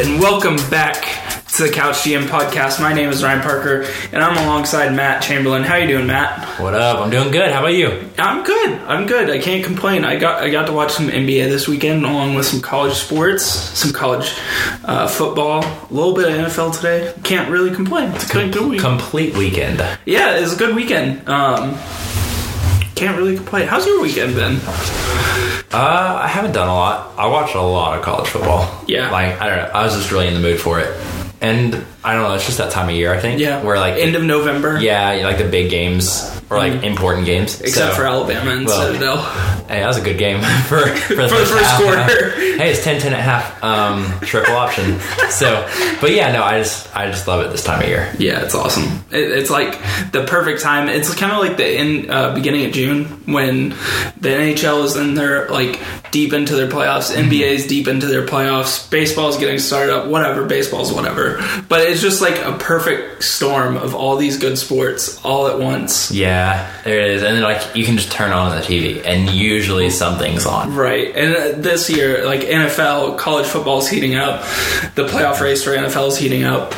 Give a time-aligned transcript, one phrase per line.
[0.00, 1.02] and welcome back
[1.46, 2.80] to the Couch GM podcast.
[2.80, 3.82] My name is Ryan Parker,
[4.12, 5.62] and I'm alongside Matt Chamberlain.
[5.62, 6.58] How you doing, Matt?
[6.58, 7.00] What up?
[7.00, 7.52] I'm doing good.
[7.52, 8.08] How about you?
[8.16, 8.78] I'm good.
[8.80, 9.28] I'm good.
[9.28, 10.06] I can't complain.
[10.06, 13.44] I got I got to watch some NBA this weekend, along with some college sports,
[13.44, 14.32] some college
[14.86, 17.12] uh, football, a little bit of NFL today.
[17.22, 18.10] Can't really complain.
[18.12, 18.80] It's a good, good week.
[18.80, 19.80] Complete weekend.
[20.06, 21.28] yeah, it was a good weekend.
[21.28, 21.74] Um,
[22.94, 23.68] can't really complain.
[23.68, 24.60] How's your weekend been?
[25.72, 27.16] Uh, I haven't done a lot.
[27.16, 28.82] I watched a lot of college football.
[28.88, 29.10] Yeah.
[29.10, 29.70] Like I don't know.
[29.72, 30.88] I was just really in the mood for it,
[31.40, 32.34] and I don't know.
[32.34, 33.14] It's just that time of year.
[33.14, 33.40] I think.
[33.40, 34.80] Yeah, Where like end of November.
[34.80, 37.60] yeah, like the big games or like important games.
[37.60, 39.16] except So- for Alabama and well, Citadel.
[39.70, 42.30] Hey, that was a good game for for the, For the first quarter.
[42.58, 43.62] hey, it's 10 10 at half.
[43.62, 44.98] Um, triple option.
[45.30, 45.64] So,
[46.00, 48.12] but yeah, no, I just I just love it this time of year.
[48.18, 49.04] Yeah, it's awesome.
[49.12, 49.78] It, it's like
[50.10, 50.88] the perfect time.
[50.88, 53.68] It's kind of like the in uh, beginning of June when
[54.20, 55.78] the NHL is in their like
[56.10, 57.14] deep into their playoffs.
[57.14, 57.30] Mm-hmm.
[57.30, 58.90] NBA is deep into their playoffs.
[58.90, 60.08] Baseball's getting started up.
[60.08, 61.36] Whatever, baseball's whatever.
[61.68, 66.10] But it's just like a perfect storm of all these good sports all at once.
[66.10, 66.39] Yeah,
[66.84, 70.46] there it is, and like you can just turn on the TV, and usually something's
[70.46, 70.74] on.
[70.74, 74.42] Right, and uh, this year, like NFL, college football is heating up.
[74.94, 76.74] The playoff race for NFL is heating up.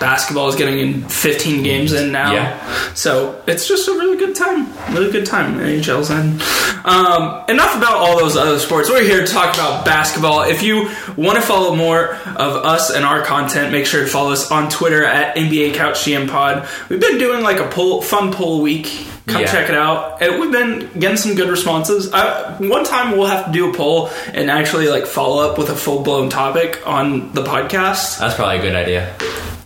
[0.00, 2.92] Basketball is getting in 15 games in now, Yeah.
[2.94, 4.66] so it's just a really good time.
[4.94, 5.58] Really good time.
[5.58, 6.40] NHL's in.
[6.84, 8.88] Um, enough about all those other sports.
[8.88, 10.42] We're here to talk about basketball.
[10.42, 14.32] If you want to follow more of us and our content, make sure to follow
[14.32, 16.68] us on Twitter at NBA Couch GM Pod.
[16.88, 19.06] We've been doing like a poll, fun poll week.
[19.26, 19.52] Come Yeah.
[19.52, 20.22] check it out.
[20.22, 22.10] And we've been getting some good responses.
[22.10, 25.68] Uh, one time we'll have to do a poll and actually like follow up with
[25.68, 28.18] a full blown topic on the podcast.
[28.18, 29.10] That's probably a good idea.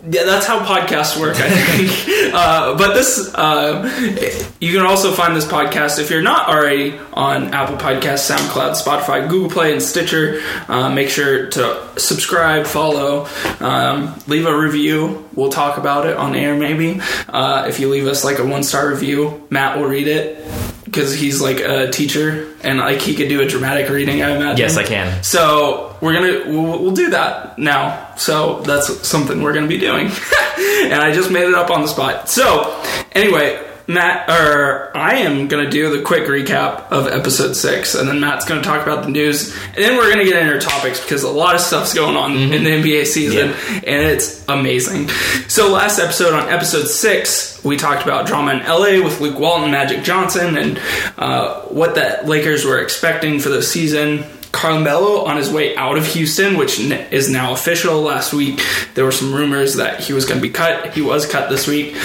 [0.05, 2.33] Yeah, that's how podcasts work, I think.
[2.33, 7.53] uh, but this, uh, you can also find this podcast if you're not already on
[7.53, 10.41] Apple Podcasts, SoundCloud, Spotify, Google Play, and Stitcher.
[10.67, 13.27] Uh, make sure to subscribe, follow,
[13.61, 15.29] um, leave a review.
[15.35, 16.99] We'll talk about it on air, maybe.
[17.29, 21.13] Uh, if you leave us like a one star review, Matt will read it because
[21.13, 24.21] he's like a teacher and like he could do a dramatic reading.
[24.21, 24.57] I imagine.
[24.57, 25.23] Yes, I can.
[25.23, 28.13] So we're gonna we'll, we'll do that now.
[28.15, 30.07] So that's something we're gonna be doing,
[30.57, 32.29] and I just made it up on the spot.
[32.29, 32.79] So
[33.13, 38.19] anyway, Matt or I am gonna do the quick recap of episode six, and then
[38.19, 41.23] Matt's gonna talk about the news, and then we're gonna get into our topics because
[41.23, 43.49] a lot of stuff's going on in the NBA season,
[43.85, 45.09] and it's amazing.
[45.49, 49.71] So last episode on episode six, we talked about drama in LA with Luke Walton,
[49.71, 50.81] Magic Johnson, and
[51.17, 54.23] uh, what the Lakers were expecting for the season.
[54.53, 58.01] Carmelo on his way out of Houston, which is now official.
[58.01, 58.61] Last week,
[58.93, 60.93] there were some rumors that he was going to be cut.
[60.93, 61.97] He was cut this week.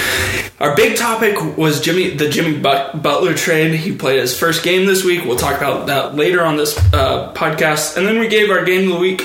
[0.59, 3.75] Our big topic was Jimmy, the Jimmy But- Butler trade.
[3.75, 5.25] He played his first game this week.
[5.25, 7.97] We'll talk about that later on this uh, podcast.
[7.97, 9.23] And then we gave our game of the week.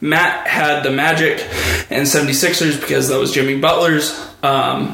[0.00, 1.40] Matt had the Magic
[1.90, 4.18] and 76ers because that was Jimmy Butler's.
[4.42, 4.88] Um,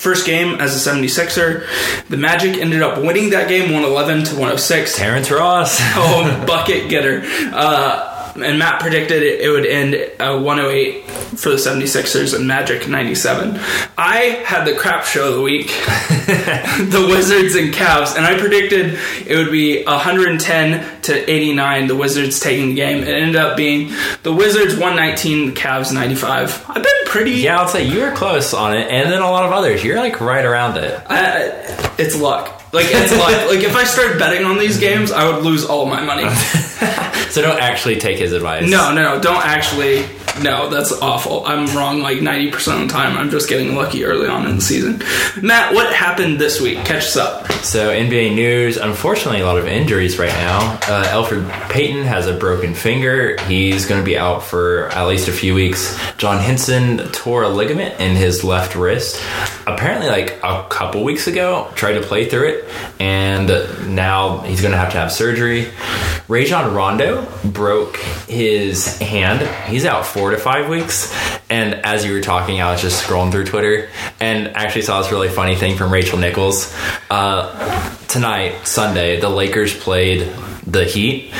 [0.00, 1.66] First game as a 76er.
[2.08, 5.76] The Magic ended up winning that game 111 to 106 Terrence Ross.
[5.94, 7.20] oh, bucket getter.
[7.52, 11.04] Uh, and Matt predicted it, it would end uh, 108
[11.38, 13.58] for the 76ers and Magic 97.
[13.96, 18.98] I had the crap show of the week, the Wizards and Cavs, and I predicted
[19.26, 23.02] it would be 110 to 89, the Wizards taking the game.
[23.02, 23.92] It ended up being
[24.22, 26.66] the Wizards 119, the Cavs 95.
[26.68, 27.32] I've been pretty.
[27.32, 29.82] yeah, I'll say you were close on it, and then a lot of others.
[29.84, 31.00] You're like right around it.
[31.08, 32.59] I, it's luck.
[32.72, 33.30] Like it's luck.
[33.48, 36.24] like if I started betting on these games, I would lose all my money.
[37.30, 38.68] So don't actually take his advice.
[38.68, 39.20] No, no, no.
[39.20, 40.04] Don't actually.
[40.42, 41.44] No, that's awful.
[41.44, 43.16] I'm wrong like 90% of the time.
[43.18, 45.02] I'm just getting lucky early on in the season.
[45.42, 46.78] Matt, what happened this week?
[46.78, 47.50] Catch us up.
[47.62, 48.76] So NBA news.
[48.78, 50.74] Unfortunately, a lot of injuries right now.
[50.88, 53.36] Uh, Elfrid Payton has a broken finger.
[53.42, 55.98] He's going to be out for at least a few weeks.
[56.16, 59.22] John Henson tore a ligament in his left wrist.
[59.66, 62.68] Apparently, like a couple weeks ago, tried to play through it,
[62.98, 63.48] and
[63.94, 65.68] now he's going to have to have surgery.
[66.28, 67.96] Rajon Rondo broke
[68.28, 69.42] his hand.
[69.70, 71.10] He's out four to five weeks.
[71.48, 73.88] And as you were talking, I was just scrolling through Twitter
[74.20, 76.76] and actually saw this really funny thing from Rachel Nichols.
[77.08, 80.30] Uh, tonight, Sunday, the Lakers played
[80.66, 81.32] the Heat,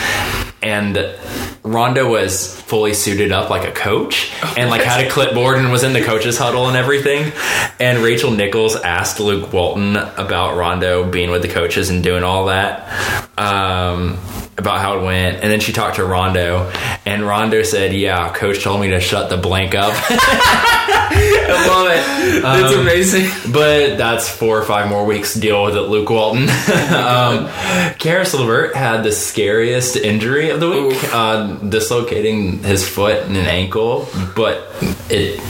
[0.63, 1.15] and
[1.63, 5.83] Rondo was fully suited up like a coach and like had a clipboard and was
[5.83, 7.33] in the coaches huddle and everything.
[7.79, 12.47] And Rachel Nichols asked Luke Walton about Rondo being with the coaches and doing all
[12.47, 12.89] that.
[13.39, 14.19] Um,
[14.59, 16.71] about how it went, and then she talked to Rondo,
[17.07, 19.95] and Rondo said, "Yeah, coach told me to shut the blank up."
[21.53, 22.65] I love it.
[22.65, 23.53] It's Um, amazing.
[23.53, 26.49] But that's four or five more weeks to deal with it, Luke Walton.
[26.95, 27.49] um,
[27.99, 33.47] Caris LeVert had the scariest injury of the week, uh, dislocating his foot and an
[33.47, 34.71] ankle, but
[35.11, 35.41] it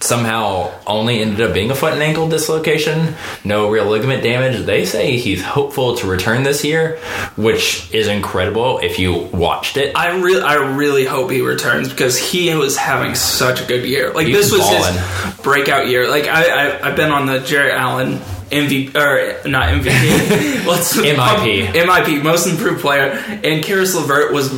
[0.00, 3.14] somehow only ended up being a foot and ankle dislocation.
[3.44, 4.64] No real ligament damage.
[4.66, 6.98] They say he's hopeful to return this year,
[7.36, 9.96] which is incredible if you watched it.
[9.96, 14.12] I really, I really hope he returns because he was having such a good year.
[14.12, 14.94] Like He this was was ballin'.
[15.32, 16.08] his breakout year.
[16.10, 16.44] Like I,
[16.76, 18.18] I, I've been on the Jarrett Allen
[18.50, 20.66] MVP or not MVP.
[20.66, 21.66] Let's MIP.
[21.72, 23.10] MIP, most improved player,
[23.42, 24.50] and Caris LeVert was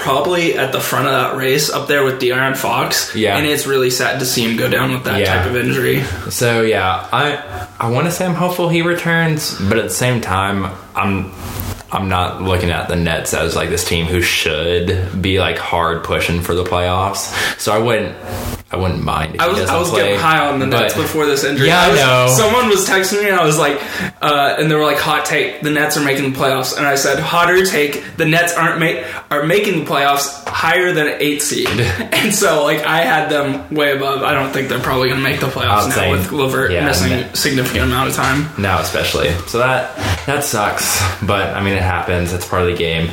[0.00, 3.14] probably at the front of that race up there with De'Aaron Fox.
[3.14, 3.36] Yeah.
[3.36, 5.34] and it's really sad to see him go down with that Yeah.
[5.42, 6.02] type of injury.
[6.30, 10.20] So yeah, I I want to say I'm hopeful he returns, but at the same
[10.20, 10.66] time,
[10.96, 11.32] I'm
[11.92, 16.04] I'm not looking at the Nets as like this team who should be like hard
[16.04, 17.32] pushing for the playoffs.
[17.60, 18.16] So I wouldn't
[18.72, 19.34] I wouldn't mind.
[19.34, 21.66] If I was I was play, getting high on the Nets but- before this injury.
[21.66, 22.26] Yeah, I was- know.
[22.38, 23.80] Someone was texting me and I was like,
[24.22, 26.94] uh, and they were like, "Hot take: the Nets are making the playoffs." And I
[26.94, 31.42] said, "Hotter take: the Nets aren't make are making the playoffs higher than an eight
[31.42, 31.68] seed."
[32.12, 34.22] and so like I had them way above.
[34.22, 36.86] I don't think they're probably going to make the playoffs now say- with Levert yeah,
[36.86, 38.48] missing a significant amount of time.
[38.56, 39.32] now especially.
[39.48, 39.96] So that
[40.26, 42.32] that sucks, but I mean it happens.
[42.32, 43.10] It's part of the game.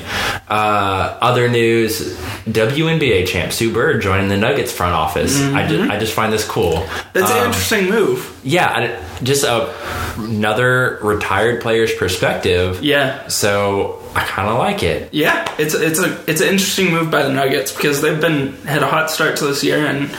[0.48, 2.16] Uh, other news:
[2.48, 5.47] WNBA champ Sue Bird joining the Nuggets front office.
[5.56, 6.86] I just I just find this cool.
[7.14, 8.37] That's an Um, interesting move.
[8.48, 9.74] Yeah, just a,
[10.18, 12.84] another retired player's perspective.
[12.84, 13.28] Yeah.
[13.28, 15.14] So I kind of like it.
[15.14, 18.84] Yeah, it's it's a it's an interesting move by the Nuggets because they've been had
[18.84, 20.10] a hot start to this year, and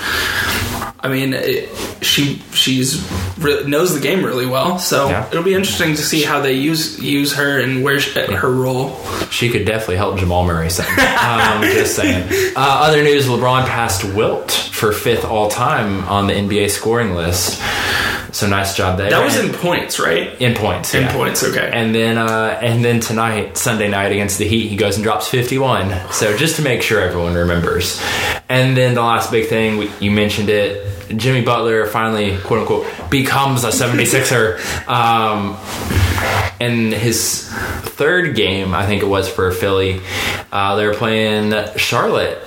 [1.00, 1.68] I mean, it,
[2.04, 3.00] she she's
[3.38, 4.78] re- knows the game really well.
[4.78, 5.26] So Yeah.
[5.28, 8.96] it'll be interesting to see how they use use her and where she, her role.
[9.30, 12.28] She could definitely help Jamal Murray um, just saying.
[12.56, 17.60] Uh, other news: LeBron passed Wilt for fifth all time on the NBA scoring list.
[18.32, 19.10] So nice job there.
[19.10, 20.40] That was in points, right?
[20.40, 20.94] in points.
[20.94, 21.12] In yeah.
[21.12, 21.70] points, okay.
[21.72, 25.28] And then uh, and then tonight, Sunday night against the Heat, he goes and drops
[25.28, 26.12] 51.
[26.12, 28.00] So just to make sure everyone remembers.
[28.48, 30.86] And then the last big thing, we, you mentioned it,
[31.16, 34.88] Jimmy Butler finally, quote unquote, becomes a 76er.
[34.88, 35.56] um,
[36.60, 40.00] in his third game, I think it was for Philly,
[40.50, 42.38] uh, they were playing Charlotte.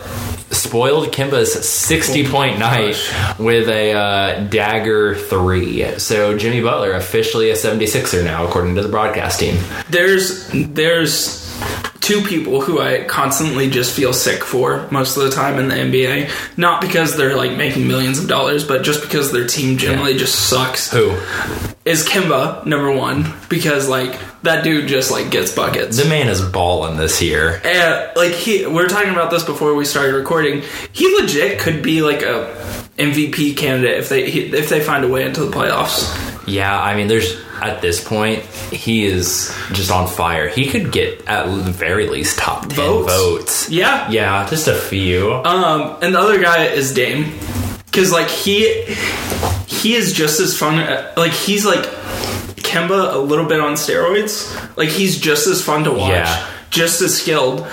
[0.51, 2.95] Spoiled Kemba's 60 point night
[3.39, 5.97] with a uh, dagger three.
[5.97, 9.57] So Jimmy Butler officially a 76er now, according to the broadcast team.
[9.89, 11.41] There's there's
[12.11, 15.75] two people who I constantly just feel sick for most of the time in the
[15.75, 16.57] NBA.
[16.57, 20.49] Not because they're like making millions of dollars, but just because their team generally just
[20.49, 20.91] sucks.
[20.91, 21.17] Who?
[21.83, 25.97] is Kemba number one because like that dude just like gets buckets.
[25.97, 27.61] The man is balling this year.
[27.63, 30.63] and like he, we were talking about this before we started recording.
[30.91, 32.53] He legit could be like a
[32.97, 36.30] MVP candidate if they if they find a way into the playoffs.
[36.47, 38.43] Yeah, I mean, there's at this point,
[38.73, 40.47] he is just on fire.
[40.49, 43.13] He could get at the very least top 10 Votes?
[43.13, 43.69] votes.
[43.69, 44.09] Yeah.
[44.09, 45.31] Yeah, just a few.
[45.33, 47.31] Um, and the other guy is Dame
[47.85, 48.83] because like he
[49.67, 50.79] he is just as fun.
[50.79, 51.83] uh, Like he's like
[52.57, 54.49] Kemba a little bit on steroids.
[54.77, 56.09] Like he's just as fun to watch.
[56.11, 56.47] Yeah.
[56.71, 57.67] Just as skilled,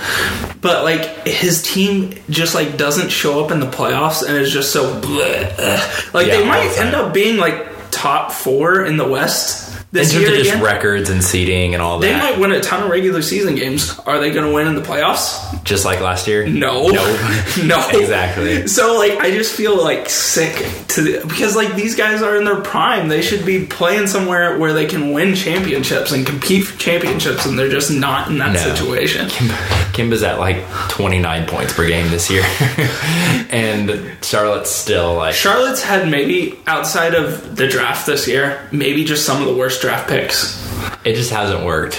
[0.61, 4.73] but like his team just like doesn't show up in the playoffs, and is just
[4.73, 6.13] so bleh.
[6.13, 7.65] Like Yeah, they might end up being like
[7.99, 10.63] top four in the West in this terms year of just again.
[10.63, 12.07] records and seeding and all that.
[12.07, 13.99] they might win a ton of regular season games.
[14.01, 15.45] Are they going to win in the playoffs?
[15.65, 16.47] just like last year?
[16.47, 17.05] No, No.
[17.65, 18.67] no, Exactly.
[18.69, 20.55] So like, I just feel like sick
[20.89, 23.09] to the, because like these guys are in their prime.
[23.09, 27.59] They should be playing somewhere where they can win championships and compete for championships, and
[27.59, 28.75] they're just not in that No.
[28.75, 29.27] situation.
[29.29, 32.45] Kemba's at like 29 points per game this year.
[33.51, 35.35] and Charlotte's still like.
[35.35, 39.78] Charlotte's had maybe outside of the draft this year, maybe just some of the worst
[39.81, 40.57] draft picks.
[41.05, 41.95] It just hasn't worked.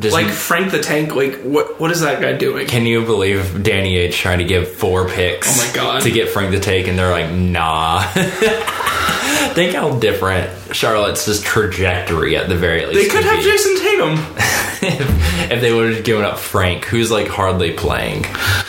[0.00, 2.66] Just Like Frank the Tank, like what what is that guy doing?
[2.66, 6.02] Can you believe Danny Ainge trying to give four picks Oh my God.
[6.02, 8.02] to get Frank to take, and they're like, nah.
[9.56, 12.98] Think how different Charlotte's just trajectory at the very least.
[13.00, 13.50] They could have be.
[13.50, 14.12] Jayson Tatum.
[14.82, 18.22] if, if they would have given up Frank, who's like hardly playing.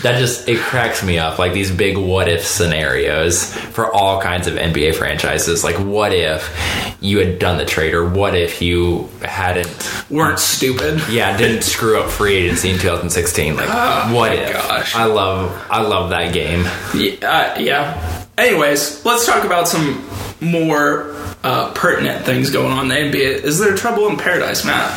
[0.04, 1.40] That just it cracks me up.
[1.40, 5.62] Like these big what if scenarios for all kinds of NBA franchises.
[5.62, 9.68] Like what if you had done the trade, or what if you hadn't
[10.10, 11.02] Weren't stupid.
[11.10, 13.58] yeah, didn't screw up free agency in 2016.
[13.58, 14.54] Like, Oh, what if?
[14.54, 14.96] gosh.
[14.96, 16.62] I love, I love that game.
[16.96, 18.24] Yeah, uh, yeah.
[18.38, 20.08] Anyways, let's talk about some
[20.42, 21.14] more
[21.44, 23.44] uh, pertinent things going on in the NBA.
[23.44, 24.92] Is there trouble in paradise, Matt?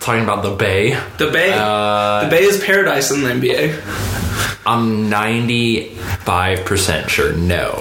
[0.00, 1.52] Talking about the Bay, The Bay.
[1.54, 4.66] Uh, the Bay is paradise in the NBA.
[4.66, 7.72] I'm 95 percent sure no,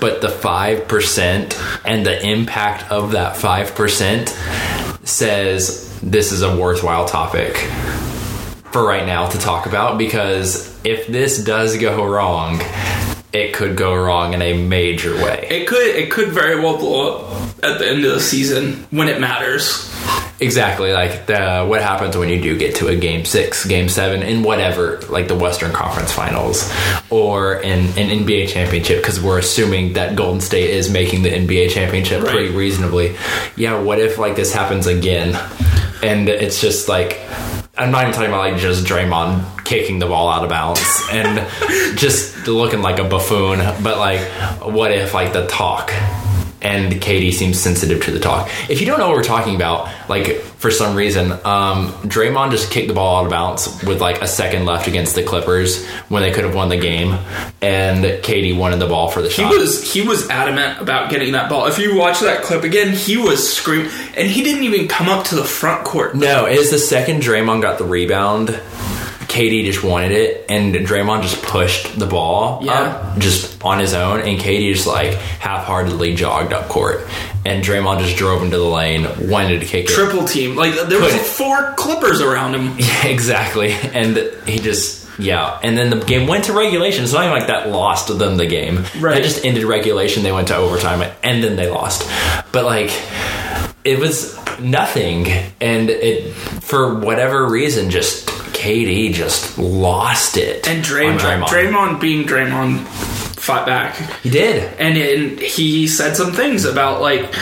[0.00, 7.56] but the 5% and the impact of that 5% says this is a worthwhile topic
[8.72, 12.60] for right now to talk about because if this does go wrong,
[13.32, 15.46] it could go wrong in a major way.
[15.50, 19.08] It could it could very well blow up at the end of the season when
[19.08, 19.86] it matters.
[20.42, 24.22] Exactly, like the, what happens when you do get to a game six, game seven,
[24.22, 26.72] in whatever, like the Western Conference Finals
[27.10, 31.68] or in an NBA championship, because we're assuming that Golden State is making the NBA
[31.72, 32.32] championship Right.
[32.32, 33.16] pretty reasonably.
[33.54, 35.36] Yeah, what if like this happens again?
[36.02, 37.20] And it's just like,
[37.76, 40.80] I'm not even talking about like just Draymond kicking the ball out of bounds
[41.12, 41.46] and
[41.96, 44.20] just looking like a buffoon, but like,
[44.62, 45.92] what if like the talk
[46.62, 48.50] and KD seems sensitive to the talk.
[48.68, 52.70] If you don't know what we're talking about, like for some reason, um, Draymond just
[52.70, 56.22] kicked the ball out of bounds with like a second left against the Clippers when
[56.22, 57.18] they could have won the game,
[57.62, 59.50] and KD wanted the ball for the shot.
[59.50, 61.66] He was he was adamant about getting that ball.
[61.66, 65.24] If you watch that clip again, he was screaming, and he didn't even come up
[65.26, 66.14] to the front court.
[66.14, 68.60] no, it is the second Draymond got the rebound.
[69.30, 72.72] KD just wanted it, and Draymond just pushed the ball Yeah.
[72.72, 77.06] up just on his own, and KD just like half-heartedly jogged up court,
[77.46, 79.90] and Draymond just drove into the lane, wanted to kick it.
[79.94, 82.74] Triple team, like there was four Clippers around him.
[82.78, 83.72] Yeah, exactly.
[83.72, 85.58] And he just yeah.
[85.62, 87.04] And then the game went to regulation.
[87.04, 88.84] It's not even like that lost them the game.
[88.98, 89.14] Right.
[89.14, 90.22] That just ended regulation.
[90.22, 92.08] They went to overtime and then they lost.
[92.52, 92.90] But like
[93.84, 95.28] it was nothing.
[95.60, 98.28] And it for whatever reason just
[98.60, 100.68] KD just lost it.
[100.68, 104.62] And on Draymond, Draymond, being Draymond, fought back, He did.
[104.78, 107.34] and, and he said some things about like.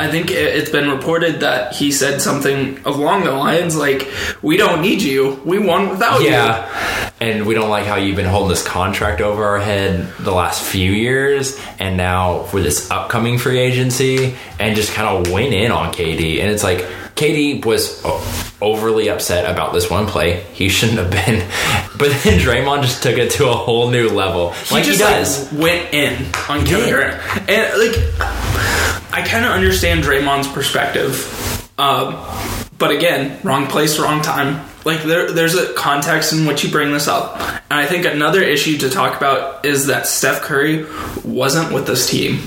[0.00, 4.06] I think it- it's been reported that he said something along the lines like,
[4.42, 5.40] "We don't need you.
[5.44, 6.68] We won without you." Yeah.
[7.20, 10.62] And we don't like how you've been holding this contract over our head the last
[10.62, 15.72] few years, and now for this upcoming free agency, and just kind of went in
[15.72, 16.40] on KD.
[16.42, 16.86] And it's like,
[17.18, 18.02] KD was
[18.60, 20.40] overly upset about this one play.
[20.52, 21.46] He shouldn't have been.
[21.98, 24.54] But then Draymond just took it to a whole new level.
[24.70, 25.52] like he he just does.
[25.52, 26.12] like went in
[26.48, 26.90] on Kevin did.
[26.90, 28.22] Durant, and like
[29.12, 32.14] I kind of understand Draymond's perspective, um,
[32.78, 34.64] but again, wrong place, wrong time.
[34.84, 37.36] Like there, there's a context in which you bring this up,
[37.68, 40.86] and I think another issue to talk about is that Steph Curry
[41.24, 42.38] wasn't with this team.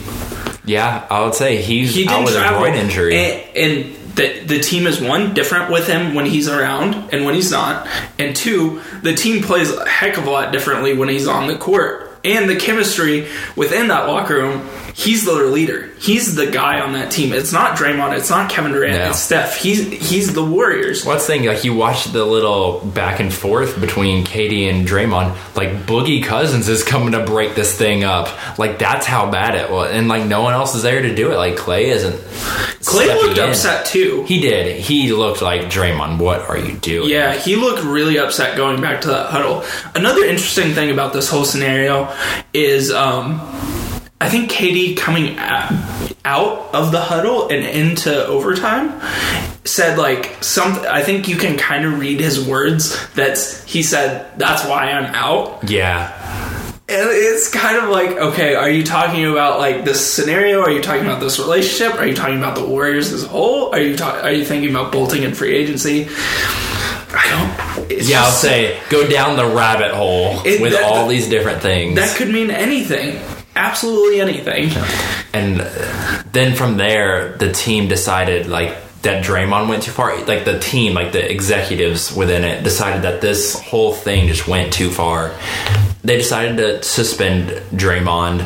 [0.63, 3.17] yeah, I would say he's He out didn't with a groin injury.
[3.17, 7.35] and, and the the team is one different with him when he's around and when
[7.35, 7.87] he's not,
[8.17, 11.57] and two, the team plays a heck of a lot differently when he's on the
[11.57, 14.67] court, and the chemistry within that locker room.
[14.93, 15.89] He's the leader.
[15.99, 17.31] He's the guy on that team.
[17.33, 18.17] It's not Draymond.
[18.17, 18.97] It's not Kevin Durant.
[18.97, 19.09] No.
[19.09, 19.57] It's Steph.
[19.57, 21.05] He's he's the Warriors.
[21.05, 21.45] What's the thing?
[21.45, 25.35] Like you watch the little back and forth between KD and Draymond.
[25.55, 28.27] Like Boogie Cousins is coming to break this thing up.
[28.59, 31.31] Like that's how bad it was, and like no one else is there to do
[31.31, 31.35] it.
[31.35, 32.19] Like Clay isn't.
[32.83, 33.49] Clay looked in.
[33.49, 34.23] upset too.
[34.23, 34.81] He did.
[34.81, 36.19] He looked like Draymond.
[36.19, 37.09] What are you doing?
[37.09, 39.63] Yeah, he looked really upset going back to that huddle.
[39.95, 42.10] Another interesting thing about this whole scenario
[42.53, 43.39] is um,
[44.19, 49.01] I think KD coming out of the huddle and into overtime
[49.65, 50.73] said like some.
[50.87, 52.95] I think you can kind of read his words.
[53.13, 55.69] That's he said that's why I'm out.
[55.69, 56.17] Yeah.
[56.87, 60.61] And it's kind of like, okay, are you talking about like this scenario?
[60.61, 61.95] Are you talking about this relationship?
[61.95, 63.73] Are you talking about the Warriors as a whole?
[63.73, 66.09] Are you ta- are you thinking about bolting in free agency?
[67.13, 67.70] I don't.
[67.99, 71.61] It's Yeah, I'll say go down the rabbit hole It- with that- all these different
[71.61, 71.95] things.
[71.95, 73.19] that could mean anything.
[73.55, 74.71] Absolutely anything.
[75.33, 75.65] And
[76.31, 80.15] then from there, the team decided like that Draymond went too far.
[80.25, 84.71] Like the team, like the executives within it, decided that this whole thing just went
[84.71, 85.31] too far.
[86.03, 88.45] They decided to suspend Draymond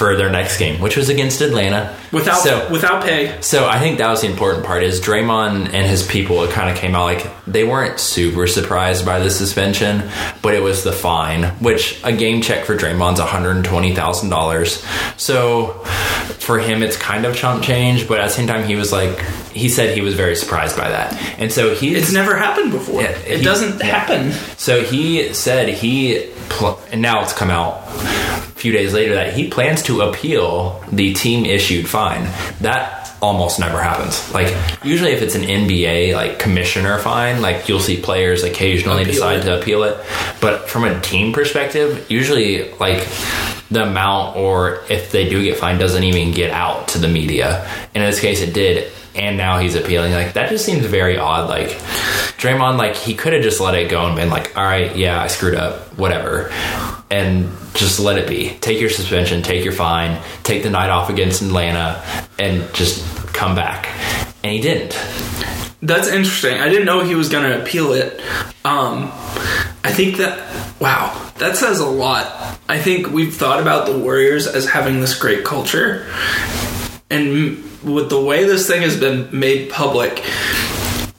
[0.00, 1.94] for their next game, which was against Atlanta.
[2.10, 3.36] Without so, without pay.
[3.42, 6.70] so I think that was the important part is Draymond and his people It kind
[6.70, 10.08] of came out like they weren't super surprised by the suspension,
[10.40, 14.30] but it was the fine, which a game check for Draymond's one hundred twenty thousand
[14.30, 14.82] dollars.
[15.18, 15.74] So
[16.38, 19.20] for him, it's kind of chump change, but at the same time, he was like
[19.52, 23.02] he said he was very surprised by that, and so he It's never happened before.
[23.02, 24.32] Yeah, it he- doesn't happen.
[24.56, 27.82] so he said he, pl- and now it's come out
[28.60, 32.24] few days later that he plans to appeal the team issued fine.
[32.60, 34.32] That almost never happens.
[34.32, 39.12] Like usually, if it's an NBA like commissioner fine, like you'll see players occasionally Appeal
[39.14, 39.42] decide it.
[39.44, 39.96] to appeal it.
[40.40, 43.06] But from a team perspective, usually like
[43.70, 47.66] the amount or if they do get fined doesn't even get out to the media.
[47.94, 48.90] And in this case, it did.
[49.14, 50.12] And now he's appealing.
[50.12, 51.48] Like that just seems very odd.
[51.48, 51.68] Like
[52.38, 55.20] Draymond, like he could have just let it go and been like, "All right, yeah,
[55.20, 56.50] I screwed up, whatever."
[57.10, 58.50] And just let it be.
[58.60, 62.02] Take your suspension, take your fine, take the night off against Atlanta,
[62.38, 63.88] and just come back.
[64.42, 64.98] And he didn't.
[65.82, 66.60] That's interesting.
[66.60, 68.20] I didn't know he was going to appeal it.
[68.64, 69.10] Um,
[69.82, 70.38] I think that,
[70.78, 72.58] wow, that says a lot.
[72.68, 76.06] I think we've thought about the Warriors as having this great culture.
[77.08, 80.22] And with the way this thing has been made public,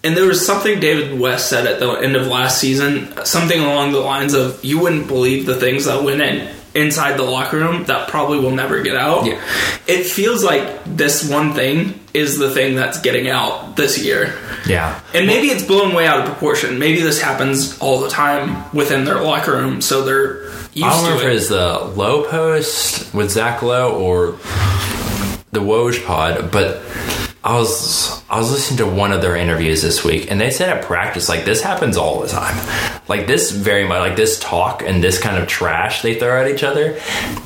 [0.04, 3.92] and there was something David West said at the end of last season, something along
[3.92, 7.84] the lines of, "You wouldn't believe the things that went in inside the locker room
[7.86, 9.40] that probably will never get out." Yeah.
[9.88, 14.34] It feels like this one thing is the thing that's getting out this year.
[14.66, 15.00] Yeah.
[15.14, 16.80] And maybe it's blown way out of proportion.
[16.80, 20.44] Maybe this happens all the time within their locker room, so they're
[20.74, 21.34] used I don't remember it.
[21.34, 24.36] if it's the Lowe Post with Zach Lowe or
[25.52, 26.82] the Woj pod, but
[27.44, 30.70] I was I was listening to one of their interviews this week, and they said
[30.70, 32.56] at practice like this happens all the time.
[33.08, 36.48] Like this very much like this talk and this kind of trash they throw at
[36.52, 37.00] each other.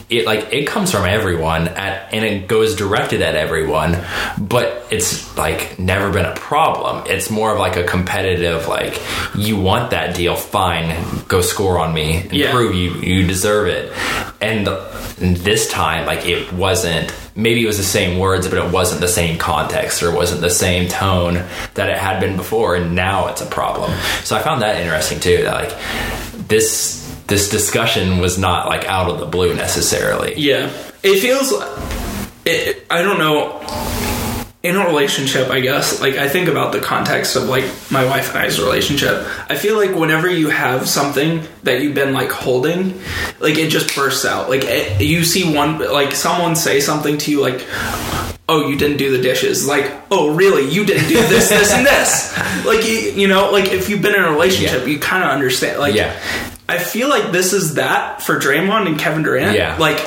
[0.10, 3.98] It like it comes from everyone at and it goes directed at everyone,
[4.38, 7.06] but it's like never been a problem.
[7.08, 9.02] It's more of like a competitive like
[9.34, 12.52] you want that deal, fine, go score on me and Yeah.
[12.52, 13.94] prove you you deserve it.
[14.42, 14.68] And
[15.18, 17.14] this time, like it wasn't.
[17.36, 20.50] Maybe it was the same words, but it wasn't the same context or wasn't the
[20.50, 22.76] same tone that it had been before.
[22.76, 23.92] And now it's a problem.
[24.24, 25.44] So I found that interesting too.
[25.44, 30.36] That like this this discussion was not like out of the blue necessarily.
[30.38, 30.72] Yeah,
[31.04, 31.52] it feels.
[32.46, 34.15] It, I don't know.
[34.66, 38.30] In a relationship, I guess, like I think about the context of like my wife
[38.30, 39.24] and I's relationship.
[39.48, 43.00] I feel like whenever you have something that you've been like holding,
[43.40, 44.50] like it just bursts out.
[44.50, 47.64] Like it, you see one, like someone say something to you, like,
[48.50, 50.68] "Oh, you didn't do the dishes." Like, "Oh, really?
[50.68, 52.34] You didn't do this, this, and this."
[52.66, 54.88] Like you, you know, like if you've been in a relationship, Yeah.
[54.94, 55.78] you kind of understand.
[55.80, 56.12] Like, Yeah.
[56.68, 59.56] I feel like this is that for Draymond and Kevin Durant.
[59.56, 59.78] Yeah.
[59.78, 60.04] Like,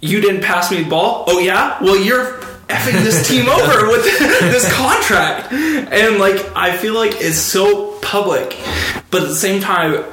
[0.00, 1.24] you didn't pass me the ball.
[1.26, 1.76] Oh yeah.
[1.82, 2.40] Well, you're
[2.74, 8.56] effing this team over with this contract, and like I feel like it's so public,
[9.10, 10.04] but at the same time.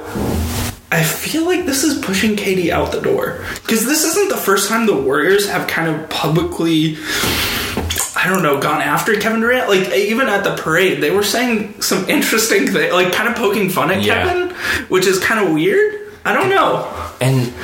[0.94, 4.68] I feel like this is pushing KD out the door because this isn't the first
[4.68, 6.98] time the Warriors have kind of publicly,
[8.14, 9.70] I don't know, gone after Kevin Durant.
[9.70, 13.70] Like even at the parade, they were saying some interesting thing, like kind of poking
[13.70, 14.22] fun at Yeah.
[14.22, 14.54] Kevin,
[14.90, 15.98] which is kind of weird.
[16.26, 16.86] I don't know.
[17.22, 17.54] And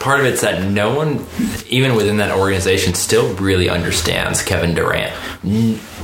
[0.00, 1.24] part of it's that no one,
[1.68, 5.14] even within that organization, still really understands Kevin Durant.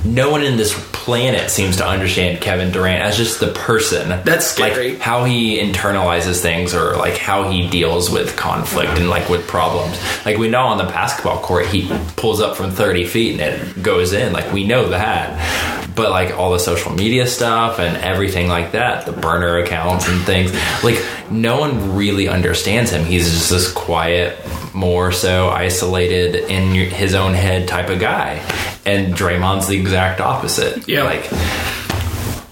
[0.05, 4.09] No one in this planet seems to understand Kevin Durant as just the person.
[4.25, 4.93] That's scary.
[4.93, 9.47] Like how he internalizes things or like how he deals with conflict and like with
[9.49, 9.99] problems.
[10.25, 13.83] Like we know on the basketball court, he pulls up from 30 feet and it
[13.83, 14.33] goes in.
[14.33, 15.86] Like we know that.
[15.97, 20.23] But like all the social media stuff and everything like that, the burner accounts and
[20.25, 20.53] things,
[20.85, 23.05] like no one really understands him.
[23.05, 24.39] He's just this quiet,
[24.75, 28.43] more so isolated in his own head type of guy.
[28.85, 30.87] And Draymond's the exact opposite.
[30.87, 31.05] Yeah.
[31.05, 31.25] Like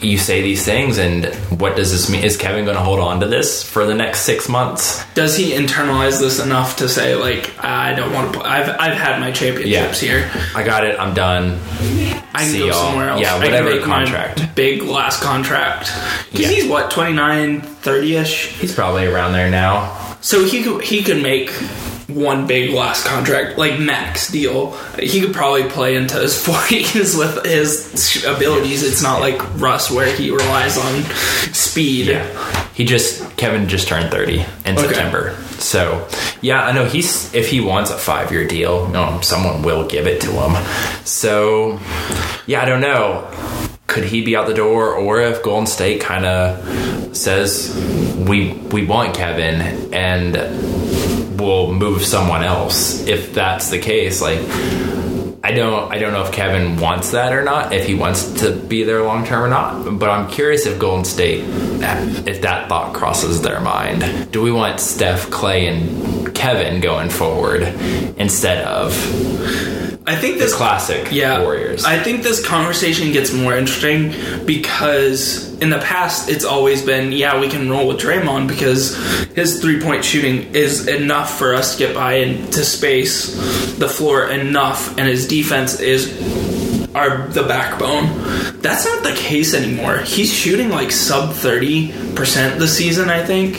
[0.05, 1.27] you say these things, and
[1.61, 2.25] what does this mean?
[2.25, 5.05] Is Kevin going to hold on to this for the next six months?
[5.15, 8.41] Does he internalize this enough to say like I don't want to?
[8.41, 8.49] Play.
[8.49, 10.31] I've I've had my championships here.
[10.55, 10.99] I got it.
[10.99, 11.59] I'm done.
[12.37, 12.75] I can See go y'all.
[12.91, 13.21] somewhere else.
[13.21, 14.55] Yeah, I can whatever contract.
[14.55, 15.91] big last contract.
[16.33, 16.49] Because Yeah.
[16.49, 18.47] he's what 29, 30 ish.
[18.59, 20.17] He's probably around there now.
[20.21, 21.51] So he could he could make
[22.09, 24.73] one big last contract like max deal.
[24.99, 28.83] He could probably play into his forties with his abilities.
[28.83, 31.03] It's not like Russ where he relies on
[31.55, 32.07] speed.
[32.09, 32.69] Yeah.
[32.75, 34.87] He just Kevin just turned 30 in Okay.
[34.89, 35.37] September.
[35.59, 36.07] So,
[36.43, 40.21] yeah, I know he's if he wants a 5-year deal, um, someone will give it
[40.23, 40.65] to him.
[41.05, 41.79] So,
[42.47, 43.31] yeah, I don't know.
[43.87, 47.73] Could he be out the door or if Golden State kind of says
[48.29, 49.61] we we want Kevin
[49.95, 50.35] and
[51.37, 54.41] we'll move someone else if that's the case like
[55.45, 58.57] I don't I don't know if Kevin wants that or not, if he wants to
[58.57, 59.99] be there long term or not.
[59.99, 61.45] But I'm curious if Golden State
[62.27, 64.33] if that thought crosses their mind.
[64.33, 67.63] Do we want Steph, Clay, and Kevin going forward
[68.17, 68.95] instead of
[70.07, 71.85] I think the this classic yeah, Warriors?
[71.85, 74.15] I think this conversation gets more interesting
[74.47, 78.95] because in the past it's always been, yeah, we can roll with Draymond because
[79.35, 83.35] his three point shooting is enough for us to get by into space
[83.79, 86.13] the floor enough, and his defense is
[86.95, 88.07] are the backbone.
[88.61, 89.99] That's not the case anymore.
[89.99, 93.57] He's shooting like sub thirty percent this season, I think.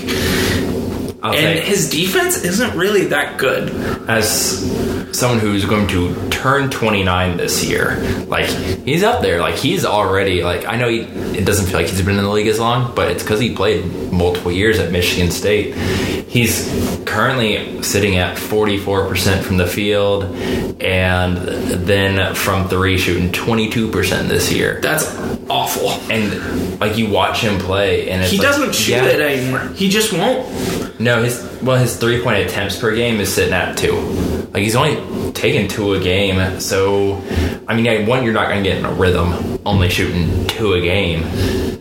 [1.24, 3.70] I'll And his defense isn't really that good.
[4.08, 7.98] as someone who's going to turn 29 this year.
[8.28, 9.40] Like he's up there.
[9.40, 12.30] Like he's already like I know he, it doesn't feel like he's been in the
[12.30, 15.76] league as long, but it's because he played multiple years at Michigan State.
[16.28, 16.68] He's
[17.06, 20.24] currently sitting at 44% from the field,
[20.82, 24.82] and then from three shooting 22% this year.
[24.82, 25.16] That's
[25.50, 25.92] awful.
[26.12, 29.06] And like you watch him play, and it's He like, doesn't shoot yeah.
[29.06, 29.68] it anymore.
[29.76, 31.00] He just won't.
[31.00, 34.45] No, his well, his three point attempts per game is sitting at two.
[34.56, 36.62] Like he's only taking two a game.
[36.62, 37.22] So,
[37.68, 40.80] I mean, one, you're not going to get in a rhythm only shooting two a
[40.80, 41.24] game,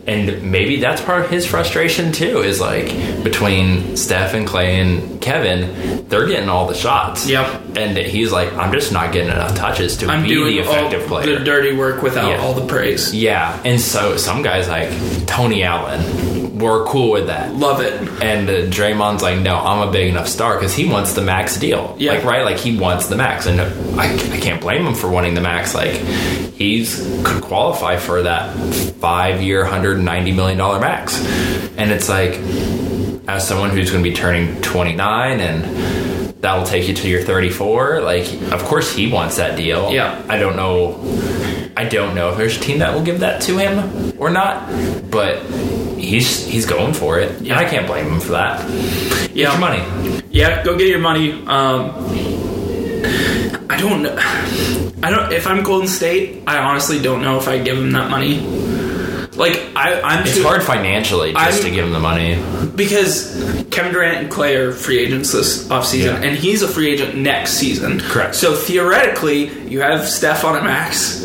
[0.05, 2.39] and maybe that's part of his frustration too.
[2.41, 2.87] Is like
[3.23, 7.29] between Steph and Clay and Kevin, they're getting all the shots.
[7.29, 7.77] Yep.
[7.77, 11.03] and he's like, I'm just not getting enough touches to I'm be doing the effective
[11.03, 11.39] all player.
[11.39, 12.41] the dirty work without Yeah.
[12.43, 13.15] all the praise.
[13.15, 14.89] yeah, and so some guys like
[15.27, 17.53] Tony Allen were cool with that.
[17.53, 17.93] Love it.
[18.21, 21.57] And uh, Draymond's like, no, I'm a big enough star because he wants the max
[21.57, 21.95] deal.
[21.99, 22.13] Yeah.
[22.13, 22.45] Like, right?
[22.45, 23.45] Like, he wants the max.
[23.45, 25.75] And I, I can't blame him for wanting the max.
[25.75, 28.55] Like, he's could qualify for that
[28.95, 31.19] five year, $190 million max.
[31.77, 32.33] And it's like,
[33.27, 38.01] as someone who's going to be turning 29 and that'll take you to your 34,
[38.01, 39.91] like, of course he wants that deal.
[39.91, 40.23] Yeah.
[40.29, 41.01] I don't know.
[41.77, 44.69] I don't know if there's a team that will give that to him or not,
[45.11, 45.43] but
[46.05, 47.57] he's he's going for it, Yeah.
[47.59, 48.65] I can't blame him for that.
[48.67, 49.51] Get Yeah.
[49.51, 49.83] your money.
[50.31, 51.31] Yeah, go get your money.
[51.47, 51.91] Um,
[53.69, 54.15] I don't know.
[55.03, 55.31] I don't.
[55.31, 58.39] If I'm Golden State, I honestly don't know if I give him that money.
[59.35, 62.39] Like I, I'm It's too, hard financially just I'm- to give him the money.
[62.75, 63.35] because
[63.75, 66.21] Kevin Durant and Clay are free agents this offseason, Yeah.
[66.27, 67.99] and he's a free agent next season.
[67.99, 68.33] Correct.
[68.35, 71.21] So theoretically, you have Steph on a max.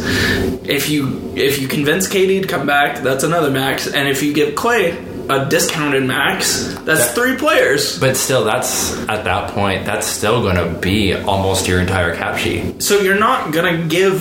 [0.64, 4.32] If you if you convince KD to come back, that's another max, and if you
[4.32, 7.96] give Clay a discounted max, that's That- three players.
[8.00, 12.36] But still, that's at that point, that's still going to be almost your entire cap
[12.36, 12.82] sheet.
[12.82, 14.14] So you're not gonna give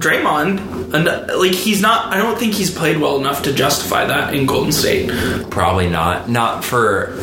[0.00, 1.04] Draymond, an,
[1.38, 2.12] like he's not.
[2.12, 5.10] I don't think he's played well enough to justify that in Golden State.
[5.50, 6.28] Probably not.
[6.28, 7.14] Not for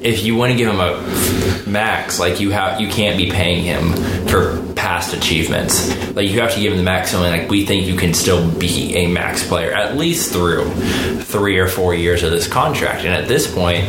[0.00, 3.64] if you want to give him a max, like you have, you can't be paying
[3.64, 3.92] him
[4.26, 5.88] for past achievements.
[6.14, 7.24] Like you have to give him the maximum.
[7.24, 10.68] Like we think you can still be a max player at least through
[11.22, 13.04] three or four years of this contract.
[13.04, 13.84] And at this point,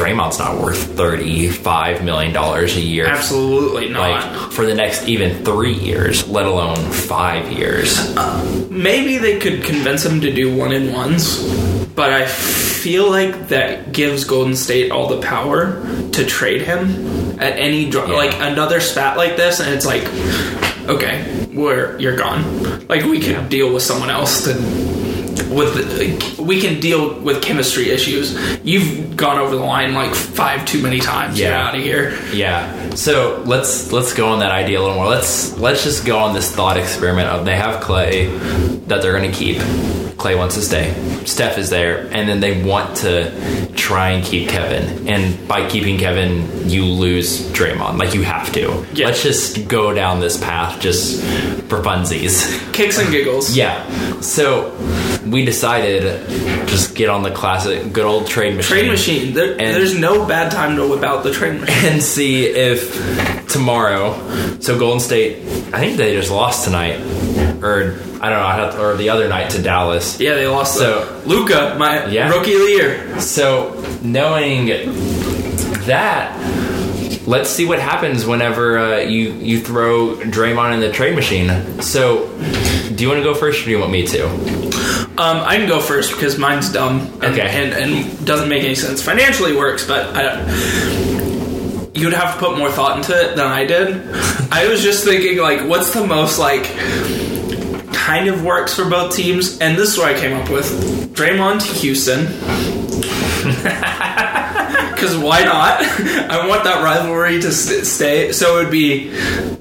[0.00, 3.06] Draymond's not worth thirty-five million dollars a year.
[3.06, 4.00] Absolutely not.
[4.42, 8.14] Like for the next even three years, let alone five years.
[8.70, 11.42] Maybe they could convince him to do one in ones,
[11.94, 15.82] but I feel like that gives Golden State all the power
[16.12, 18.16] to trade him at any dr- Yeah.
[18.16, 20.04] like another spat like this, and it's like,
[20.88, 22.86] okay, where you're gone.
[22.88, 24.99] Like we could deal with someone else to.
[25.48, 25.76] With
[26.38, 28.34] uh, we can deal with chemistry issues.
[28.64, 31.38] You've gone over the line like five too many times.
[31.38, 31.68] Yeah.
[31.68, 32.18] out of here.
[32.32, 32.94] Yeah.
[32.94, 35.08] So let's let's go on that idea a little more.
[35.08, 38.26] Let's let's just go on this thought experiment of they have Clay
[38.86, 39.58] that they're going to keep.
[40.18, 40.92] Clay wants to stay.
[41.24, 45.08] Steph is there, and then they want to try and keep Kevin.
[45.08, 47.98] And by keeping Kevin, you lose Draymond.
[47.98, 48.86] Like you have to.
[48.92, 49.06] Yeah.
[49.06, 51.22] Let's just go down this path just
[51.68, 52.72] for funsies.
[52.74, 53.56] Kicks and giggles.
[53.56, 54.20] Yeah.
[54.20, 54.76] So
[55.26, 56.26] we decided
[56.68, 58.78] just get on the classic, good old trade machine.
[58.78, 59.34] Trade machine.
[59.34, 61.84] There, there's no bad time to whip out the trade machine.
[61.92, 64.14] and see if tomorrow.
[64.60, 65.38] So Golden State,
[65.74, 67.00] I think they just lost tonight,
[67.62, 70.20] or I don't know, I have to- or the other night to Dallas.
[70.20, 70.74] Yeah, they lost.
[70.74, 72.28] So- So Luka, my Yeah.
[72.30, 73.20] rookie of the year.
[73.20, 74.66] So knowing
[75.86, 76.36] that,
[77.26, 81.80] let's see what happens whenever uh, you you throw Draymond in the trade machine.
[81.82, 82.28] So,
[82.94, 84.28] do you want to go first, or do you want me to?
[85.20, 87.42] Um, I can go first because mine's dumb and, Okay.
[87.42, 89.02] and, and doesn't make any sense.
[89.02, 91.94] Financially works, but I don't.
[91.94, 94.00] You'd have to put more thought into it than I did.
[94.50, 96.64] I was just thinking, like, what's the most like
[97.92, 100.66] kind of works for both teams, and this is what I came up with:
[101.14, 102.26] Draymond to Houston.
[105.00, 105.80] Because why not?
[106.30, 108.32] I want that rivalry to st- stay.
[108.32, 109.10] So it would be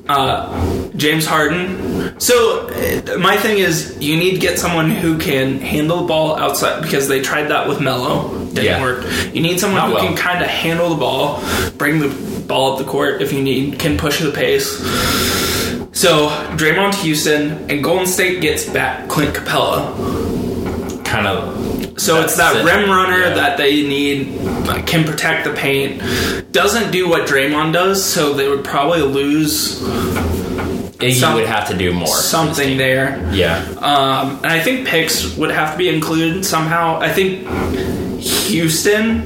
[0.10, 1.89] uh, James Harden.
[2.20, 6.38] So uh, my thing is, you need to get someone who can handle the ball
[6.38, 8.30] outside because they tried that with Melo.
[8.48, 8.82] Didn't Yeah.
[8.82, 9.06] work.
[9.34, 10.04] You need someone Not who well.
[10.06, 11.42] can kind of handle the ball,
[11.78, 12.10] bring the
[12.46, 14.68] ball up the court if you need, can push the pace.
[15.94, 21.04] So Draymond to Houston and Golden State gets back Clint Capela.
[21.06, 22.00] Kind of.
[22.00, 22.64] So it's that it.
[22.66, 23.34] rim runner Yeah.
[23.36, 26.02] that they need, like, can protect the paint.
[26.52, 29.82] Doesn't do what Draymond does, so they would probably lose
[31.02, 32.08] You Some- would have to do more.
[32.08, 33.26] something there.
[33.32, 33.64] Yeah.
[33.78, 37.00] Um, and I think picks would have to be included somehow.
[37.00, 37.48] I think
[38.22, 39.24] Houston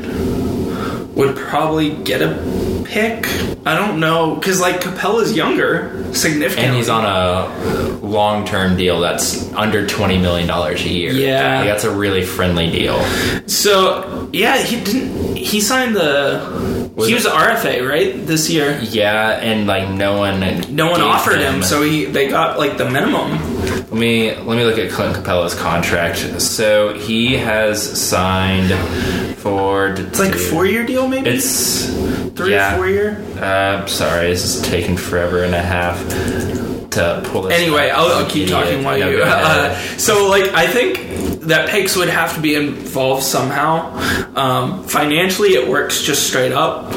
[1.15, 2.35] would probably get a
[2.83, 3.27] pick.
[3.65, 6.65] I don't know because like Capela's younger, significantly.
[6.65, 11.11] And he's on a long term deal that's under $20 million a year.
[11.11, 11.59] Yeah.
[11.59, 13.03] Like, that's a really friendly deal.
[13.47, 15.35] So yeah, he didn't.
[15.35, 16.91] He signed the.
[16.95, 18.79] Was he was an RFA right this year.
[18.83, 22.89] Yeah, and like no one No one offered him, so he they got like the
[22.89, 23.31] minimum.
[23.93, 26.41] Let me let me look at Clint Capela's contract.
[26.41, 28.73] So he has signed
[29.37, 31.87] for It's like a four year deal, maybe It's
[32.33, 32.72] three yeah.
[32.87, 33.23] Year.
[33.39, 35.97] Uh, sorry, this is taking forever and a half
[36.91, 37.59] to pull this.
[37.59, 37.89] Anyway.
[37.89, 39.23] I'll, I'll keep talking while No, you.
[39.23, 43.91] Uh, so, like, I think that picks would have to be involved somehow.
[44.35, 46.93] Um, financially, it works just straight up.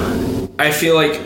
[0.59, 1.21] I feel like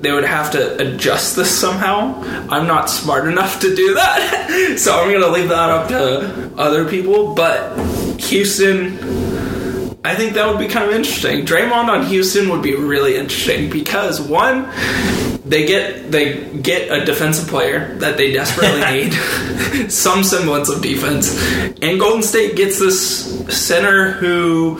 [0.00, 2.20] they would have to adjust this somehow.
[2.50, 6.88] I'm not smart enough to do that, so I'm gonna leave that up to other
[6.88, 7.34] people.
[7.34, 7.78] But
[8.20, 9.31] Houston.
[10.04, 11.46] I think that would be kind of interesting.
[11.46, 14.68] Draymond on Houston would be really interesting because one,
[15.48, 19.12] they get they get a defensive player that they desperately need,
[19.90, 21.32] some semblance of defense,
[21.82, 24.76] and Golden State gets this center who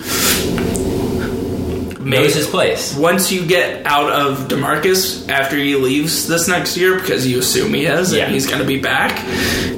[2.04, 2.94] knows his place.
[2.96, 7.72] once you get out of Demarcus after he leaves this next year because you assume
[7.74, 8.24] he is Yeah.
[8.24, 9.22] and he's going to be back,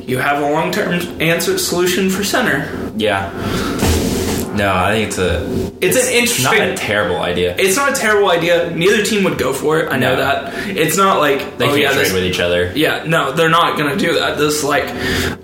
[0.09, 2.67] you have a long term answer solution for center.
[2.97, 3.31] Yeah.
[4.57, 5.45] No, I think it's a.
[5.81, 6.45] It's an interesting.
[6.45, 7.55] not a terrible idea.
[7.59, 8.71] It's not a terrible idea.
[8.71, 9.91] Neither team would go for it.
[9.93, 10.21] I know No.
[10.21, 10.69] that.
[10.69, 12.73] It's not like They oh can't yeah, trade this, with each other.
[12.75, 14.39] yeah, no, they're not going to do that.
[14.39, 14.89] This like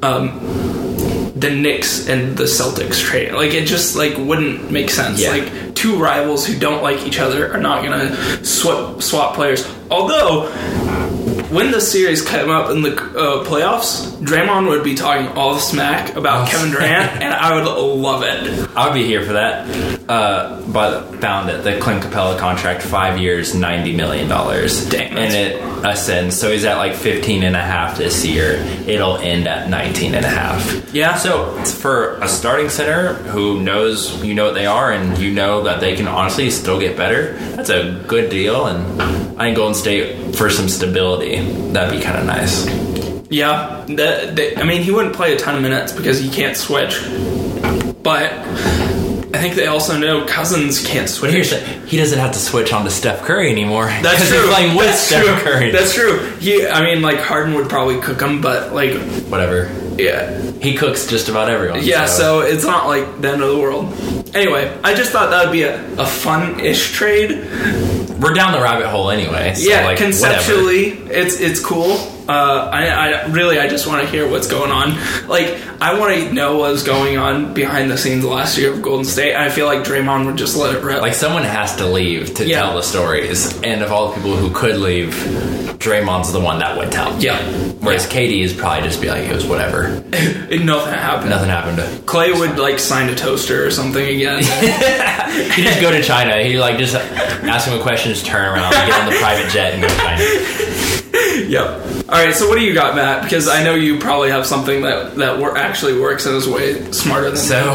[0.03, 0.38] um,
[1.37, 3.33] the Knicks and the Celtics trade.
[3.33, 5.20] Like it just like wouldn't make sense.
[5.20, 5.31] Yeah.
[5.31, 9.66] Like two rivals who don't like each other are not going to swap swap players.
[9.90, 10.49] Although
[11.50, 15.60] when the series came up in the uh, playoffs, Draymond would be talking all the
[15.60, 16.50] smack about Oh.
[16.50, 18.68] Kevin Durant, and I would love it.
[18.76, 19.99] I'll be here for that.
[20.11, 21.62] Uh, but found it.
[21.62, 26.37] The Clint Capela contract, five years, ninety million dollars, Dang, and that's- it ascends.
[26.37, 28.55] So he's at like 15 and a half this year.
[28.88, 30.92] It'll end at 19 and a half.
[30.92, 31.14] Yeah.
[31.16, 35.62] So for a starting center who knows you know what they are, and you know
[35.62, 37.35] that they can honestly still get better.
[37.55, 39.01] That's a good deal, and
[39.40, 41.37] I think Golden State for some stability
[41.73, 42.66] that'd be kind of nice.
[43.31, 46.57] Yeah, the, the, I mean, he wouldn't play a ton of minutes because he can't
[46.57, 47.01] switch.
[48.03, 48.33] But
[49.32, 51.32] I think they also know Cousins can't switch.
[51.32, 53.86] here's the, he doesn't have to switch on to Steph Curry anymore.
[54.02, 54.40] That's true.
[54.40, 55.52] He's playing with That's Steph true.
[55.52, 55.70] Curry.
[55.70, 56.18] That's true.
[56.40, 58.94] He, I mean, like Harden would probably cook him, but like,
[59.28, 59.70] Whatever.
[59.98, 61.80] yeah, He cooks just about everyone.
[61.84, 62.06] yeah.
[62.06, 63.94] So it's not like the end of the world.
[64.34, 67.30] Anyway, I just thought that would be a, a fun-ish trade.
[68.20, 69.54] we're down the rabbit hole anyway.
[69.54, 71.96] So yeah, like, conceptually, it's it's cool.
[72.30, 74.90] Uh, I, I really, I just want to hear what's going on.
[75.28, 78.82] Like, I want to know what was going on behind the scenes last year of
[78.82, 79.34] Golden State.
[79.34, 81.00] I feel like Draymond would just let it rip.
[81.00, 82.60] Like someone has to leave to Yeah.
[82.60, 85.08] tell the stories, and of all the people who could leave,
[85.80, 87.20] Draymond's the one that would tell.
[87.20, 87.40] yeah,
[87.80, 89.88] Whereas KD is probably just be like, it was whatever.
[90.10, 90.58] Nothing
[90.94, 91.30] happened.
[91.30, 92.06] Nothing happened.
[92.06, 94.42] Clay would like sign a toaster or something again.
[95.30, 96.42] He just go to China.
[96.42, 99.72] He like just ask him a question, just turn around, get on the private jet,
[99.74, 100.99] and go to China.
[101.48, 101.68] yep.
[102.08, 102.34] All right.
[102.34, 103.22] So what do you got, Matt?
[103.22, 106.90] Because I know you probably have something that that wor- actually works and is way
[106.92, 107.74] smarter than So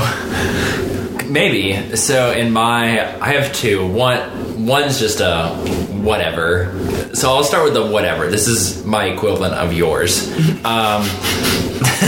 [1.30, 1.96] maybe.
[1.96, 3.86] So in my I have two.
[3.88, 5.50] One one's just a
[5.92, 6.72] whatever.
[7.14, 8.28] So I'll start with the whatever.
[8.30, 10.34] This is my equivalent of yours.
[10.66, 11.08] Um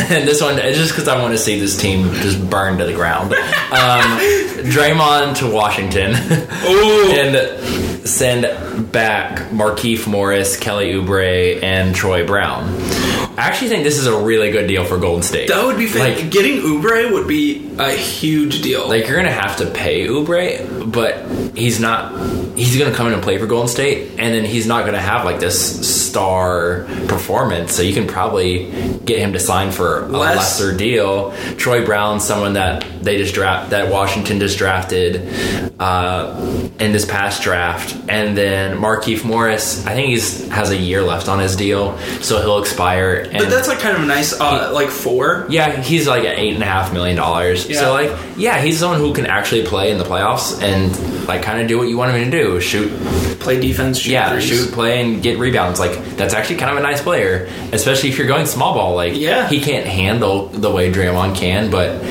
[0.10, 2.86] and this one is just because I want to see this team just burn to
[2.86, 3.34] the ground.
[3.34, 4.20] Um,
[4.66, 6.12] Draymond to Washington
[6.66, 7.12] Ooh.
[7.12, 7.36] and
[8.08, 13.07] send back Markieff Morris, Kelly Oubre, and Troy Brown.
[13.38, 15.48] I actually think this is a really good deal for Golden State.
[15.50, 18.88] That would be fan- Like- getting Oubre would be a huge deal.
[18.88, 21.24] Like you're gonna have to pay Oubre, but
[21.56, 22.14] he's not.
[22.56, 25.24] He's gonna come in and play for Golden State, and then he's not gonna have
[25.26, 27.74] like this star performance.
[27.76, 28.72] So you can probably
[29.06, 30.38] get him to sign for a Less.
[30.38, 31.34] lesser deal.
[31.58, 35.30] Troy Brown, someone that they just draft, that Washington just drafted
[35.80, 36.34] uh,
[36.80, 39.86] in this past draft, and then Markieff Morris.
[39.86, 43.27] I think he's has a year left on his deal, so he'll expire.
[43.30, 45.46] And but that's like kind of a nice, uh, like four.
[45.50, 47.68] yeah, he's like at eight and a half million dollars.
[47.70, 47.80] Yeah.
[47.80, 51.62] So like, yeah, he's someone who can actually play in the playoffs and like kind
[51.62, 52.92] of do what you want him to do: shoot,
[53.40, 54.00] Play defense.
[54.00, 54.44] Shoot yeah, threes.
[54.46, 55.80] shoot, play, and get rebounds.
[55.80, 58.96] Like that's actually kind of a nice player, especially if you're going small ball.
[58.96, 59.48] Like, Yeah.
[59.48, 62.02] he can't handle the way Draymond can, but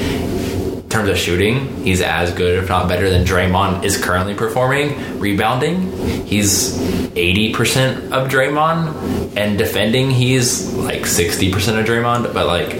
[0.89, 5.19] terms of shooting, he's as good, if not better, than Draymond is currently performing.
[5.19, 5.91] Rebounding,
[6.27, 9.37] he's 80% of Draymond.
[9.37, 12.33] And defending, he's like 60% of Draymond.
[12.33, 12.73] But like,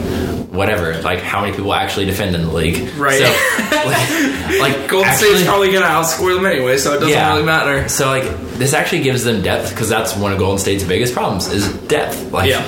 [0.53, 1.01] whatever.
[1.03, 2.89] Like, how many people actually defend in the league?
[2.97, 3.19] Right.
[3.19, 3.25] So,
[3.87, 7.33] like, like Golden actually- State's probably going to outscore them anyway, so it doesn't Yeah.
[7.33, 7.89] really matter.
[7.89, 8.25] So like
[8.57, 12.33] this actually gives them depth because that's one of Golden State's biggest problems is depth.
[12.33, 12.65] Like Yeah.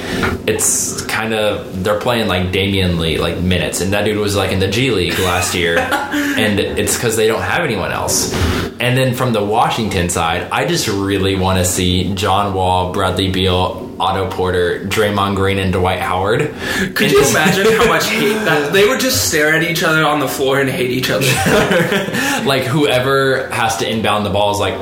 [0.46, 4.52] it's kind of they're playing like Damion Lee like minutes, and that dude was like
[4.52, 8.32] in the G League last year, and it's because they don't have anyone else.
[8.80, 13.30] And then from the Washington side, I just really want to see John Wall, Bradley
[13.30, 16.54] Beal, Otto Porter, Draymond Green, and Dwight Howard.
[16.94, 20.04] Could you just, imagine how much hate that they would just stare at each other
[20.06, 21.26] on the floor and hate each other?
[22.46, 24.74] like whoever has to inbound the ball is like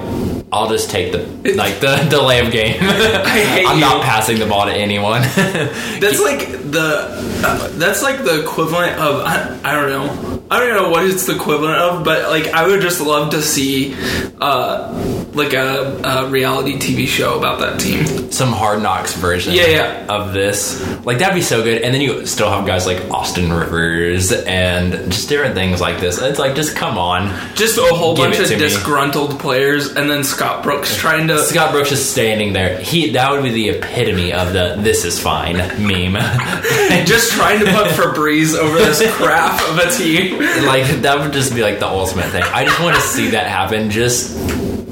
[0.53, 2.77] I'll just take the like the delay of game.
[2.81, 3.81] I hate I'm you.
[3.81, 5.23] not passing the ball to anyone.
[5.23, 10.75] That's like the uh, that's like the equivalent of I, I don't know I don't
[10.81, 13.95] know what it's the equivalent of, but like I would just love to see
[14.41, 14.93] uh,
[15.35, 18.31] like a, a reality TV show about that team.
[18.31, 20.07] Some hard knocks version Yeah, yeah.
[20.09, 20.81] of this.
[21.05, 21.83] Like that'd be so good.
[21.83, 26.21] And then you still have guys like Austin Rivers and just different things like this.
[26.23, 27.29] It's like just come on.
[27.57, 28.61] Just a whole Give bunch of to me.
[28.61, 31.39] disgruntled players, and then Scott Brooks trying to.
[31.41, 32.79] Scott Brooks just standing there.
[32.79, 36.15] He that would be the epitome of the this is fine meme.
[37.07, 40.36] Just trying to put Febreze over this crap of a team.
[40.67, 42.43] like that would just be like the ultimate thing.
[42.43, 44.37] I just want to see that happen just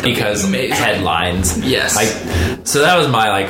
[0.03, 0.77] because amazing.
[0.77, 1.59] headlines.
[1.59, 1.97] Yes.
[1.97, 3.49] Like so that was my like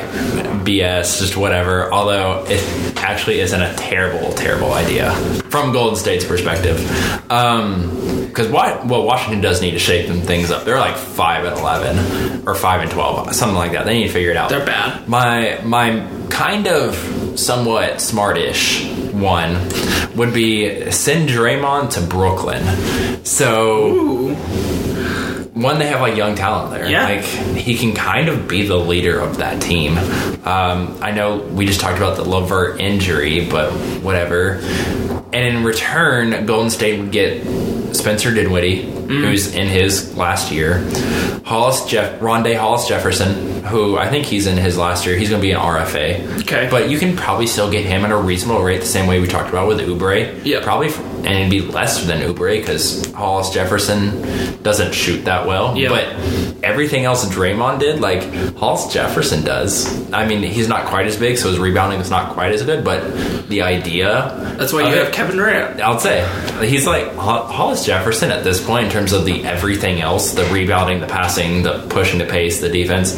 [0.65, 1.91] BS, just whatever.
[1.91, 2.61] Although it
[2.97, 5.13] actually isn't a terrible, terrible idea
[5.49, 6.79] from Golden State's perspective.
[7.31, 10.65] Um because what well Washington does need to shake them things up.
[10.65, 13.85] They're like five and eleven or five and twelve, something like that.
[13.85, 14.49] They need to figure it out.
[14.49, 15.07] They're bad.
[15.07, 16.95] My my kind of
[17.39, 18.85] somewhat smartish
[19.19, 19.69] one
[20.15, 22.63] would be send Draymond to Brooklyn.
[23.25, 24.35] So Ooh.
[25.53, 26.89] one, they have like young talent there.
[26.89, 27.05] Yeah.
[27.05, 29.97] Like he can kind of be the leader of that team.
[30.45, 34.59] Um, I know we just talked about the LeVert injury, but whatever.
[35.33, 37.43] And in return, Golden State would get
[37.95, 39.23] Spencer Dinwiddie, Mm.
[39.25, 40.83] who's in his last year.
[41.43, 45.15] Hollis Jeff Rondae Hollis Jefferson, who I think he's in his last year.
[45.15, 46.39] He's going to be an RFA.
[46.41, 46.67] Okay.
[46.71, 49.27] But you can probably still get him at a reasonable rate, the same way we
[49.27, 50.39] talked about with Oubre.
[50.43, 50.61] Yeah.
[50.63, 50.89] Probably,
[51.25, 55.77] and it'd be less than Oubre because Hollis Jefferson doesn't shoot that well.
[55.77, 55.89] Yeah.
[55.89, 58.23] But everything else Draymond did, like
[58.55, 60.11] Hollis Jefferson does.
[60.11, 62.83] I mean, he's not quite as big, so his rebounding is not quite as good.
[62.83, 64.55] But the idea.
[64.57, 65.81] That's why you it- have Kevin Durant.
[65.81, 66.25] I'll say
[66.65, 70.99] he's like Hollis Jefferson at this point in terms of the everything else, the rebounding,
[70.99, 73.15] the passing, the pushing the pace, the defense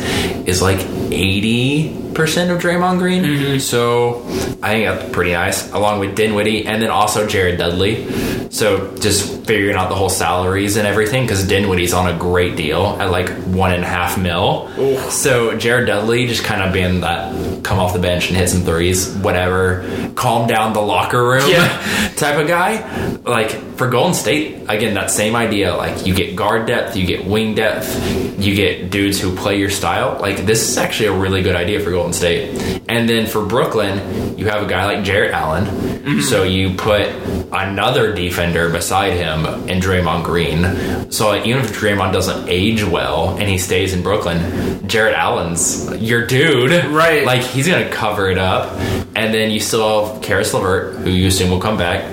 [0.48, 0.80] is like
[1.12, 3.24] eighty percent of Draymond Green.
[3.24, 3.60] Mm-hmm.
[3.60, 4.24] So
[4.62, 8.06] I think that's pretty nice, along with Dinwiddie and then also Jared Dudley.
[8.50, 12.98] So just figuring out the whole salaries and everything because Dinwiddie's on a great deal
[13.00, 14.70] at like one and a half mil.
[15.10, 18.62] So Jared Dudley just kind of being that come off the bench and hit some
[18.62, 19.84] threes, whatever,
[20.16, 22.12] calm down the locker room Yeah.
[22.16, 23.18] type of guy.
[23.24, 25.76] Like for Golden State, again, that same idea.
[25.76, 29.70] Like you get guard depth, you get wing depth, you get dudes who play your
[29.70, 30.18] style.
[30.20, 32.82] Like this is actually a really good idea for Golden State.
[32.88, 35.66] And then for Brooklyn, you have a guy like Jarrett Allen.
[35.66, 36.22] Mm-hmm.
[36.22, 37.08] So you put
[37.52, 41.12] another defender beside him in Draymond Green.
[41.12, 46.28] So even if Draymond doesn't age well and he stays in Brooklyn, Jarrett Allen's your
[46.28, 46.86] dude.
[46.86, 47.26] Right.
[47.26, 48.74] Like he's gonna cover it up,
[49.16, 52.06] and then you still have Caris LeVert, who you assume will come back.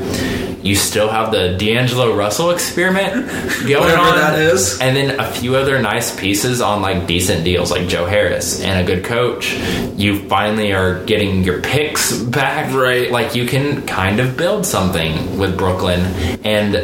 [0.64, 3.14] You still have the D'Angelo Russell experiment
[3.68, 4.80] going Whatever on, that is.
[4.80, 8.80] and then a few other nice pieces on like decent deals, like Joe Harris and
[8.80, 9.52] a good coach.
[9.96, 13.10] You finally are getting your picks back, Right.
[13.10, 16.00] Like you can kind of build something with Brooklyn,
[16.44, 16.74] and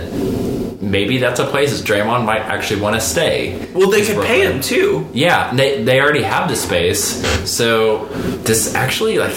[0.90, 3.68] maybe that's a place that Draymond might actually want to stay.
[3.72, 7.02] Well, they could pay him too, Yeah, they they already have the space,
[7.50, 8.06] so
[8.44, 9.36] this actually like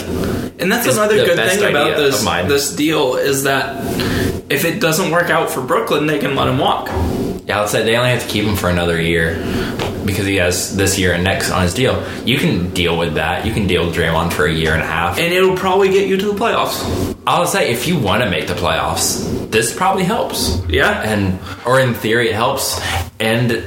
[0.60, 3.76] and that's another the good thing about this this deal is that
[4.50, 6.88] if it doesn't work out for Brooklyn, they can let him walk.
[7.48, 9.36] yeah, let's say they only have to keep him for another year
[10.06, 12.04] because he has this year and next on his deal.
[12.26, 13.46] You can deal with that.
[13.46, 15.18] You can deal with Draymond for a year and a half.
[15.18, 17.16] and it'll probably get you to the playoffs.
[17.26, 20.62] I'll say if you want to make the playoffs, this probably helps.
[20.68, 21.02] Yeah.
[21.04, 22.82] and or in theory it helps.
[23.20, 23.64] And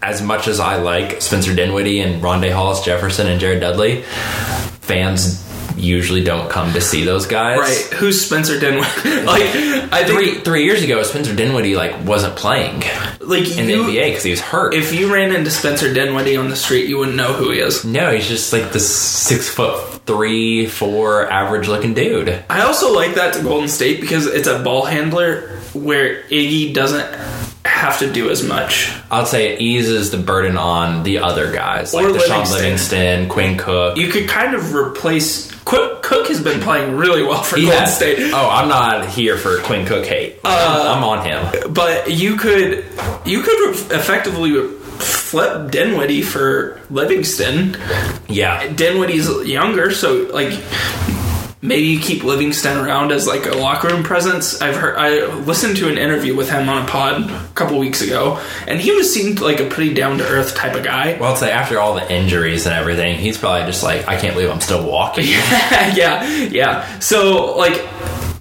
[0.00, 4.02] as much as I like Spencer Dinwiddie and Rondae Hollis Jefferson and Jared Dudley,
[4.80, 5.45] fans
[5.76, 7.58] usually don't come to see those guys.
[7.58, 7.98] Right?
[7.98, 8.86] Who's Spencer Dinwiddie?
[9.24, 12.80] like I think, Three three years ago, Spencer Dinwiddie like wasn't playing
[13.20, 14.74] like in you, the NBA because he was hurt.
[14.74, 17.84] if you ran into Spencer Dinwiddie on the street, you wouldn't know who he is.
[17.84, 22.44] no, he's just like this six foot three, four average looking dude.
[22.48, 27.06] I also like that to Golden State because it's a ball handler where Iggy doesn't
[27.64, 28.90] have to do as much.
[29.10, 32.54] I'd say it eases the burden on the other guys like Or Deshaun Livingston.
[32.62, 33.96] Livingston, Quinn Cook.
[33.98, 36.02] You could kind of replace Cook.
[36.02, 38.32] Cook has been playing really well for He Golden has- State.
[38.32, 40.38] Oh, I'm not here for Quinn Cook hate.
[40.44, 41.72] Uh, I'm, I'm on him.
[41.74, 42.84] But you could
[43.26, 44.52] you could effectively
[44.98, 47.76] flip Dinwiddie for Livingston.
[48.28, 50.52] Yeah, Dinwiddie's younger, so like
[51.66, 54.62] maybe you keep Livingston around as like a locker room presence.
[54.62, 58.00] I've heard I listened to an interview with him on a pod a couple weeks
[58.00, 61.18] ago, and he was seemed like a pretty down to earth type of guy.
[61.18, 64.34] Well, I'd say after all the injuries and everything, he's probably just like, I can't
[64.34, 65.26] believe I'm still walking.
[65.26, 66.98] yeah, yeah.
[67.00, 67.84] So like,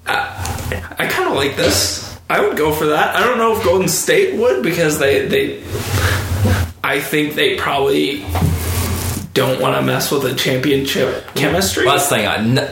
[0.05, 2.05] I, I kind of like this.
[2.29, 3.15] I would go for that.
[3.15, 5.63] I don't know if Golden State would because they they.
[6.83, 8.23] I think they probably
[9.35, 11.85] don't want to mess with the championship chemistry.
[11.85, 12.69] Last thing, I, n-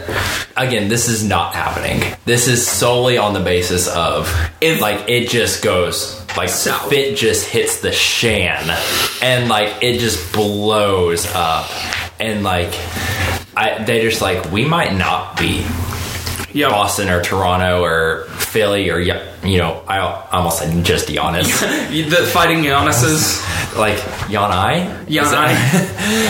[0.57, 2.01] again, this is not happening.
[2.25, 4.27] This is solely on the basis of
[4.61, 6.89] If- like it just goes like South.
[6.89, 8.75] fit just hits the shan,
[9.21, 11.69] and like it just blows up,
[12.19, 12.73] and like
[13.55, 15.63] I they just like we might not be
[16.53, 19.97] yeah, Boston or Toronto or Philly or you know I
[20.31, 21.49] almost said just Giannis
[22.09, 23.41] the fighting Giannis's.
[23.77, 23.97] like
[24.29, 25.53] Yanai Yanai.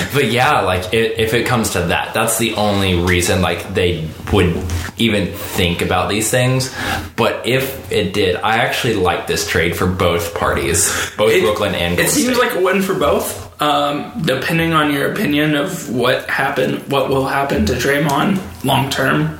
[0.13, 4.07] But yeah like it, if it comes to that that's the only reason like they
[4.31, 4.55] would
[4.97, 6.73] even think about these things
[7.17, 11.75] but if it did I actually like this trade for both parties both It- Brooklyn
[11.75, 12.47] and It seems State.
[12.47, 13.41] like a win for both.
[13.61, 19.39] Um, depending on your opinion of what happened, what will happen to Draymond long term.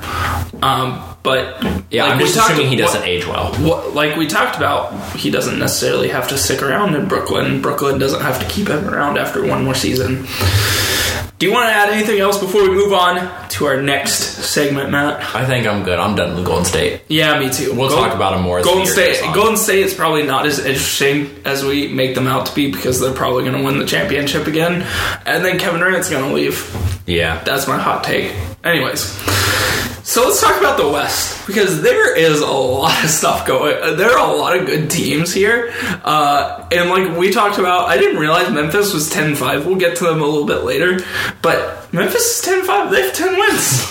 [0.62, 1.60] Um, but
[1.90, 4.92] yeah like I'm just assuming he doesn't what- age well what, like we talked about,
[5.16, 7.60] he doesn't necessarily have to stick around in Brooklyn.
[7.60, 10.26] Brooklyn doesn't have to keep him around after one more season.
[11.36, 14.12] Do you want to add anything else before we move on to our next
[14.44, 15.34] segment, Matt?
[15.34, 17.74] I think I'm good I'm done with Golden State Yeah, me too.
[17.74, 19.20] We'll talk about 'em more Golden State.
[19.34, 23.00] Golden State is probably not as interesting as we make them out to be because
[23.00, 24.86] they're probably going to win the championship again,
[25.26, 26.56] and then Kevin Durant's going to leave.
[27.06, 28.32] yeah That's my hot take.
[28.62, 29.02] Anyways,
[30.04, 33.96] so let's talk about the West because there is a lot of stuff going.
[33.96, 35.72] There are a lot of good teams here,
[36.04, 39.64] uh, and like we talked about, I didn't realize Memphis was 10-5.
[39.64, 41.00] We'll get to them a little bit later,
[41.42, 42.90] but Memphis is 10-5.
[42.90, 43.90] They have ten wins.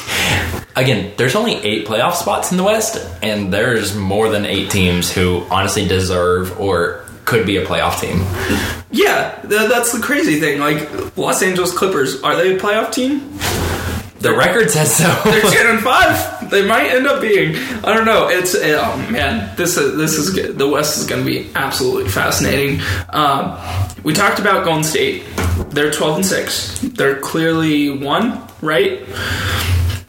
[0.76, 5.12] Again, there's only eight playoff spots in the West, and there's more than eight teams
[5.12, 8.20] who honestly deserve or could be a playoff team.
[8.92, 10.60] Yeah, th- that's the crazy thing.
[10.60, 13.38] Like Los Angeles Clippers, are they a playoff team?
[14.24, 15.04] The record says so.
[15.26, 16.50] They're ten and five.
[16.50, 17.56] They might end up being.
[17.84, 18.28] I don't know.
[18.30, 20.58] It's oh man, this is this is good.
[20.58, 22.80] The West is going to be absolutely fascinating.
[23.10, 23.58] Um,
[24.04, 25.24] we talked about Golden State.
[25.70, 26.80] They're twelve and six.
[26.80, 29.02] They're clearly one, right?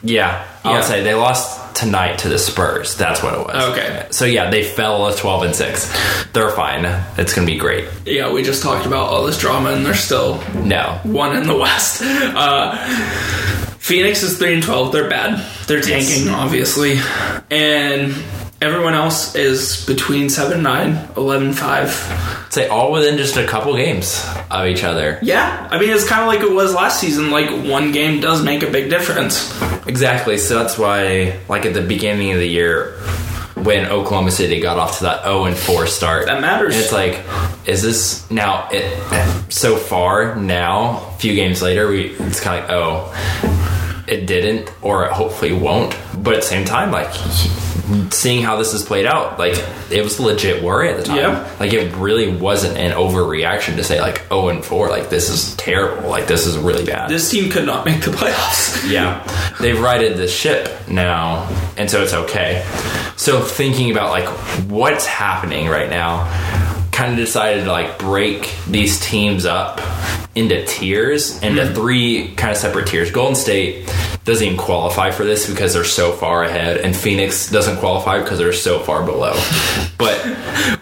[0.02, 0.80] yeah, I Yeah.
[0.82, 2.94] say they lost tonight to the Spurs.
[2.96, 3.64] That's what it was.
[3.72, 4.06] Okay.
[4.10, 5.92] So yeah, they fell to 12 and 6.
[6.32, 6.84] They're fine.
[7.18, 7.88] It's going to be great.
[8.06, 11.00] Yeah, we just talked about all this drama, and they're still No.
[11.02, 12.00] one in the West.
[12.02, 12.76] Uh,
[13.84, 14.92] Phoenix is three and twelve.
[14.92, 15.44] They're bad.
[15.66, 16.96] They're tanking, obviously,
[17.50, 18.14] and
[18.62, 22.46] everyone else is between 7 9, 11 5.
[22.48, 25.18] Say all within just a couple games of each other.
[25.20, 27.30] Yeah, I mean it's kind of like it was last season.
[27.30, 29.52] Like one game does make a big difference.
[29.86, 30.38] Exactly.
[30.38, 32.92] So that's why like at the beginning of the year
[33.54, 36.24] when Oklahoma City got off to that 0 and 4 start.
[36.24, 36.74] That matters.
[36.74, 37.20] And it's like
[37.68, 42.70] is this now it so far now a few games later we it's kind of
[42.70, 43.63] like oh
[44.06, 47.12] it didn't or it hopefully won't but at the same time like
[48.12, 49.54] seeing how this has played out like
[49.90, 51.56] it was a legit worry at the time Yeah.
[51.60, 55.54] like it really wasn't an overreaction to say like 0 and 4 like this is
[55.56, 58.90] terrible like this is really bad This team could not make the playoffs.
[58.90, 59.22] yeah,
[59.60, 61.46] they've righted the ship now,
[61.76, 62.64] and so it's okay.
[63.16, 64.28] So thinking about like
[64.70, 66.24] what's happening right now,
[66.94, 69.80] kind of decided to like break these teams up
[70.36, 71.74] into tiers, into mm-hmm.
[71.74, 73.10] three kind of separate tiers.
[73.10, 73.86] Golden State
[74.24, 78.38] doesn't even qualify for this because they're so far ahead, and Phoenix doesn't qualify because
[78.38, 79.34] they're so far below.
[79.96, 80.18] But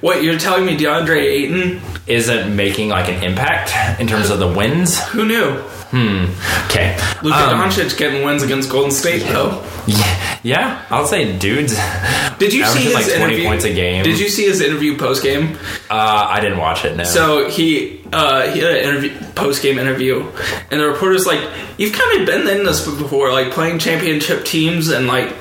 [0.00, 1.80] What you're telling me, DeAndre Ayton?
[2.08, 5.00] isn't making like an impact in terms of the wins.
[5.10, 5.52] Who knew?
[5.92, 6.24] Hmm.
[6.66, 9.62] Okay, Luka Um, Doncic getting wins against Golden State though.
[9.86, 11.74] Yeah, yeah, I'll say dudes.
[12.38, 13.44] Did you see his like, 20 interview?
[13.46, 14.02] points a game.
[14.02, 15.56] Did you see his interview post game?
[15.90, 16.96] Uh, I didn't watch it.
[16.96, 17.04] No.
[17.04, 20.26] So he uh, he had an interview, post game interview,
[20.70, 21.40] and the reporter's like,
[21.78, 25.32] "You've kind of been in this before, like playing championship teams and like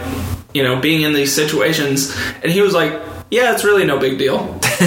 [0.53, 2.93] you know being in these situations." And he was like,
[3.29, 4.59] yeah, it's really no big deal.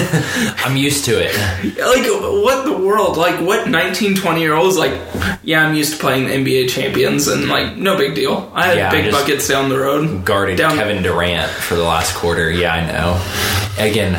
[0.57, 1.33] I'm used to it.
[1.63, 2.05] like,
[2.45, 3.17] what the world?
[3.17, 4.93] Like, what 19, 20 year olds, like,
[5.41, 8.51] yeah, I'm used to playing the NBA champions and, like, no big deal.
[8.53, 10.25] I had Yeah, big buckets down the road.
[10.25, 12.51] Guarded Down- Kevin Durant for the last quarter.
[12.51, 13.83] Yeah, I know.
[13.83, 14.13] Again,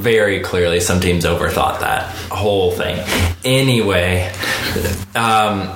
[0.00, 2.96] very clearly, some teams overthought that whole thing.
[3.44, 4.32] Anyway,
[5.16, 5.68] um,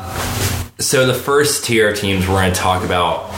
[0.79, 3.31] so the first tier of teams we're going to talk about,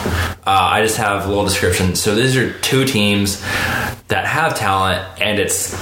[0.45, 1.95] uh, I just have a little description.
[1.95, 3.41] So these are two teams
[4.09, 5.73] that have talent, and it's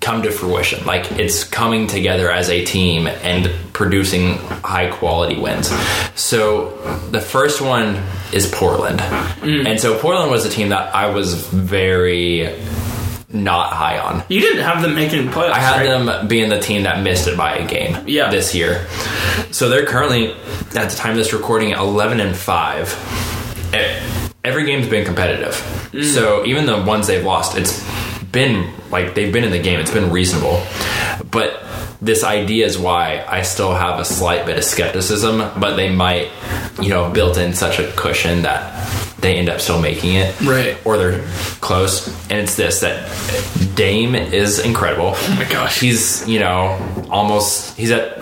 [0.00, 0.84] come to fruition.
[0.84, 5.68] Like it's coming together as a team and producing high quality wins.
[6.14, 6.76] So
[7.10, 8.02] the first one
[8.32, 12.56] is Portland, and so Portland was a team that I was very
[13.32, 14.22] not high on.
[14.28, 15.50] You didn't have them making playoffs.
[15.52, 16.04] I had right?
[16.04, 18.30] them being the team that missed it by a game Yeah.
[18.30, 18.86] this year.
[19.50, 20.32] So they're currently
[20.76, 23.72] at the time of this recording 11 and 5.
[23.74, 24.00] Eh,
[24.44, 25.54] Every game's been competitive.
[25.92, 26.04] Mm.
[26.14, 27.84] So even the ones they've lost, it's
[28.30, 29.80] been like they've been in the game.
[29.80, 30.62] It's been reasonable.
[31.32, 31.64] But
[32.00, 36.28] this idea is why I still have a slight bit of skepticism, but they might,
[36.80, 38.72] you know, built in such a cushion that
[39.26, 40.76] they end up still making it Right.
[40.84, 41.22] or they're
[41.60, 42.08] close.
[42.30, 43.10] And it's this that
[43.74, 45.12] Dame is incredible.
[45.16, 45.80] Oh my gosh.
[45.80, 46.78] He's, you know,
[47.10, 48.20] almost he's at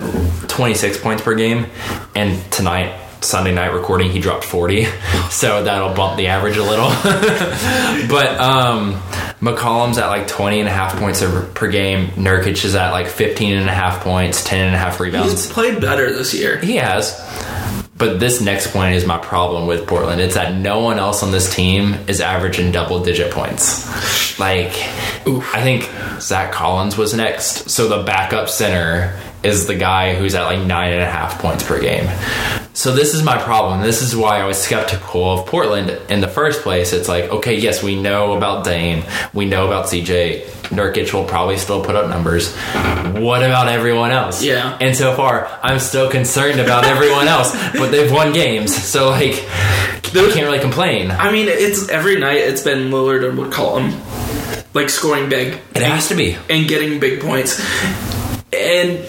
[0.49, 1.67] 26 points per game
[2.15, 2.93] and tonight
[3.25, 4.87] Sunday night recording he dropped 40.
[5.31, 6.87] So that'll bump the average a little.
[8.07, 8.93] but um
[9.41, 12.07] McCollum's at like 20 and a half points per game.
[12.09, 15.31] Nurkic is at like 15 and a half points, 10 and a half rebounds.
[15.31, 16.57] He's played better this year.
[16.59, 17.19] He has.
[17.97, 20.19] But this next point is my problem with Portland.
[20.19, 24.37] It's that no one else on this team is averaging double digit points.
[24.37, 24.73] Like,
[25.25, 27.69] I think Zach Collins was next.
[27.69, 31.63] So the backup center is the guy who's at like nine and a half points
[31.63, 32.09] per game.
[32.73, 33.81] So this is my problem.
[33.81, 36.91] This is why I was skeptical of Portland in the first place.
[36.91, 40.43] It's like, okay, yes, we know about Dame, we know about CJ.
[40.65, 42.53] Nurkic will probably still put up numbers.
[42.55, 44.43] What about everyone else?
[44.43, 44.77] Yeah.
[44.81, 49.45] And so far, I'm still concerned about everyone else, but they've won games, so like,
[49.47, 51.11] I can't really complain.
[51.11, 53.93] I mean, it's every night it's been Lillard and McCollum,
[54.73, 55.59] like scoring big.
[55.75, 56.35] It has to be.
[56.49, 57.61] and getting big points.
[58.55, 59.05] And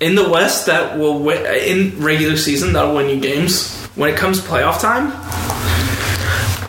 [0.00, 2.72] in the West, that will win in regular season.
[2.72, 3.76] That'll win you games.
[3.94, 5.12] When it comes playoff time,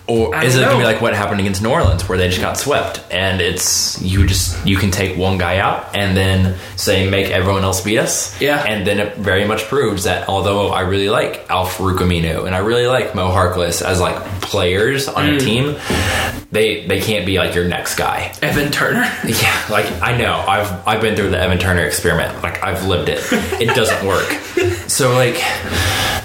[0.06, 2.58] Or is it gonna be like what happened against New Orleans, where they just got
[2.58, 7.28] swept, and it's you just you can take one guy out and then say make
[7.32, 8.62] everyone else beat us, Yeah.
[8.64, 12.58] and then it very much proves that although I really like Al-Farouq Aminu and I
[12.60, 15.36] really like Mo Harkless as like players on Mm.
[15.36, 15.76] a team,
[16.52, 18.34] they they can't be like your next guy.
[18.42, 19.10] Evan Turner.
[19.26, 22.44] Yeah, like I know I've I've been through the Evan Turner experiment.
[22.44, 23.22] Like I've lived it.
[23.62, 24.28] It doesn't work.
[24.88, 25.38] So like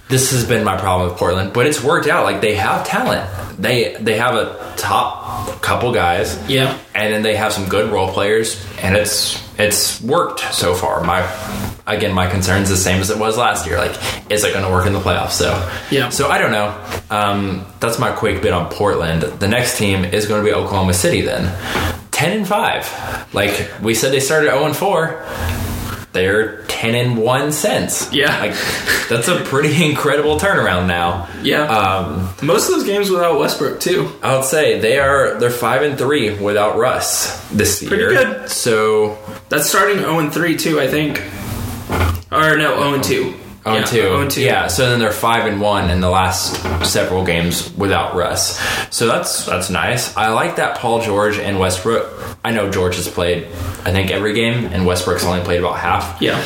[0.09, 2.25] this has been my problem with Portland, but it's worked out.
[2.25, 3.29] Like they have talent.
[3.59, 6.39] They they have a top couple guys.
[6.49, 6.79] Yeah.
[6.95, 11.03] And then they have some good role players and it's it's worked so far.
[11.03, 11.21] My
[11.87, 13.77] again my concern's the same as it was last year.
[13.77, 13.97] Like
[14.31, 15.33] is it going to work in the playoffs?
[15.33, 15.51] So
[15.91, 16.09] Yeah.
[16.09, 17.01] So I don't know.
[17.11, 19.23] Um, that's my quick bit on Portland.
[19.23, 21.55] The next team is going to be Oklahoma City then.
[22.13, 23.35] 10 and 5.
[23.35, 25.25] Like we said they started 0 and 4.
[26.13, 28.13] They're 10 and 1 since.
[28.13, 28.39] Yeah.
[28.41, 28.55] Like
[29.09, 31.29] that's a pretty incredible turnaround now.
[31.43, 31.65] Yeah.
[31.65, 34.11] Um, Most of those games without Westbrook too.
[34.23, 38.11] I would say they are they're 5 and 3 without Russ this Pretty year.
[38.11, 38.49] good.
[38.51, 39.19] So
[39.51, 41.19] That's starting 0 and 3 too, I think.
[42.33, 43.35] Or no, 0 and 2.
[43.69, 43.97] 0 and 2.
[43.97, 44.41] 0 2.
[44.43, 48.59] Yeah, so then they're 5 and 1 in the last several games without Russ.
[48.95, 50.17] So that's that's nice.
[50.17, 52.37] I like that Paul George and Westbrook.
[52.45, 53.47] I know George has played
[53.85, 56.21] I think every game and Westbrook's only played about half.
[56.21, 56.43] Yeah.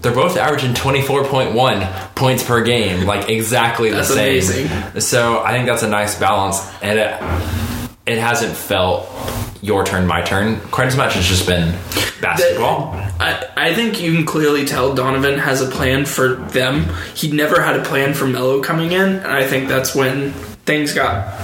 [0.00, 4.18] They're both averaging 24.1 points per game, like exactly the same.
[4.18, 5.00] amazing.
[5.00, 9.06] So I think that's a nice balance and it it hasn't felt
[9.60, 10.60] your turn, my turn.
[10.70, 11.16] Quite as much.
[11.16, 11.76] It's just been
[12.22, 13.07] basketball.
[13.20, 16.86] I, I think you can clearly tell Donovan has a plan for them.
[17.14, 20.32] He never had a plan for Melo coming in, and I think that's when
[20.64, 21.34] things got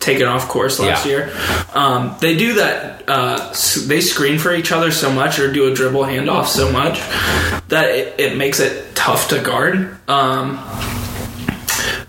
[0.00, 1.10] taken off course last Yeah.
[1.10, 1.32] year.
[1.74, 3.04] Um, they do that.
[3.08, 3.52] Uh,
[3.86, 6.98] they screen for each other so much, or do a dribble handoff so much
[7.68, 9.96] that it, it makes it tough to guard.
[10.08, 10.58] Um,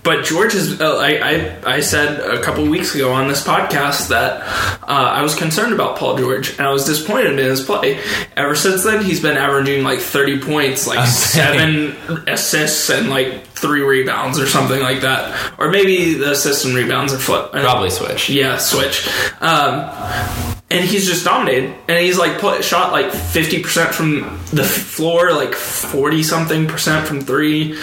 [0.10, 0.82] but George is.
[0.82, 4.42] Uh, I, I I said a couple weeks ago on this podcast that
[4.82, 8.02] uh, I was concerned about Paul George and I was disappointed in his play.
[8.36, 11.96] Ever since then, he's been averaging like thirty points, like seven
[12.28, 15.60] assists, and like three rebounds or something like that.
[15.60, 17.52] Or maybe the assists and rebounds are flip.
[17.52, 18.32] Probably switch.
[18.32, 19.08] Yeah, switch.
[19.40, 21.74] Um, and he's just dominated.
[21.88, 27.08] And he's like put shot like fifty percent from the floor, like forty something percent
[27.08, 27.78] from three.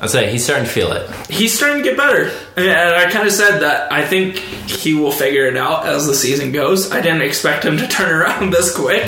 [0.00, 1.08] I'd say he's starting to feel it.
[1.30, 5.12] He's starting to get better, and I kind of said that I think he will
[5.12, 6.90] figure it out as the season goes.
[6.92, 9.06] I didn't expect him to turn around this quick.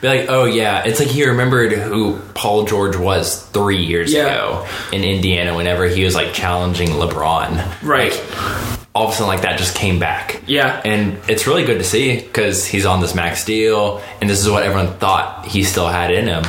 [0.00, 4.26] Be like, oh yeah, it's like he remembered who Paul George was three years Yeah.
[4.26, 5.54] ago in Indiana.
[5.54, 8.12] Whenever he was like challenging LeBron, Right.
[8.12, 10.42] Like, all of a sudden, like that just came back.
[10.48, 10.82] Yeah.
[10.84, 14.50] and it's really good to see because he's on this max deal, and this is
[14.50, 16.42] what everyone thought he still had in him,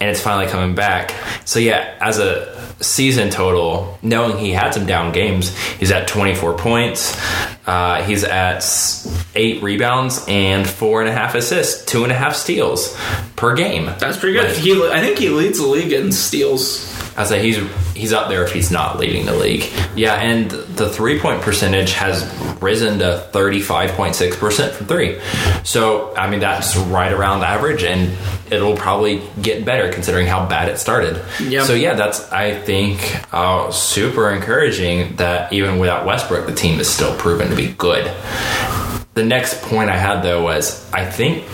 [0.00, 1.14] and it's finally coming back.
[1.44, 6.54] So yeah, as a season total, knowing he had some down games, he's at 24
[6.58, 7.16] points.
[7.64, 8.64] Uh, he's at
[9.36, 12.98] eight rebounds and four and a half assists, two and a half steals
[13.36, 13.86] per game.
[14.00, 14.48] That's pretty good.
[14.48, 16.88] Like, He, I think he leads the league in steals.
[17.16, 17.58] I say he's
[17.94, 19.64] he's up there if he's not leading the league.
[19.94, 22.24] Yeah, and the three point percentage has
[22.60, 25.20] risen to thirty five point six percent from three.
[25.64, 28.16] So I mean that's right around average, and
[28.50, 31.22] it'll probably get better considering how bad it started.
[31.40, 31.66] Yep.
[31.66, 36.88] So yeah, that's I think uh, super encouraging that even without Westbrook, the team is
[36.88, 38.10] still proven to be good.
[39.14, 41.44] The next point I had though was I think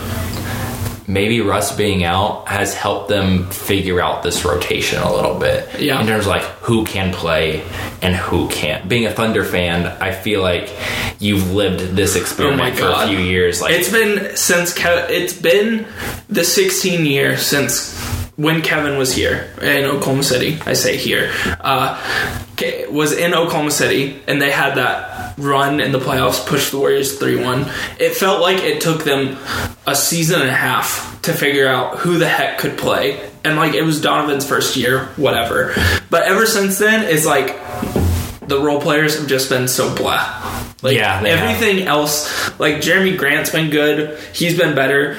[1.08, 5.80] maybe Russ being out has helped them figure out this rotation a little bit.
[5.80, 6.00] Yeah.
[6.00, 7.64] In terms of like who can play
[8.02, 8.88] and who can't.
[8.88, 10.70] Being a Thunder fan, I feel like
[11.18, 13.60] you've lived this oh experiment Oh for a few years.
[13.60, 15.86] Like It's been since Ke- it's been
[16.28, 20.58] the 16 years since when Kevin was here in Oklahoma City.
[20.64, 21.98] I say here uh,
[22.88, 27.18] was in Oklahoma City, and they had that run in the playoffs, pushed the Warriors
[27.18, 27.66] three one.
[27.98, 29.36] It felt like it took them
[29.86, 33.74] a season and a half to figure out who the heck could play, and like
[33.74, 35.74] it was Donovan's first year, whatever.
[36.08, 37.56] But ever since then, it's like
[38.46, 40.64] the role players have just been so blah.
[40.80, 41.50] Like Yeah, they have.
[41.50, 44.16] everything else, like Jerami Grant's been good.
[44.32, 45.16] He's been better.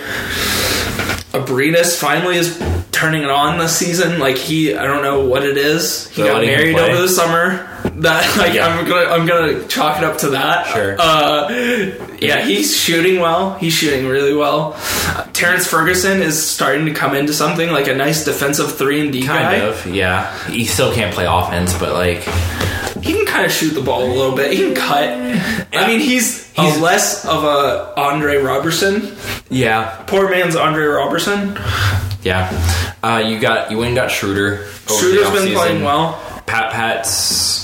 [1.33, 2.57] Abrines finally is
[2.91, 4.19] turning it on this season.
[4.19, 6.07] Like he, I don't know what it is.
[6.09, 7.65] He They're got married over the summer.
[7.99, 8.67] That like Yeah.
[8.67, 10.67] I'm gonna I'm gonna chalk it up to that.
[10.67, 10.95] Sure.
[10.99, 11.49] Uh,
[12.19, 13.55] yeah, he's shooting well.
[13.55, 14.73] He's shooting really well.
[14.77, 19.11] Uh, Terrance Ferguson is starting to come into something like a nice defensive three and
[19.13, 19.55] D kind guy.
[19.65, 20.33] of, yeah.
[20.49, 22.19] He still can't play offense, but like
[23.03, 24.51] He can kind of shoot the ball a little bit.
[24.51, 25.03] He can cut.
[25.73, 29.13] I mean, he's, He's- he's less of a Andre Roberson.
[29.49, 30.03] yeah.
[30.07, 31.57] Poor man's Andre Roberson.
[32.23, 32.95] Yeah.
[33.01, 34.65] Uh, you got you went and got Schroeder.
[34.87, 36.21] Schroeder's been playing well.
[36.45, 37.58] Pat Pat's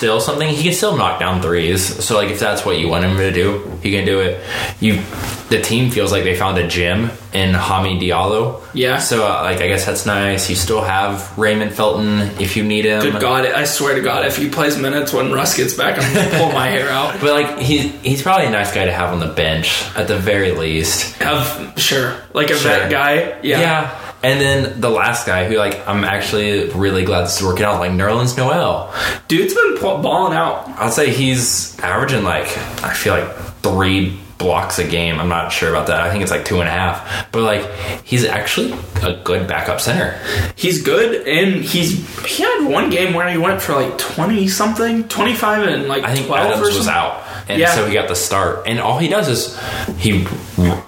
[0.00, 0.48] still something.
[0.48, 2.02] He can still knock down threes.
[2.02, 4.42] So like if that's what you want him to do, he can do it.
[4.80, 5.02] You
[5.50, 8.62] the team feels like they found a gem in Hamidou Diallo.
[8.72, 8.98] Yeah.
[8.98, 10.48] So uh, like I guess that's nice.
[10.48, 13.02] You still have Raymond Felton if you need him.
[13.02, 16.14] Good God, I swear to God, if he plays minutes when Russ gets back, I'm
[16.14, 17.10] gonna pull my hair out.
[17.20, 20.16] But like he he's probably a nice guy to have on the bench at the
[20.18, 21.16] very least.
[21.20, 22.70] Have sure, like a Sure.
[22.70, 23.38] vet guy.
[23.42, 23.60] Yeah.
[23.60, 23.99] Yeah.
[24.22, 27.80] And then the last guy who like I'm actually really glad this is working out,
[27.80, 28.92] like Nerlens Noel.
[29.28, 30.68] dude's been balling out.
[30.78, 32.46] I'd say he's averaging like
[32.84, 35.18] I feel like three blocks a game.
[35.20, 36.00] I'm not sure about that.
[36.00, 37.30] I think it's like two and a half.
[37.32, 37.70] But like
[38.04, 40.18] he's actually a good backup center.
[40.56, 45.08] He's good, and he's he had one game where he went for like twenty something,
[45.08, 47.26] twenty five, and like I think twelve Adams or was out.
[47.48, 47.74] And Yeah.
[47.74, 48.66] so he got the start.
[48.66, 49.58] And all he does is
[49.98, 50.26] he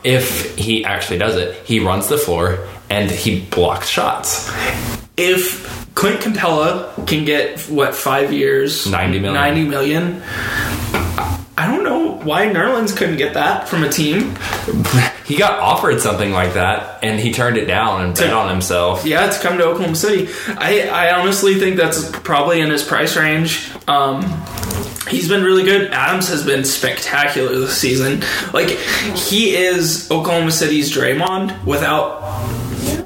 [0.05, 4.51] if he actually does it, he runs the floor and he blocked shots.
[5.17, 5.45] if
[5.95, 9.35] Clint Capela can get what five years, 90 million.
[9.35, 10.23] ninety million.
[11.57, 14.37] I don't know why Nerlens couldn't get that from a team.
[15.25, 19.07] He got offered something like that and he turned it down and bet on himself.
[19.07, 20.29] Yeah, to come to Oklahoma City.
[20.49, 23.71] I, I honestly think that's probably in his price range.
[23.89, 24.21] Um,
[25.09, 25.91] he's been really good.
[25.93, 28.23] Adams has been spectacular this season.
[28.53, 28.71] Like
[29.17, 32.21] he is Oklahoma City's Draymond without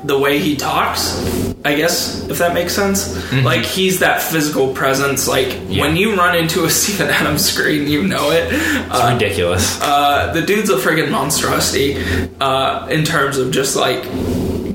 [0.06, 1.16] the way he talks.
[1.64, 3.32] I guess if that makes sense.
[3.32, 5.26] Like he's that physical presence.
[5.26, 8.48] Like when you run into a Steven Adams screen, you know it.
[8.52, 9.80] It's ridiculous.
[9.82, 11.96] Uh, the dude's a friggin' monstrosity
[12.40, 14.02] uh, in terms of just like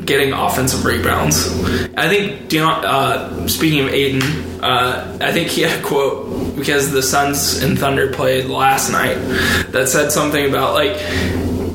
[0.06, 1.48] getting offensive rebounds.
[1.96, 4.22] I think Deion, uh, speaking of Ayton,
[4.62, 9.16] uh, I think he had a quote because the Suns and Thunder played last night
[9.72, 10.98] that said something about like.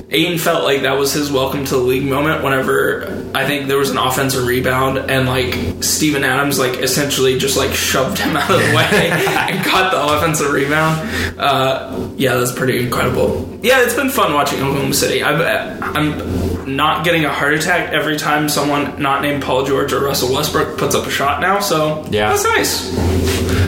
[0.08, 3.76] Ayton felt like that was his welcome to the league moment whenever I think there
[3.76, 8.48] was an offensive rebound and like Steven Adams like essentially just like shoved him out
[8.48, 11.38] of the way and caught the offensive rebound.
[11.40, 13.58] Uh, yeah, that's pretty incredible.
[13.62, 15.24] Yeah, it's been fun watching Oklahoma City.
[15.24, 15.40] I'm,
[15.82, 20.32] I'm not getting a heart attack every time someone not named Paul George or Russell
[20.32, 22.30] Westbrook puts up a shot now, so Yeah.
[22.30, 22.90] that's nice.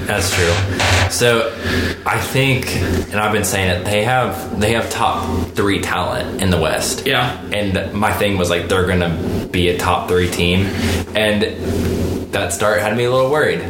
[0.07, 0.53] That's true.
[1.11, 1.49] So
[2.07, 6.51] I think, and I've been saying it, they have they have top three talent in
[6.51, 7.07] the West.
[7.07, 7.41] Yeah.
[7.53, 10.67] And my thing was like they're gonna be a top three team,
[11.17, 11.43] and
[12.33, 13.65] that start had me a little worried.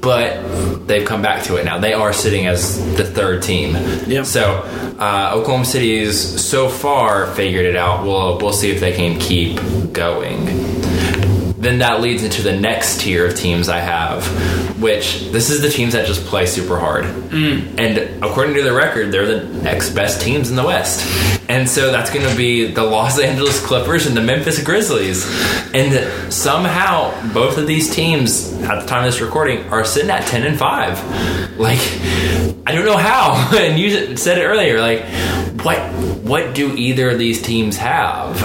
[0.00, 1.78] But they've come back to it now.
[1.78, 3.74] They are sitting as the third team.
[4.06, 4.22] Yeah.
[4.22, 4.62] So
[4.98, 8.04] uh, Oklahoma City's so far figured it out.
[8.04, 9.58] We'll we'll see if they can keep
[9.92, 10.75] going
[11.66, 14.24] then that leads into the next tier of teams I have,
[14.80, 17.04] which this is the teams that just play super hard.
[17.04, 17.78] Mm.
[17.78, 21.04] And according to the record, they're the next best teams in the West.
[21.48, 25.26] And so that's going to be the Los Angeles Clippers and the Memphis Grizzlies.
[25.74, 30.26] And somehow both of these teams at the time of this recording are sitting at
[30.26, 31.58] 10 and 5.
[31.58, 31.80] Like
[32.66, 33.50] I don't know how.
[33.56, 35.04] and you said it earlier like
[35.64, 35.78] what
[36.22, 38.38] what do either of these teams have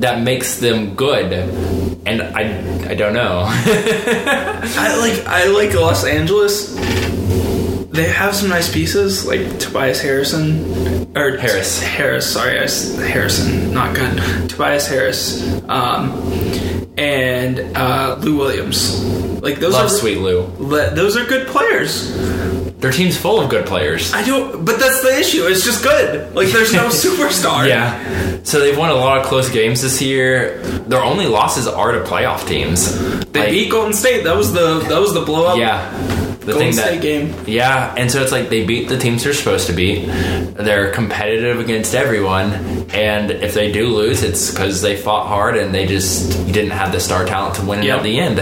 [0.00, 1.97] that makes them good?
[2.08, 3.44] And I I don't know.
[3.48, 6.74] I like I like Los Angeles.
[7.90, 11.82] They have some nice pieces like Tobias Harrison or Harris.
[11.82, 12.66] Harris, sorry, I
[13.12, 14.48] Harrison, not good.
[14.48, 16.12] Tobias Harris, um,
[16.96, 19.04] and uh, Lou Williams.
[19.42, 20.46] Like those Love are Sweet Lou.
[20.58, 22.12] le- those are good players.
[22.78, 24.12] Their team's full of good players.
[24.12, 25.46] I don't, but that's the issue.
[25.46, 26.32] It's just good.
[26.34, 27.66] Like there's no superstar.
[27.68, 28.38] Yeah.
[28.44, 30.58] So they've won a lot of close games this year.
[30.86, 32.96] Their only losses are to playoff teams.
[33.32, 34.22] they Like, beat Golden State.
[34.24, 35.58] That was the that was the blow up.
[35.58, 36.27] Yeah.
[36.48, 37.34] The Golden thing that game.
[37.46, 40.06] Yeah, and so it's like they beat the teams they're supposed to beat.
[40.06, 42.52] They're competitive against everyone,
[42.92, 46.90] and if they do lose, it's because they fought hard and they just didn't have
[46.92, 47.96] the star talent to win it Yep.
[47.98, 48.36] at the end.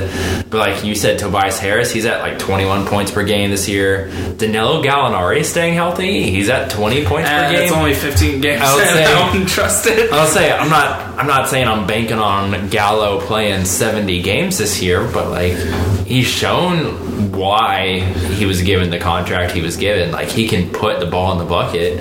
[0.50, 4.08] But like you said, Tobias Harris, he's at like 21 points per game this year.
[4.36, 6.30] Danilo Gallinari is staying healthy.
[6.30, 7.62] He's at 20 points Uh, per game.
[7.64, 8.62] it's only 15 games.
[8.64, 10.12] I say- I don't trust it.
[10.12, 14.80] I'll say I'm not I'm not saying I'm banking on Gallo playing 70 games this
[14.82, 15.54] year, but like
[16.06, 20.10] he's shown why he was given the contract he was given.
[20.10, 21.98] Like he can put the ball in the bucket.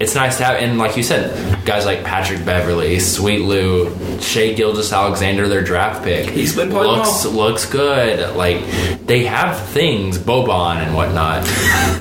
[0.00, 4.52] It's nice to have and like you said, guys like Patrick Beverley, Sweet Lou, Shai
[4.52, 6.28] Gilgeous-Alexander, their draft pick.
[6.30, 7.34] He's been playing looks well.
[7.34, 8.36] looks good.
[8.36, 8.64] Like
[9.06, 11.44] they have things, Boban and whatnot.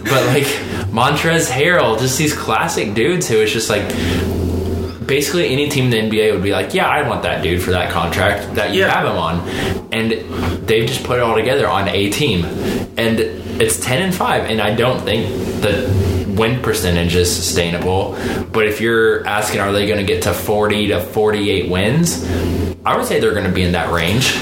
[0.04, 0.48] but like
[0.92, 3.84] Montrezl Harrell, just these classic dudes who is just like
[5.06, 7.72] basically any team in the NBA would be like, yeah, I want that dude for
[7.72, 8.90] that contract that you Yeah.
[8.94, 9.48] have him on,
[9.92, 10.12] and
[10.68, 12.46] they've just put it all together on a team,
[12.98, 13.20] and
[13.62, 15.28] it's ten and five, and I don't think
[15.62, 18.18] the win percentage is sustainable.
[18.52, 22.26] But if you're asking, are they going to get to forty to forty-eight wins?
[22.86, 24.34] I would say they're going to be in that range.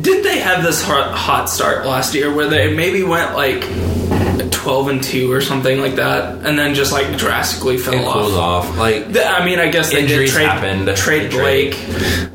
[0.00, 3.62] Did they have this hot, hot start last year where they maybe went like
[4.62, 8.66] 12 and 2 or something like that and then just like drastically fell It off?
[8.68, 8.78] off.
[8.78, 10.96] Like Th- I mean, I guess they Injuries did trade, happened.
[10.96, 11.30] trade.
[11.32, 11.76] Blake,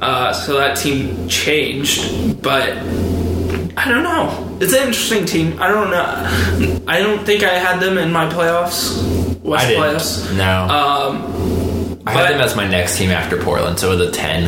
[0.02, 2.42] uh, so that team changed.
[2.42, 2.70] But
[3.78, 4.58] I don't know.
[4.60, 5.58] It's an interesting team.
[5.62, 6.84] I don't know.
[6.88, 9.02] I don't think I had them in my playoffs.
[9.42, 9.84] West I didn't.
[9.84, 10.36] playoffs.
[10.36, 14.12] No, Um, I had them as my next team after Portland, so it was a
[14.12, 14.44] ten.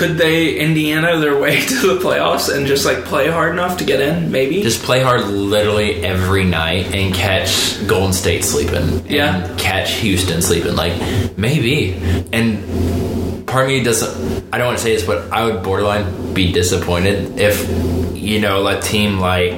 [0.00, 3.84] Could they Indiana their way to the playoffs and just like play hard enough to
[3.84, 4.32] get in?
[4.32, 4.62] Maybe.
[4.62, 9.06] Just play hard literally every night and catch Golden State sleeping.
[9.06, 9.54] Yeah.
[9.58, 10.74] Catch Houston sleeping.
[10.74, 10.94] Like,
[11.36, 11.92] maybe.
[12.32, 16.32] And part of me doesn't, I don't want to say this, but I would borderline
[16.32, 17.68] be disappointed if,
[18.16, 19.52] you know, a team like,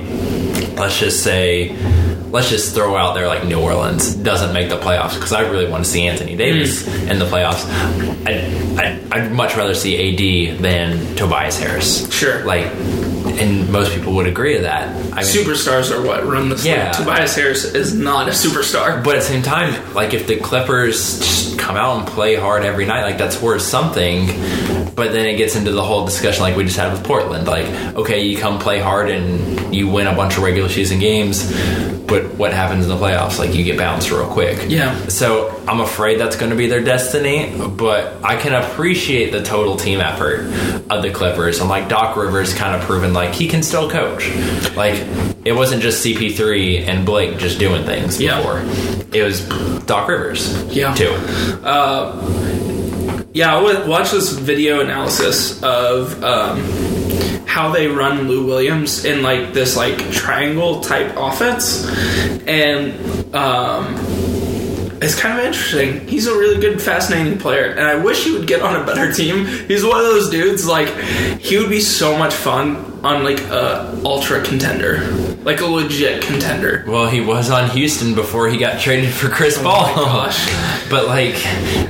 [0.77, 1.69] let's just say,
[2.33, 5.69] let's just throw out there like New Orleans doesn't make the playoffs because I really
[5.69, 7.11] want to see Anthony Davis hmm.
[7.11, 7.65] in the playoffs.
[8.27, 12.11] I, I, I'd much rather see AD than Tobias Harris.
[12.13, 12.43] Sure.
[12.45, 12.73] Like,
[13.39, 14.89] and most people would agree to that.
[14.89, 16.93] I mean, Superstars are what run this Yeah.
[16.93, 19.03] Tobias Harris is not a superstar.
[19.03, 22.65] but at the same time, like if the Clippers just come out and play hard
[22.65, 24.27] every night, like that's worth something.
[24.95, 27.47] But then it gets into the whole discussion like we just had with Portland.
[27.47, 31.51] Like, okay, you come play hard and you win a bunch of regular season games,
[32.07, 33.39] but what happens in the playoffs?
[33.39, 34.67] Like you get bounced real quick.
[34.69, 34.95] Yeah.
[35.09, 39.77] So I'm afraid that's going to be their destiny, but I can appreciate the total
[39.77, 40.41] team effort
[40.91, 41.61] of the Clippers.
[41.63, 44.29] I'm like Doc Rivers kind of proven like he can still coach.
[44.77, 44.95] Like
[45.45, 48.37] it wasn't just CP3 and Blake just doing things Yeah.
[48.39, 48.61] before.
[49.13, 49.41] It was
[49.87, 50.65] Doc Rivers.
[50.75, 50.95] Yeah.
[50.95, 51.11] Too.
[53.35, 56.61] Yeah, I watch this video analysis of um,
[57.47, 61.87] how they run Lou Williams in like this like triangle type offense,
[62.47, 62.93] and
[63.35, 63.97] um,
[65.01, 66.07] it's kind of interesting.
[66.07, 69.11] He's a really good, fascinating player, and I wish he would get on a better
[69.15, 69.47] team.
[69.47, 70.89] He's one of those dudes like
[71.41, 75.01] he would be so much fun on like a ultra contender,
[75.43, 76.85] like a legit contender.
[76.87, 79.85] Well, he was on Houston before he got traded for Chris oh Paul.
[79.97, 80.49] Oh gosh.
[80.93, 81.43] But like,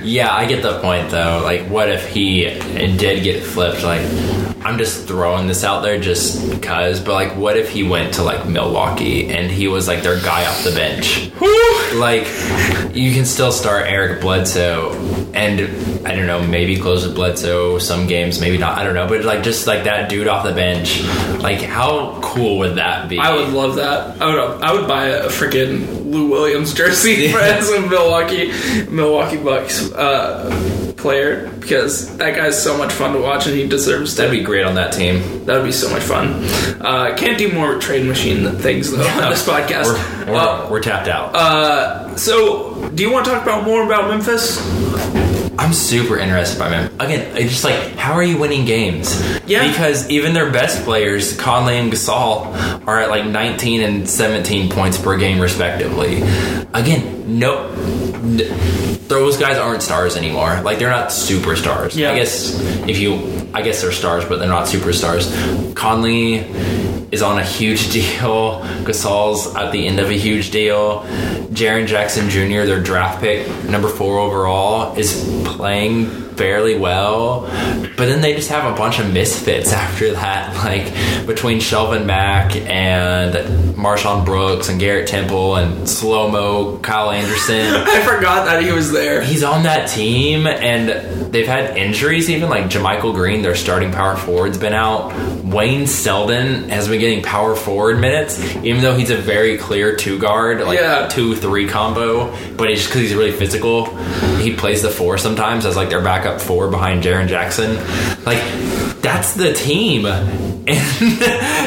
[0.05, 1.41] yeah, I get the point though.
[1.43, 3.83] Like, what if he did get flipped?
[3.83, 4.03] Like,
[4.65, 7.01] I'm just throwing this out there just because.
[7.01, 10.47] But like, what if he went to like Milwaukee and he was like their guy
[10.47, 11.33] off the bench?
[11.95, 12.27] like,
[12.95, 14.93] you can still start Eric Bledsoe,
[15.35, 18.79] and I don't know, maybe close with Bledsoe some games, maybe not.
[18.79, 21.02] I don't know, but like just like that dude off the bench,
[21.41, 23.19] like how cool would that be?
[23.19, 24.21] I would love that.
[24.21, 24.63] I would.
[24.63, 28.53] I would buy a freaking Lou Williams jersey for as a Milwaukee
[28.91, 34.15] Milwaukee Bucks uh, player because that guy's so much fun to watch and he deserves
[34.15, 34.23] to.
[34.23, 35.45] That'd be great on that team.
[35.47, 36.45] That would be so much fun.
[36.81, 39.85] Uh, can't do more trade machine things though on this podcast.
[40.27, 41.35] We're, we're, Uh, we're tapped out.
[41.35, 44.61] uh, so, do you want to talk about more about Memphis?
[45.63, 46.93] I'm super interested by them.
[46.99, 49.17] Again, it's just like, how are you winning games?
[49.47, 49.69] Yeah.
[49.69, 52.53] Because even their best players, Conley and Gasol,
[52.85, 56.23] are at like 19 and 17 points per game, respectively.
[56.75, 57.69] Again, no.
[57.69, 58.41] n-
[59.09, 60.61] Those guys aren't stars anymore.
[60.63, 61.95] Like they're not superstars.
[61.97, 62.13] Yeah.
[62.13, 62.59] I guess
[62.89, 65.75] if you, I guess they're stars, but they're not superstars.
[65.77, 66.37] Conley
[67.13, 68.61] is on a huge deal.
[68.85, 71.01] Gasol's at the end of a huge deal.
[71.53, 77.43] Jaren Jackson Jr., their draft pick, number four overall, is playing fairly well.
[77.97, 82.57] But then they just have a bunch of misfits after that, like between Shelvin Mack
[82.57, 83.35] and
[83.77, 87.67] MarShon Brooks and Garrett Temple and Slow Mo Kyle Anderson.
[87.87, 89.23] I forgot that he was there.
[89.23, 92.31] He's on that team, and they've had injuries.
[92.31, 95.13] Even like JaMychal Green, their starting power forward's been out.
[95.45, 100.19] Wayne Selden has been getting power forward minutes, even though he's a very clear two
[100.19, 101.09] guard, like Yeah.
[101.09, 102.31] two three combo.
[102.57, 103.95] But it's just because he's really physical.
[104.39, 107.77] He plays the four sometimes as like their backup four behind Jaren Jackson.
[108.25, 108.43] Like
[109.03, 110.07] that's the team.
[110.65, 110.79] And,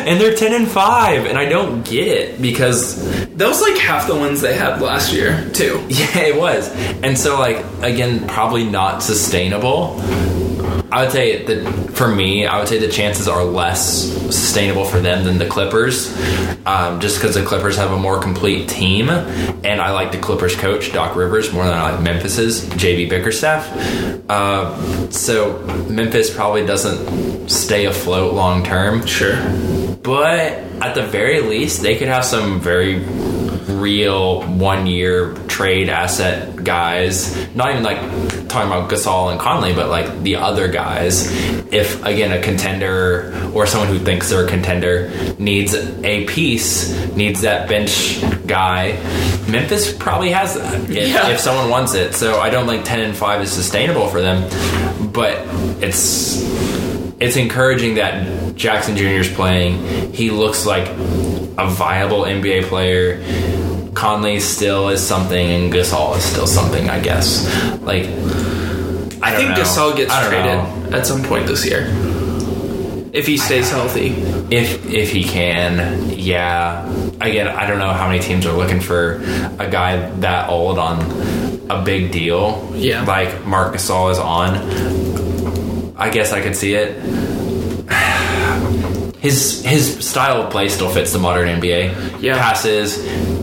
[0.07, 2.95] and they're 10 and 5 and I don't get it because
[3.35, 5.85] That was like half the ones they had last year too.
[5.89, 6.69] yeah, it was.
[7.03, 9.99] And so, like, again, probably not sustainable.
[10.95, 15.01] I would say that for me, I would say the chances are less sustainable for
[15.01, 16.15] them than the Clippers,
[16.65, 20.55] um, just because the Clippers have a more complete team, and I like the Clippers
[20.55, 23.69] coach Doc Rivers more than I like Memphis's JB Bickerstaff.
[24.29, 29.05] Uh, so Memphis probably doesn't stay afloat long term.
[29.05, 29.35] Sure.
[30.01, 32.99] But at the very least, they could have some very
[33.67, 37.35] real one year trade asset guys.
[37.55, 37.97] Not even like
[38.47, 41.31] talking about Gasol and Conley, but like the other guys.
[41.73, 45.09] If again a contender or someone who thinks they're a contender
[45.39, 48.93] needs a piece, needs that bench guy,
[49.49, 51.29] Memphis probably has that if, Yeah.
[51.29, 52.13] if someone wants it.
[52.13, 54.43] So I don't think ten and five is sustainable for them,
[55.11, 55.39] but
[55.81, 56.43] it's
[57.19, 59.05] it's encouraging that Jackson Jr.
[59.05, 60.13] is playing.
[60.13, 60.85] He looks like
[61.57, 63.21] a viable NBA player.
[63.93, 66.89] Conley still is something, and Gasol is still something.
[66.89, 67.45] I guess.
[67.81, 69.55] Like, I, I think know.
[69.55, 70.57] Gasol gets traded
[70.91, 70.97] know.
[70.97, 71.87] at some point this year.
[73.13, 74.07] If he stays healthy.
[74.51, 76.09] if if he can.
[76.09, 76.85] Yeah.
[77.21, 79.21] Again, I don't know how many teams are looking for
[79.57, 80.99] a guy that old on
[81.69, 82.69] a big deal.
[82.75, 83.05] Yeah.
[83.05, 85.95] like Marc Gasol is on.
[85.97, 86.97] I guess I could see it.
[89.25, 92.21] His his style of play still fits the modern NBA.
[92.21, 92.37] Yeah.
[92.37, 92.89] passes,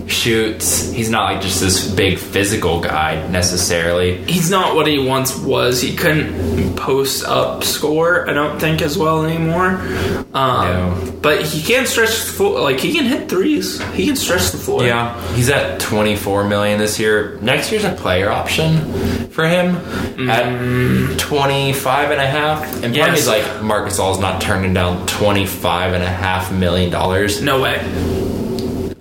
[0.07, 0.91] shoots.
[0.93, 4.22] He's not like just this big physical guy necessarily.
[4.24, 5.80] He's not what he once was.
[5.83, 9.70] He couldn't post up score, I don't think, as well anymore.
[10.35, 11.09] Um, No.
[11.22, 12.61] But he can stretch the floor.
[12.61, 13.80] Like, he can hit threes.
[13.93, 14.85] He can stretch the floor.
[14.85, 17.39] Yeah, he's at 24 million this year.
[17.43, 19.76] Next year's a player option for him
[20.28, 22.62] at 25 and a half.
[22.83, 23.26] And part of Yes.
[23.28, 25.07] like Marc Gasol's not turning down
[25.73, 27.79] 25 and a half million dollars No way.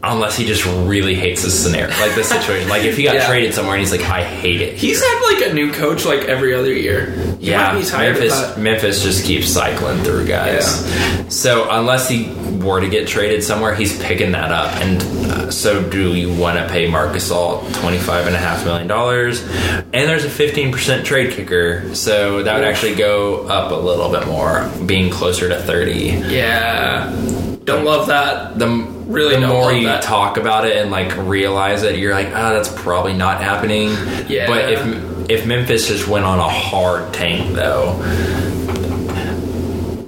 [0.04, 2.68] Unless he just really hates this scenario, like this situation.
[2.70, 3.28] like if he got Yeah.
[3.28, 4.74] traded somewhere and he's like, I hate it.
[4.76, 7.12] He's here." had, like, a new coach, like, every other year.
[7.40, 8.58] He yeah, Memphis.
[8.58, 10.66] Memphis just keeps cycling through guys.
[11.36, 12.32] So unless he
[12.64, 14.72] were to get traded somewhere, he's picking that up.
[14.82, 18.64] And uh, so, do you want to pay Marc Gasol twenty five and a half
[18.66, 19.42] million dollars?
[19.42, 24.12] And there's a fifteen percent trade kicker, so that would actually go up a little
[24.12, 26.10] bit more, being closer to thirty.
[26.10, 27.51] Yeah.
[27.64, 28.58] Don't love that.
[28.58, 28.68] The
[29.12, 30.04] Really the more you that.
[30.04, 33.90] talk about it and like realize it, you're like, ah, that's probably not happening.
[34.30, 34.48] Yeah.
[34.48, 38.00] But if if Memphis just went on a hard tank, though,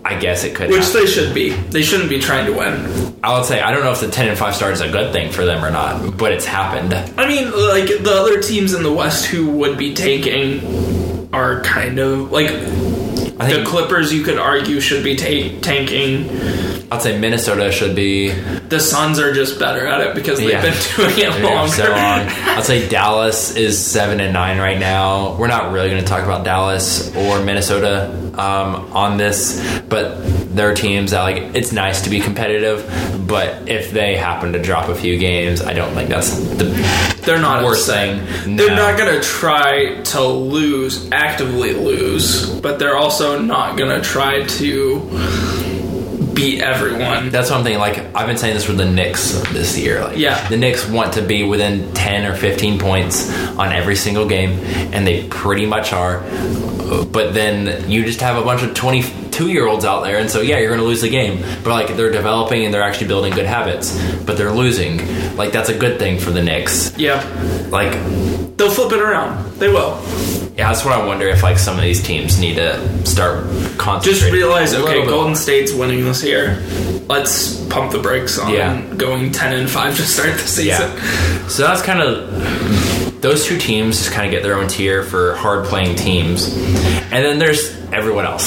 [0.05, 0.69] I guess it could.
[0.69, 0.75] Happen.
[0.75, 1.01] Which happen.
[1.01, 1.49] they should be.
[1.51, 3.13] They shouldn't be trying to win.
[3.23, 5.11] I would say I don't know if the ten and five start is a good
[5.11, 6.93] thing for them or not, but it's happened.
[7.17, 11.99] I mean, like the other teams in the West who would be tanking are kind
[11.99, 12.49] of like
[13.37, 16.29] the think Clippers, you could argue, should be ta- tanking.
[16.91, 20.61] I'd say Minnesota should be The Suns are just better at it because they've Yeah.
[20.61, 21.71] been doing it longer.
[21.73, 22.27] so long.
[22.27, 25.35] I'd say Dallas is seven and nine right now.
[25.37, 29.59] We're not really going to talk about Dallas or Minnesota um, on this,
[29.89, 30.17] but
[30.55, 32.87] they're teams that like it's nice to be competitive.
[33.27, 36.65] But if they happen to drop a few games, I don't think that's the
[37.23, 38.27] They're not worst upset.
[38.43, 38.55] thing.
[38.57, 44.01] They're not going to try to lose, actively lose, but they're also not going to
[44.07, 44.99] try to
[46.33, 47.29] beat everyone.
[47.29, 47.79] That's what I'm thinking.
[47.79, 50.01] Like I've been saying this for the Knicks this year.
[50.03, 50.47] Like, Yeah.
[50.49, 54.51] the Knicks want to be within 10 or 15 points on every single game,
[54.93, 56.19] and they pretty much are.
[57.11, 58.73] But then you just have a bunch of
[59.33, 61.41] 22 year olds out there, and so yeah, you're going to lose the game.
[61.63, 65.35] But like they're developing and they're actually building good habits, but they're losing.
[65.35, 66.97] Like that's a good thing for the Knicks.
[66.97, 67.21] Yeah.
[67.69, 67.93] Like
[68.57, 69.51] They'll flip it around.
[69.59, 69.99] They will.
[70.55, 73.43] yeah, that's what I wonder if like some of these teams need to start
[73.79, 74.03] concentrating.
[74.21, 76.61] Just realize, okay, Golden State's winning this year.
[77.09, 78.79] Let's pump the brakes on Yeah.
[78.95, 80.91] going 10 and 5 to start the season.
[80.95, 81.47] Yeah.
[81.47, 85.33] So that's kind of those two teams just kind of get their own tier for
[85.35, 86.53] hard playing teams,
[87.13, 88.43] and then there's everyone else.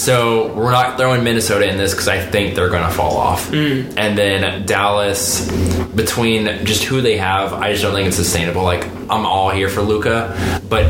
[0.00, 3.50] So we're not throwing Minnesota in this because I think they're going to fall off,
[3.50, 3.92] mm.
[3.98, 5.46] and then Dallas
[5.94, 8.62] between just who they have, I just don't think it's sustainable.
[8.62, 10.86] Like I'm all here for Luka, but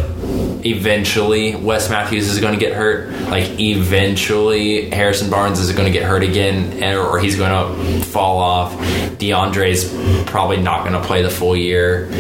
[0.65, 3.11] eventually Wes Matthews is going to get hurt.
[3.29, 8.39] Like eventually Harrison Barnes is going to get hurt again, or he's going to fall
[8.39, 8.73] off.
[9.19, 12.11] DeAndre's probably not going to play the full year.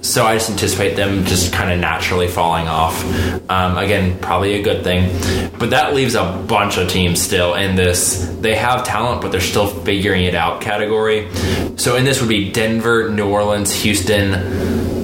[0.00, 3.04] So I just anticipate them just kind of naturally falling off.
[3.50, 5.10] Um, again, probably a good thing,
[5.58, 8.32] but that leaves a bunch of teams still in this.
[8.40, 11.28] They have talent, but they're still figuring it out category.
[11.76, 14.97] So in this would be Denver, New Orleans, Houston,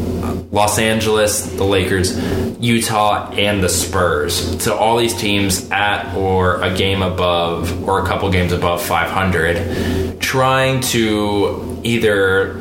[0.54, 2.16] Los Angeles, the Lakers,
[2.60, 4.62] Utah, and the Spurs.
[4.62, 10.20] So all these teams at or a game above or a couple games above 500,
[10.20, 12.54] trying to either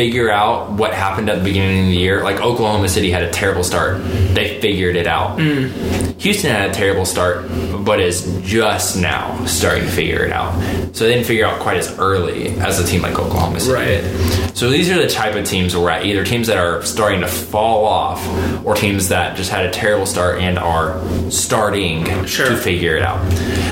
[0.00, 2.22] figure out what happened at the beginning of the year.
[2.24, 4.02] Like Oklahoma City had a terrible start.
[4.32, 5.36] They figured it out.
[5.38, 6.18] Mm.
[6.22, 7.44] Houston had a terrible start,
[7.84, 10.54] but is just now starting to figure it out.
[10.96, 13.74] So they didn't figure out quite as early as a team like Oklahoma City.
[13.74, 14.56] Right.
[14.56, 16.06] So these are the type of teams we're at.
[16.06, 18.26] Either teams that are starting to fall off,
[18.64, 20.98] or teams that just had a terrible start and are
[21.30, 22.48] starting Sure.
[22.48, 23.20] to figure it out.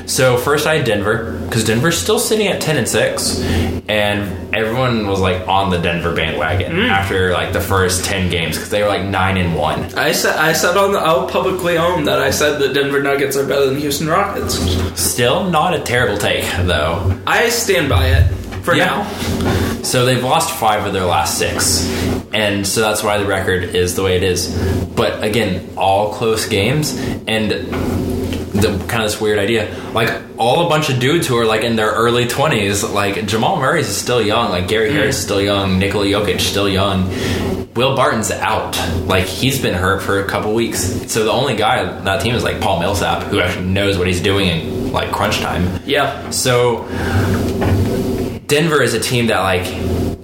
[0.07, 3.41] So first I had Denver because Denver's still sitting at ten and six,
[3.89, 6.89] and everyone was like on the Denver bandwagon Mm.
[6.91, 9.85] after like the first ten games because they were like nine and one.
[9.97, 13.37] I said I said on the I'll publicly own that I said the Denver Nuggets
[13.37, 14.55] are better than Houston Rockets.
[15.01, 17.15] Still not a terrible take though.
[17.27, 18.25] I stand by it
[18.63, 18.87] for Yeah.
[18.87, 19.83] now.
[19.83, 21.89] So they've lost five of their last six.
[22.33, 24.49] And so that's why the record is the way it is.
[24.95, 26.93] But again, all close games
[27.27, 27.53] and
[28.61, 29.75] the kind of this weird idea.
[29.93, 33.57] Like all a bunch of dudes who are like in their early twenties, like Jamal
[33.57, 35.27] Murray's is still young, like Gary Harris is hmm.
[35.27, 37.09] still young, Nikola Jokic still young.
[37.75, 38.77] Will Barton's out.
[39.07, 41.11] Like he's been hurt for a couple weeks.
[41.13, 44.07] So the only guy on that team is like Paul Millsap, who actually knows what
[44.07, 45.81] he's doing in like crunch time.
[45.85, 46.31] Yeah.
[46.31, 46.89] So
[48.49, 49.67] Denver is a team that like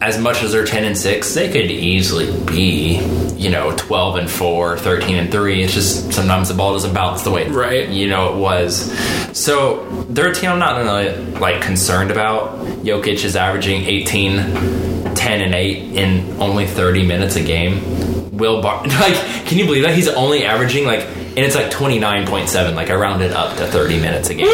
[0.01, 2.99] as much as they're 10 and 6, they could easily be,
[3.37, 5.63] you know, 12 and 4, 13 and 3.
[5.63, 7.89] It's just sometimes the ball doesn't bounce the way Right.
[7.89, 8.93] you know it was.
[9.37, 12.59] So they're a team I'm not really like concerned about.
[12.85, 18.37] Jokic is averaging 18 10 and 8 in only 30 minutes a game.
[18.37, 19.15] Will Bar like
[19.47, 23.33] can you believe that he's only averaging like and it's like 29.7 like I rounded
[23.33, 24.49] up to 30 minutes a game.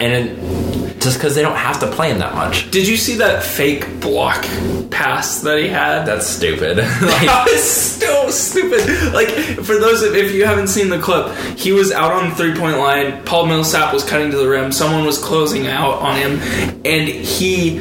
[0.00, 2.70] And it, just because they don't have to play him that much.
[2.70, 4.42] Did you see that fake block
[4.90, 6.04] pass that he had?
[6.04, 6.76] That's stupid.
[6.76, 9.12] like, that was so stupid.
[9.12, 12.34] Like for those of, if you haven't seen the clip, he was out on the
[12.34, 13.22] three point line.
[13.24, 14.72] Paul Millsap was cutting to the rim.
[14.72, 16.38] Someone was closing out on him,
[16.84, 17.80] and he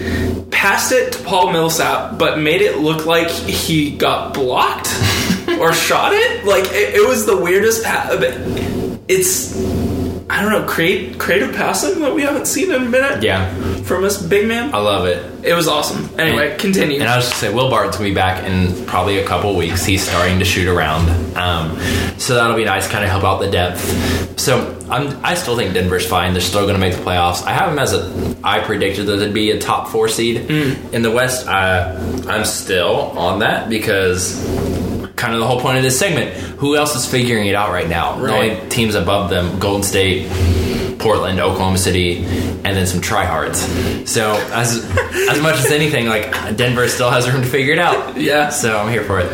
[0.49, 4.87] passed it to Paul Millsap, but made it look like he got blocked
[5.59, 6.45] or shot it.
[6.45, 8.13] Like it, it was the weirdest pass.
[9.07, 9.88] It's
[10.31, 13.23] I don't know, create creative passing that we haven't seen in a minute.
[13.23, 13.51] yeah,
[13.81, 14.73] from this big man.
[14.75, 15.25] I love it.
[15.43, 16.07] It was awesome.
[16.19, 16.99] Anyway, And- continue.
[16.99, 19.55] And I was just gonna say, Will Barton's gonna be back in probably a couple
[19.55, 19.83] weeks.
[19.85, 21.75] He's starting to shoot around, um,
[22.19, 22.87] so that'll be nice.
[22.87, 24.39] Kind of help out the depth.
[24.39, 26.33] So I'm, I still think Denver's fine.
[26.33, 27.43] They're still gonna make the playoffs.
[27.45, 28.35] I have them as a.
[28.43, 30.93] I predicted that they'd be a top four seed Mm.
[30.93, 31.47] in the West.
[31.47, 34.35] Uh, I'm still on that because.
[35.19, 36.29] Kind of the whole point of this segment.
[36.59, 38.15] Who else is figuring it out right now?
[38.17, 40.29] The only teams above them: Golden State,
[40.97, 44.07] Portland, Oklahoma City, and then some tryhards.
[44.07, 44.77] So as
[45.29, 48.15] as much as anything, like Denver still has room to figure it out.
[48.17, 48.47] Yeah.
[48.49, 49.29] So I'm here for it.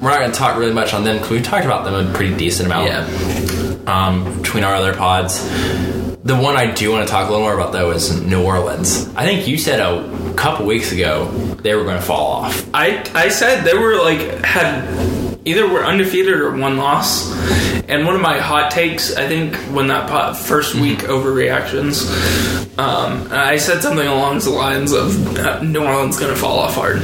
[0.00, 2.12] We're not going to talk really much on them because we talked about them a
[2.14, 2.86] pretty decent amount.
[2.88, 3.76] Yeah.
[3.86, 5.42] um, between our other pods.
[6.24, 9.08] The one I do want to talk a little more about though is New Orleans.
[9.14, 11.26] I think you said a couple weeks ago
[11.62, 12.66] they were going to fall off.
[12.72, 14.84] I I said they were like had
[15.44, 17.32] either were undefeated or one loss.
[17.86, 22.08] And one of my hot takes, I think, when that po- first week overreactions,
[22.78, 26.74] um, I said something along the lines of uh, New Orleans going to fall off
[26.74, 27.02] hard.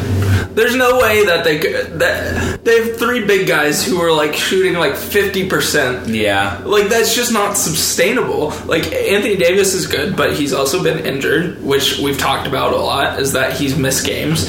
[0.57, 4.35] There's no way that they could, that they have three big guys who are like
[4.35, 6.09] shooting like fifty percent.
[6.09, 6.61] Yeah.
[6.65, 8.51] Like that's just not sustainable.
[8.67, 12.79] Like Anthony Davis is good, but he's also been injured, which we've talked about a
[12.79, 13.21] lot.
[13.21, 14.49] Is that he's missed games.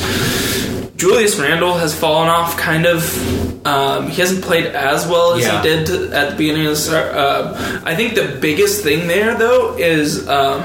[1.02, 3.66] Julius Randle has fallen off, kind of.
[3.66, 5.60] Um, he hasn't played as well as Yeah.
[5.64, 7.16] he did to, at the beginning of the start.
[7.16, 10.28] Uh, I think the biggest thing there, though, is.
[10.30, 10.62] Um,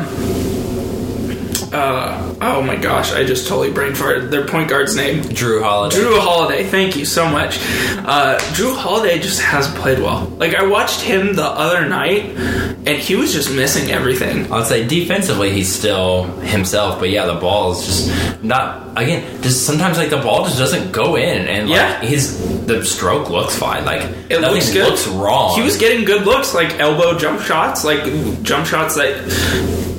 [1.72, 4.30] uh, oh my gosh, I just totally brain farted.
[4.30, 5.22] Their point guard's name.
[5.22, 5.96] Jrue Holiday.
[5.96, 7.58] Jrue Holiday, thank you so much.
[7.98, 10.26] Uh, Jrue Holiday just hasn't played well.
[10.38, 14.52] Like I watched him the other night, and he was just missing everything.
[14.52, 18.84] I would say defensively he's still himself, but yeah, the ball is just not.
[18.96, 22.00] Again, just sometimes like the ball just doesn't go in, and like Yeah.
[22.00, 23.84] his the stroke looks fine.
[23.84, 24.88] Like It nothing looks good.
[24.88, 25.54] looks wrong.
[25.54, 28.02] He was getting good looks, like elbow jump shots, like
[28.42, 29.14] jump shots that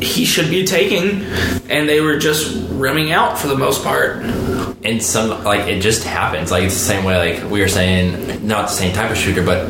[0.02, 1.22] he should be taking,
[1.70, 2.27] and they were just
[2.72, 4.18] rimming out for the most part.
[4.84, 6.52] and some like it just happens.
[6.52, 9.44] Like it's the same way like we were saying, not the same type of shooter,
[9.44, 9.68] but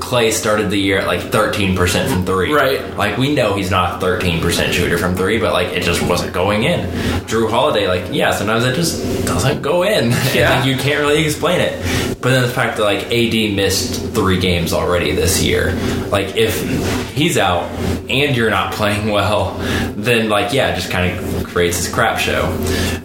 [0.00, 2.52] Clay started the year at like thirteen percent from three.
[2.52, 2.96] Right.
[2.96, 6.02] Like we know he's not a thirteen percent shooter from three, but like it just
[6.02, 6.88] wasn't going in.
[7.26, 10.10] Jrue Holiday, like yeah, sometimes it just doesn't go in.
[10.34, 10.60] Yeah.
[10.62, 12.11] and you can't really explain it.
[12.22, 15.72] But then the fact that like AD missed three games already this year,
[16.06, 16.62] like if
[17.10, 17.64] he's out
[18.08, 19.54] and you're not playing well,
[19.96, 22.56] then like yeah, it just kind of creates this crap show.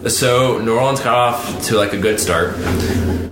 [0.06, 2.54] So New Orleans got off to like a good start,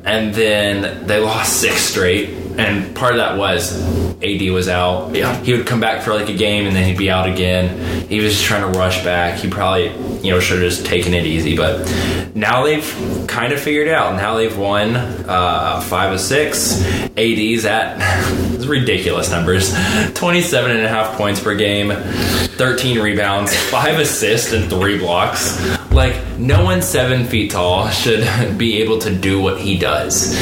[0.05, 2.31] and then they lost six straight.
[2.59, 3.83] And part of that was
[4.23, 5.15] AD was out.
[5.15, 5.37] Yeah.
[5.43, 8.09] he would come back for like a game and then he'd be out again.
[8.09, 9.39] He was just trying to rush back.
[9.39, 9.93] He probably
[10.27, 11.87] you know should have just taken it easy, but
[12.35, 14.17] now they've kind of figured it out.
[14.17, 16.83] Now they've won uh, five of six.
[17.17, 17.99] AD's at
[18.67, 19.73] ridiculous numbers
[20.15, 25.61] 27 and a half points per game, 13 rebounds, five assists, and three blocks.
[25.93, 28.27] Like, no one seven feet tall should
[28.59, 30.35] be able to do what he does.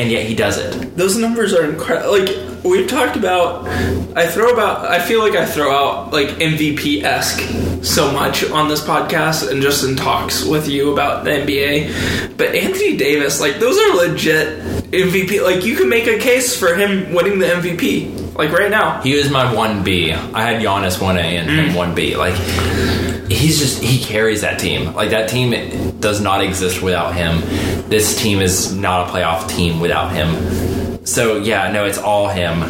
[0.00, 0.96] And yet he does it.
[0.96, 2.18] Those numbers are incredible.
[2.18, 3.68] Like we've talked about,
[4.16, 4.86] I throw about.
[4.86, 7.40] I feel like I throw out like MVP esque
[7.84, 12.34] so much on this podcast and just in talks with you about the NBA.
[12.38, 15.44] But Anthony Davis, like those are legit MVP.
[15.44, 18.34] Like you can make a case for him winning the MVP.
[18.34, 19.02] Like right now.
[19.02, 20.14] He was my 1B.
[20.32, 21.94] I had Giannis 1A and him mm.
[21.94, 22.16] 1B.
[22.16, 24.92] Like, he's just, he carries that team.
[24.94, 27.40] Like, that team does not exist without him.
[27.88, 31.06] This team is not a playoff team without him.
[31.06, 32.60] So, yeah, no, it's all him.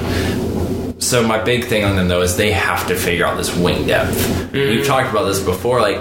[1.01, 3.86] So, my big thing on them, though, is they have to figure out this wing
[3.86, 4.53] depth.
[4.53, 4.86] We've mm-hmm.
[4.86, 5.80] talked about this before.
[5.80, 5.98] Like,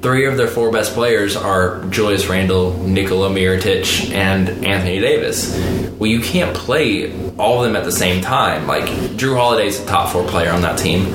[0.00, 5.56] three of their four best players are Julius Randle, Nikola Mirotic, and Anthony Davis.
[5.98, 8.66] Well, you can't play all of them at the same time.
[8.66, 8.84] Like
[9.16, 11.10] Jrue Holiday's the top four player on that team,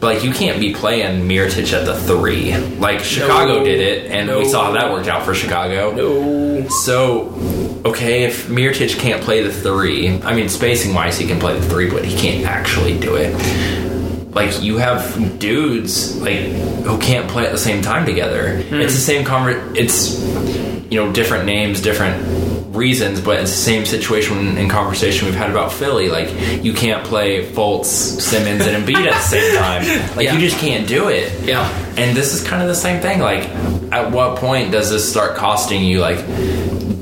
[0.00, 2.56] but like you can't be playing Mirotic at the three.
[2.56, 3.64] Like Chicago No.
[3.64, 5.92] did it, and we saw how that worked out for Chicago.
[5.92, 6.68] No.
[6.68, 7.28] So,
[7.84, 11.66] okay, if Mirotic can't play the three, I mean, spacing wise, he can play the
[11.66, 13.32] three, but he can't actually do it.
[14.34, 16.38] Like you have dudes like
[16.86, 18.62] who can't play at the same time together.
[18.62, 18.76] Hmm.
[18.76, 20.20] It's the same conver- It's
[20.90, 22.22] you know different names, different
[22.74, 26.08] reasons, but it's the same situation in conversation we've had about Philly.
[26.08, 26.30] Like
[26.64, 30.16] you can't play Fultz, Simmons, and Embiid at the same time.
[30.16, 30.34] Like Yeah.
[30.34, 31.30] you just can't do it.
[31.46, 31.68] Yeah.
[31.98, 33.20] And this is kind of the same thing.
[33.20, 33.44] Like,
[33.92, 36.16] at what point does this start costing you like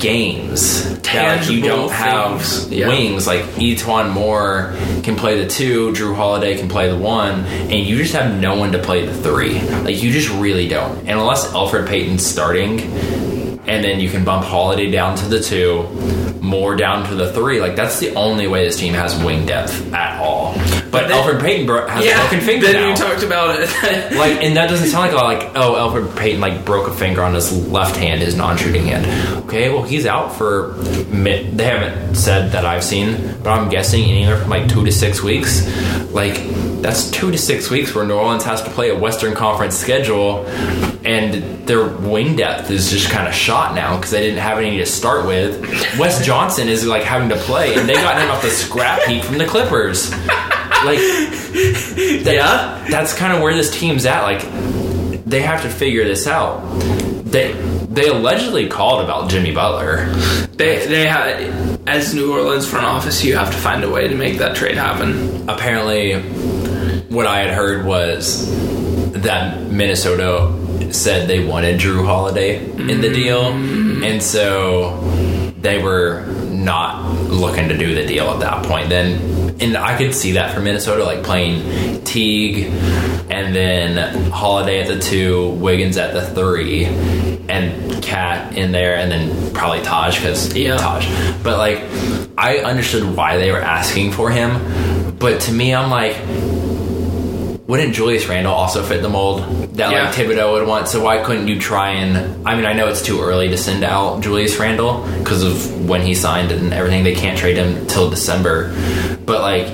[0.01, 2.41] games that like, you don't have.
[2.71, 2.89] Yeah.
[2.89, 3.27] wings?
[3.27, 7.99] Like E'Twaun Moore can play the two, Jrue Holiday can play the one, and you
[7.99, 9.61] just have no one to play the three.
[9.61, 10.99] Like you just really don't.
[11.01, 15.87] And unless Elfrid Payton's starting, and then you can bump Holiday down to the two,
[16.41, 17.61] more down to the three.
[17.61, 20.55] Like that's the only way this team has wing depth at all.
[20.91, 22.21] But, Elfrid Payton bro- has a Yeah.
[22.21, 23.69] broken finger Then now you talked about it.
[24.17, 27.35] like, and that doesn't sound like like oh, Elfrid Payton like broke a finger on
[27.35, 29.45] his left hand, his non-shooting hand.
[29.45, 34.39] Okay, well he's out for they haven't said that I've seen, but I'm guessing anywhere
[34.39, 35.67] from like two to six weeks.
[36.11, 36.41] Like
[36.83, 40.47] that's two to six weeks where New Orleans has to play a Western Conference schedule,
[41.05, 44.79] and their wing depth is just kind of shot now because they didn't have any
[44.79, 45.61] to start with.
[45.99, 49.23] Wes Johnson is like having to play, and they got him off the scrap heap
[49.25, 50.11] from the Clippers.
[50.85, 50.99] Like
[52.25, 52.87] that- Yeah.
[52.91, 54.23] that's kind of where this team's at.
[54.23, 54.43] Like,
[55.25, 56.61] they have to figure this out.
[57.25, 57.53] They
[57.91, 60.07] they allegedly called about Jimmy Butler.
[60.57, 64.15] They they had as New Orleans front office, you have to find a way to
[64.15, 65.49] make that trade happen.
[65.49, 66.21] apparently
[67.11, 68.47] what I had heard was
[69.13, 70.53] that Minnesota
[70.93, 74.05] said they wanted Jrue Holiday in the deal, mm.
[74.05, 74.97] and so
[75.61, 76.25] they were
[76.65, 78.89] not looking to do the deal at that point.
[78.89, 82.67] Then, and I could see that for Minnesota, like playing Teague
[83.31, 89.11] and then Holiday at the two, Wiggins at the three, and KAT in there, and
[89.11, 90.77] then probably Taj because Yeah.
[90.77, 91.07] Taj.
[91.43, 91.81] But like,
[92.37, 96.17] I understood why they were asking for him, but to me, I'm like
[97.71, 99.45] wouldn't Julius Randle also fit the mold
[99.77, 100.05] that Yeah.
[100.07, 100.89] like Thibodeau would want?
[100.89, 102.47] So why couldn't you try and?
[102.47, 106.03] I mean, I know it's too early to send out Julius Randle because of when
[106.03, 107.05] he signed and everything.
[107.05, 108.75] They can't trade him till December,
[109.25, 109.69] but like.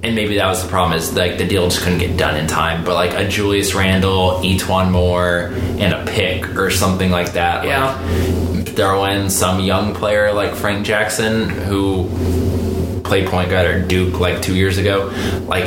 [0.00, 2.46] And maybe that was the problem is like the deal just couldn't get done in
[2.46, 2.84] time.
[2.84, 7.58] But like a Julius Randle, E'Twaun Moore, and a pick or something like that.
[7.58, 8.64] like, Yeah.
[8.76, 12.04] throw in some young player like Frank Jackson who
[13.08, 15.12] played point guard at Duke like two years ago.
[15.46, 15.66] Like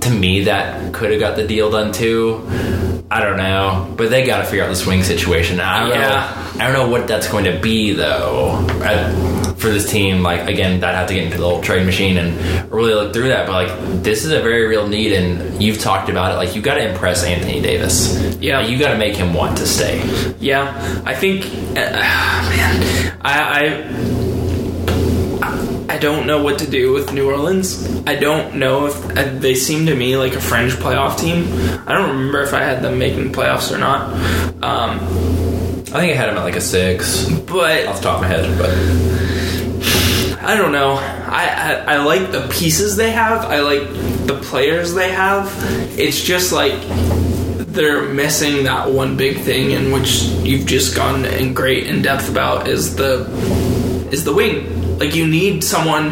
[0.00, 2.46] to me, that could have got the deal done too.
[3.12, 5.58] I don't know, but they got to figure out the swing situation.
[5.58, 6.08] I don't Yeah.
[6.08, 6.62] know.
[6.62, 8.64] I don't know what that's going to be though.
[8.82, 9.26] I,
[9.56, 12.70] for this team, like again, that have to get into the old trade machine and
[12.72, 13.46] really look through that.
[13.46, 16.36] But like, this is a very real need, and you've talked about it.
[16.36, 18.16] Like, you got to impress Anthony Davis.
[18.40, 18.60] Yeah.
[18.60, 20.00] Like, you got to make him want to stay.
[20.38, 23.34] Yeah, I think, uh, man, I
[23.66, 24.19] I
[26.00, 28.02] don't know what to do with New Orleans.
[28.06, 31.44] I don't know if uh, they seem to me like a fringe playoff team.
[31.86, 34.12] I don't remember if I had them making playoffs or not.
[34.62, 34.98] Um,
[35.92, 38.28] I think I had them at like a six but off the top of my
[38.28, 38.70] head, but
[40.42, 40.92] I don't know.
[40.92, 43.44] I, I I like the pieces they have.
[43.44, 43.82] I like
[44.26, 45.52] the players they have.
[45.98, 46.80] It's just like
[47.72, 52.30] they're missing that one big thing, in which you've just gone in great in depth
[52.30, 53.26] about is the
[54.10, 54.79] is the wing.
[55.00, 56.10] Like you need someone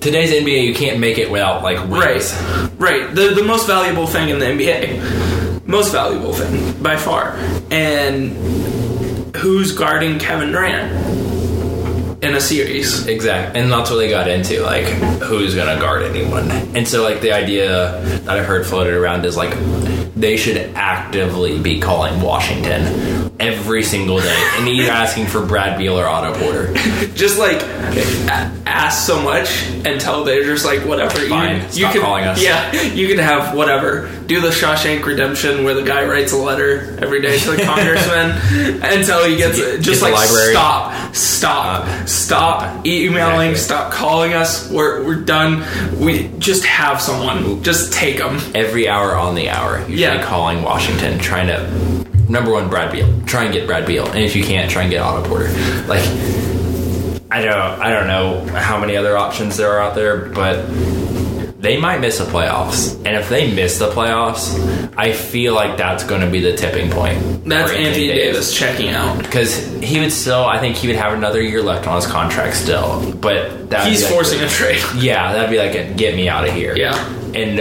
[0.00, 2.32] today's NBA, you can't make it without like wings.
[2.32, 3.14] right, right.
[3.14, 7.36] The the most valuable thing in the NBA, most valuable thing by far.
[7.70, 13.06] And who's guarding Kevin Durant in a series?
[13.06, 14.62] Exactly, and that's what they got into.
[14.62, 14.86] Like,
[15.20, 16.50] who's gonna guard anyone?
[16.74, 19.54] And so, like, the idea that I've heard floated around is like
[20.16, 25.98] they should actively be calling Washington every single day and either asking for Brad Beal
[25.98, 26.72] or Otto Porter.
[27.14, 27.60] just like
[28.66, 31.18] ask so much until they're just like whatever.
[31.28, 32.42] Fine, you, stop can, calling us.
[32.42, 34.08] Yeah, you can have whatever.
[34.26, 38.30] Do the Shawshank Redemption where the guy writes a letter every day to the congressman
[38.82, 43.54] until he gets Get- just get like stop, stop, uh, stop emailing, Exactly.
[43.56, 44.70] stop calling us.
[44.70, 45.64] We're we're done.
[45.98, 47.62] We just have someone.
[47.62, 48.38] Just take them.
[48.54, 50.22] Every hour on the hour, usually Yeah.
[50.24, 52.02] calling Washington, trying to
[52.32, 54.90] number one Brad Beal, try and get Brad Beal, and if you can't, try and
[54.90, 55.48] get Otto Porter.
[55.86, 56.02] Like,
[57.30, 60.66] I don't, I don't know how many other options there are out there, but
[61.60, 62.96] they might miss the playoffs.
[63.06, 66.90] And if they miss the playoffs, I feel like that's going to be the tipping
[66.90, 67.44] point.
[67.44, 69.18] That's Anthony Davis checking out.
[69.18, 72.56] Because he would still, I think he would have another year left on his contract
[72.56, 73.12] still.
[73.14, 74.82] But that would He's be like- forcing a trade.
[74.96, 76.76] Yeah, that'd be like a get me out of here.
[76.76, 76.96] Yeah.
[77.34, 77.58] And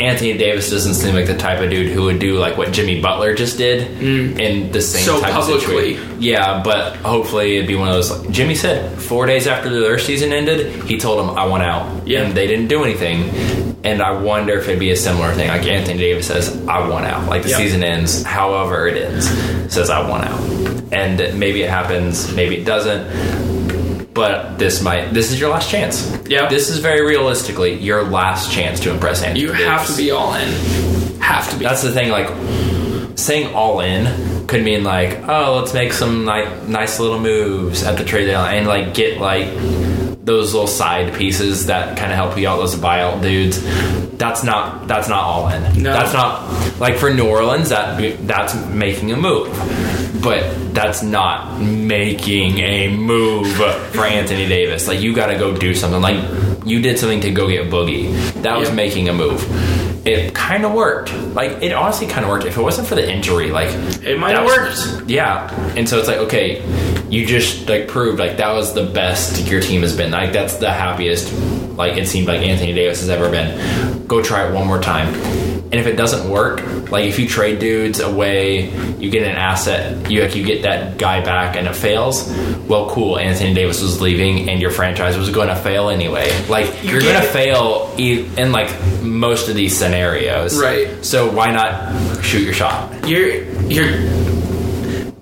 [0.00, 3.00] Anthony Davis doesn't seem like the type of dude who would do like what Jimmy
[3.00, 5.04] Butler just did in the same Mm.
[5.04, 5.54] So type publicly.
[5.56, 5.62] of
[6.00, 6.16] situation.
[6.22, 8.10] Yeah, but hopefully it'd be one of those.
[8.10, 12.06] Like, Jimmy said four days after their season ended, he told them I want out.
[12.08, 12.22] Yeah.
[12.22, 13.30] and they didn't do anything.
[13.84, 15.48] And I wonder if it'd be a similar thing.
[15.48, 17.26] Like Anthony Davis says, I want out.
[17.28, 17.56] Like the Yeah.
[17.58, 19.28] season ends, however it ends,
[19.72, 20.40] says I want out.
[20.92, 23.59] And maybe it happens, maybe it doesn't.
[24.20, 25.14] But this might.
[25.14, 26.14] This is your last chance.
[26.26, 26.46] Yeah.
[26.50, 29.40] This is very realistically your last chance to impress Anthony.
[29.40, 30.52] You have to be all in.
[31.20, 31.64] Have to be.
[31.64, 32.10] That's the thing.
[32.10, 32.28] Like
[33.18, 37.96] saying all in could mean like, oh, let's make some like nice little moves at
[37.96, 39.48] the trade deadline and like get like
[40.22, 42.58] those little side pieces that kind of help you out.
[42.58, 43.58] Those buyout dudes.
[44.18, 44.86] That's not.
[44.86, 45.82] That's not all in.
[45.82, 45.94] No.
[45.94, 47.70] That's not like for New Orleans.
[47.70, 49.48] That that's making a move.
[50.22, 53.50] But that's not making a move
[53.92, 54.88] for Anthony Davis.
[54.88, 56.00] Like you got to go do something.
[56.00, 56.18] Like
[56.66, 58.12] you did something to go get Boogie.
[58.42, 58.76] That was Yep.
[58.76, 59.44] making a move.
[60.06, 61.12] It kind of worked.
[61.34, 62.44] Like it honestly kind of worked.
[62.46, 63.68] If it wasn't for the injury, like
[64.02, 65.08] It might have worked.
[65.08, 66.62] Yeah, and so it's like okay,
[67.08, 70.10] you just like proved like that was the best your team has been.
[70.10, 71.32] Like that's the happiest.
[71.76, 74.06] Like it seemed like Anthony Davis has ever been.
[74.06, 75.12] Go try it one more time.
[75.72, 80.10] And if it doesn't work, like if you trade dudes away, you get an asset,
[80.10, 82.28] you like you get that guy back, and it fails.
[82.68, 83.18] Well, cool.
[83.18, 86.28] Anthony Davis was leaving, and your franchise was going to fail anyway.
[86.48, 88.68] Like you're going to fail e- in like
[89.02, 91.04] most of these scenarios, Right.
[91.04, 93.08] So why not shoot your shot?
[93.08, 93.96] you're you're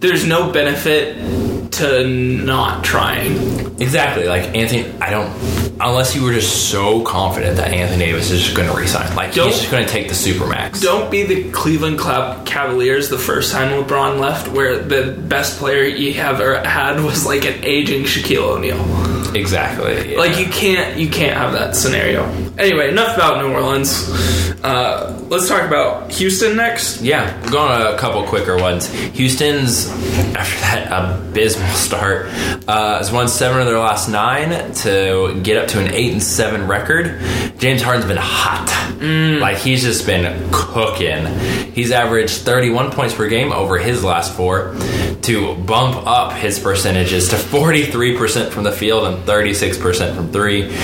[0.01, 4.27] there's no benefit to not trying Exactly.
[4.27, 5.68] Like Anthony, I don't.
[5.81, 9.33] Unless you were just so confident that Anthony Davis is just going to resign, like
[9.33, 10.83] Don't- he's just going to take the supermax.
[10.83, 16.21] Don't be the Cleveland Cavaliers the first time LeBron left, where the best player you
[16.21, 19.35] ever had was like an aging Shaquille O'Neal.
[19.37, 20.13] Exactly.
[20.13, 20.19] yeah.
[20.19, 22.25] Like you can't you can't have that scenario.
[22.59, 24.09] Anyway, enough about New Orleans.
[24.65, 27.01] Uh, let's talk about Houston next.
[27.01, 28.93] Yeah, we're going on a couple quicker ones.
[28.93, 29.89] Houston's,
[30.35, 32.27] after that abysmal start,
[32.67, 36.23] uh, has won seven of their last nine to get up to an eight and
[36.23, 37.21] seven record.
[37.59, 38.69] James Harden's been hot,
[39.41, 41.27] like he's just been cooking.
[41.73, 44.75] He's averaged 31 points per game over his last four
[45.23, 50.75] to bump up his percentages to 43% from the field and 36% from three.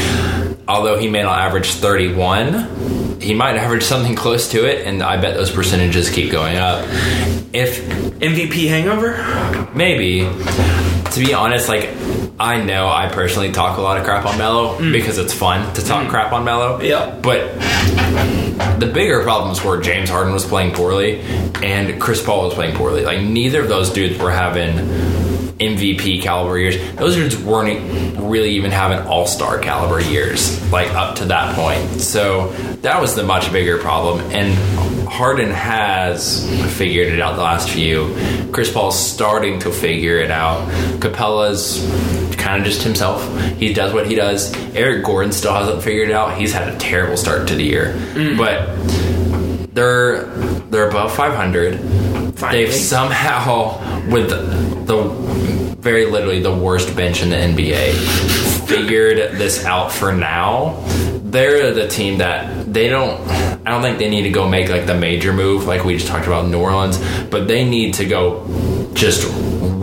[0.66, 5.16] Although he may not average 31, he might average something close to it, and I
[5.20, 6.86] bet those percentages keep going up.
[7.52, 7.84] If
[8.20, 9.70] MVP hangover.
[9.74, 10.20] maybe,
[11.10, 11.90] to be honest, like
[12.38, 14.92] I know I personally talk a lot of crap on Melo mm.
[14.92, 16.10] because it's fun to talk mm.
[16.10, 16.80] crap on Melo.
[16.80, 17.18] Yeah.
[17.22, 17.52] But
[18.80, 21.20] the bigger problems were James Harden was playing poorly
[21.62, 23.04] and Chris Paul was playing poorly.
[23.04, 24.76] Like neither of those dudes were having
[25.58, 26.76] MVP caliber years.
[26.96, 32.00] Those dudes weren't really even having all star caliber years, like up to that point.
[32.00, 32.48] So
[32.82, 34.20] that was the much bigger problem.
[34.32, 34.54] And
[35.08, 36.44] Harden has
[36.76, 38.14] figured it out the last few.
[38.52, 40.68] Chris Paul's starting to figure it out.
[40.98, 41.78] Capela's
[42.36, 43.24] kind of just himself.
[43.56, 44.52] He does what he does.
[44.74, 46.36] Eric Gordon still hasn't figured it out.
[46.36, 47.94] He's had a terrible start to the year.
[48.14, 48.36] Mm.
[48.36, 49.13] But
[49.74, 50.24] they're
[50.70, 51.78] they're above 500.
[52.36, 52.64] Finally.
[52.64, 53.78] They've somehow
[54.10, 54.36] with the,
[54.92, 55.02] the
[55.76, 60.82] very literally the worst bench in the NBA figured this out for now.
[61.22, 63.20] They're the team that they don't
[63.66, 66.06] I don't think they need to go make like the major move like we just
[66.06, 66.98] talked about in New Orleans,
[67.30, 68.46] but they need to go
[68.94, 69.30] just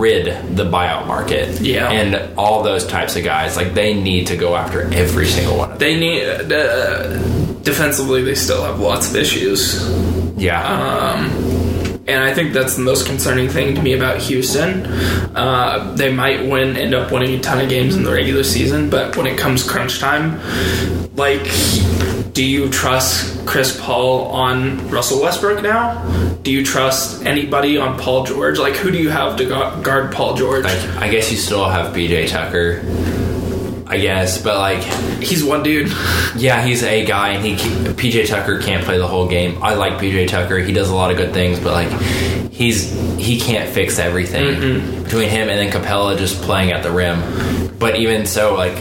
[0.02, 1.62] rid the buyout market.
[1.62, 1.92] Yeah.
[1.92, 5.72] And all those types of guys, like they need to go after every single one
[5.72, 5.88] of them.
[5.88, 8.24] They need uh, defensively.
[8.24, 9.88] They still have lots of issues.
[10.38, 11.28] Yeah.
[12.08, 14.86] And I think that's the most concerning thing to me about Houston.
[15.36, 18.90] Uh, they might win, end up winning a ton of games in the regular season,
[18.90, 20.40] but when it comes crunch time,
[21.16, 21.44] like,
[22.34, 26.04] do you trust Chris Paul on Russell Westbrook now?
[26.42, 28.58] Do you trust anybody on Paul George?
[28.58, 30.64] Like, who do you have to guard Paul George?
[30.64, 32.82] Like, I guess you still have PJ Tucker.
[33.92, 34.82] I guess, but like,
[35.22, 35.92] He's one dude.
[36.36, 39.62] yeah, he's a guy, and he PJ Tucker can't play the whole game.
[39.62, 42.02] I like PJ Tucker; he does a lot of good things, but like,
[42.52, 45.04] he's he can't fix everything.
[45.04, 48.76] Between him and then Capela just playing at the rim, but even so, like,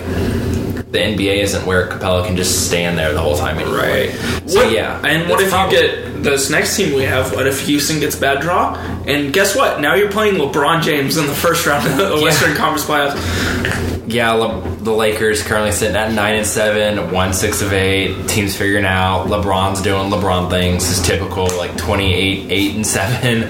[0.93, 3.79] the NBA isn't where Capela can just stand there the whole time anymore.
[3.79, 4.11] Right.
[4.47, 7.33] So What- yeah, And what if probably- you get this next team we have?
[7.35, 8.77] What if Houston gets bad draw?
[9.07, 9.81] And guess what?
[9.81, 13.17] Now you're playing LeBron James in the first round of the Western Conference playoffs.
[14.13, 18.29] Yeah, Le- the Lakers currently sitting at nine and seven, one six of eight.
[18.29, 19.27] Teams figuring out.
[19.27, 23.49] LeBron's doing LeBron things, his typical like twenty eight, eight and seven.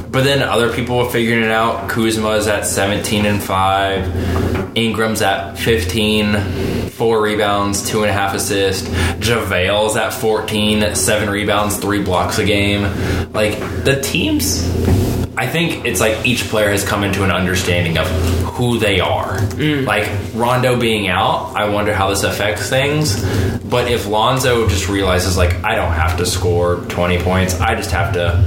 [0.08, 1.90] But then other people are figuring it out.
[1.90, 4.06] Kuzma's at seventeen and five.
[4.74, 8.88] Ingram's at 15, four rebounds, two and a half assists.
[9.18, 12.82] JaVale's at 14, seven rebounds, three blocks a game.
[13.32, 14.62] Like the teams
[15.38, 18.08] I think it's like each player has come into an understanding of
[18.54, 19.38] who they are.
[19.38, 19.86] Mm.
[19.86, 23.22] Like Rondo being out, I wonder how this affects things.
[23.62, 27.92] But if Lonzo just realizes like I don't have to score 20 points, I just
[27.92, 28.44] have to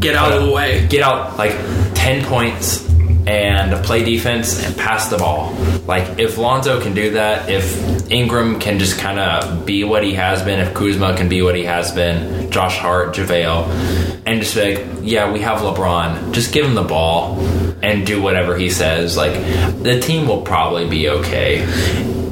[0.00, 0.84] Get out of the way.
[0.88, 1.52] get out like
[1.94, 2.85] 10 points
[3.26, 5.52] and play defense and pass the ball.
[5.86, 10.14] Like if Lonzo can do that, if Ingram can just kind of be what he
[10.14, 14.56] has been, if Kuzma can be what he has been, Josh Hart, JaVale, and just
[14.56, 16.32] like, yeah, we have LeBron.
[16.32, 17.40] Just give him the ball
[17.82, 19.16] and do whatever he says.
[19.16, 19.34] Like
[19.82, 21.64] the team will probably be okay.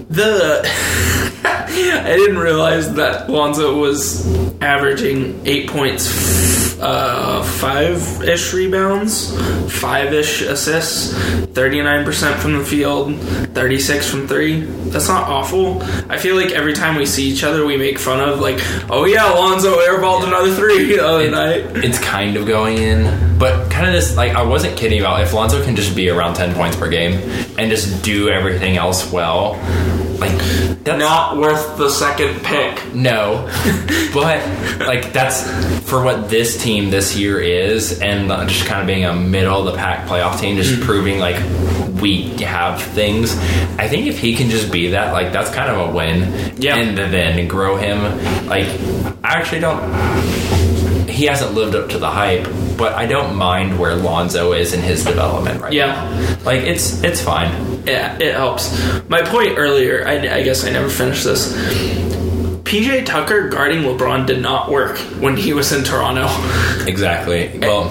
[0.08, 0.62] The
[1.46, 4.26] I didn't realize that Lonzo was
[4.62, 6.06] averaging eight points,
[6.84, 9.34] uh, five ish rebounds,
[9.72, 11.14] five ish assists,
[11.54, 13.18] thirty nine percent from the field,
[13.54, 14.60] thirty six from three.
[14.60, 15.82] That's not awful.
[16.10, 18.58] I feel like every time we see each other, we make fun of like,
[18.90, 21.64] oh yeah, Alonzo airballed another three the other night.
[21.82, 25.32] It's kind of going in, but kind of this like I wasn't kidding about if
[25.32, 27.14] Lonzo can just be around ten points per game
[27.58, 29.54] and just do everything else well,
[30.28, 32.94] like that's Not worth the second pick.
[32.94, 33.46] no,
[34.12, 34.38] but
[34.80, 35.42] like that's
[35.88, 39.72] for what this team this year is, and just kind of being a middle of
[39.72, 40.84] the pack playoff team, just mm-hmm.
[40.84, 41.36] proving like
[42.00, 43.36] we have things.
[43.78, 46.54] I think if he can just be that, like that's kind of a win.
[46.56, 46.76] Yeah.
[46.76, 48.02] and then grow him.
[48.46, 48.66] Like
[49.22, 49.80] I actually don't
[51.14, 52.46] he hasn't lived up to the hype,
[52.76, 55.86] but I don't mind where Lonzo is in his development right Yeah.
[55.86, 56.38] now.
[56.44, 57.82] Like it's it's fine.
[57.86, 58.72] Yeah, it helps.
[59.08, 61.52] My point earlier, I, I guess I never finished this.
[62.64, 66.26] PJ Tucker guarding LeBron did not work when he was in Toronto.
[66.86, 67.58] Exactly.
[67.60, 67.90] Well,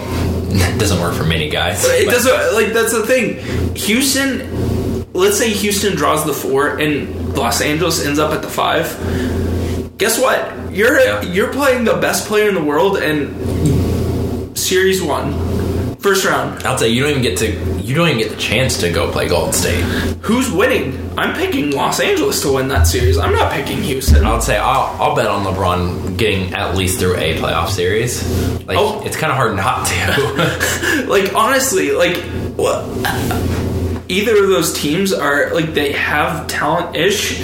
[0.52, 1.84] it doesn't work for many guys.
[1.86, 3.76] It but- doesn't like that's the thing.
[3.76, 8.88] Houston, let's say Houston draws the four and Los Angeles ends up at the five.
[9.98, 10.52] Guess what?
[10.74, 11.22] You're Yeah.
[11.22, 16.64] you're playing the best player in the world and series one, first round.
[16.64, 17.52] I'll say you don't even get to
[17.84, 19.84] you don't even get the chance to go play Golden State.
[20.22, 20.98] Who's winning?
[21.18, 23.18] I'm picking Los Angeles to win that series.
[23.18, 24.26] I'm not picking Houston.
[24.26, 28.24] I'll say I'll, I'll bet on LeBron getting at least through a playoff series.
[28.66, 29.02] Like Oh.
[29.06, 31.06] it's kind of hard not to.
[31.08, 32.18] like honestly, like
[32.56, 32.84] what?
[34.10, 37.40] Either of those teams are like they have talent ish.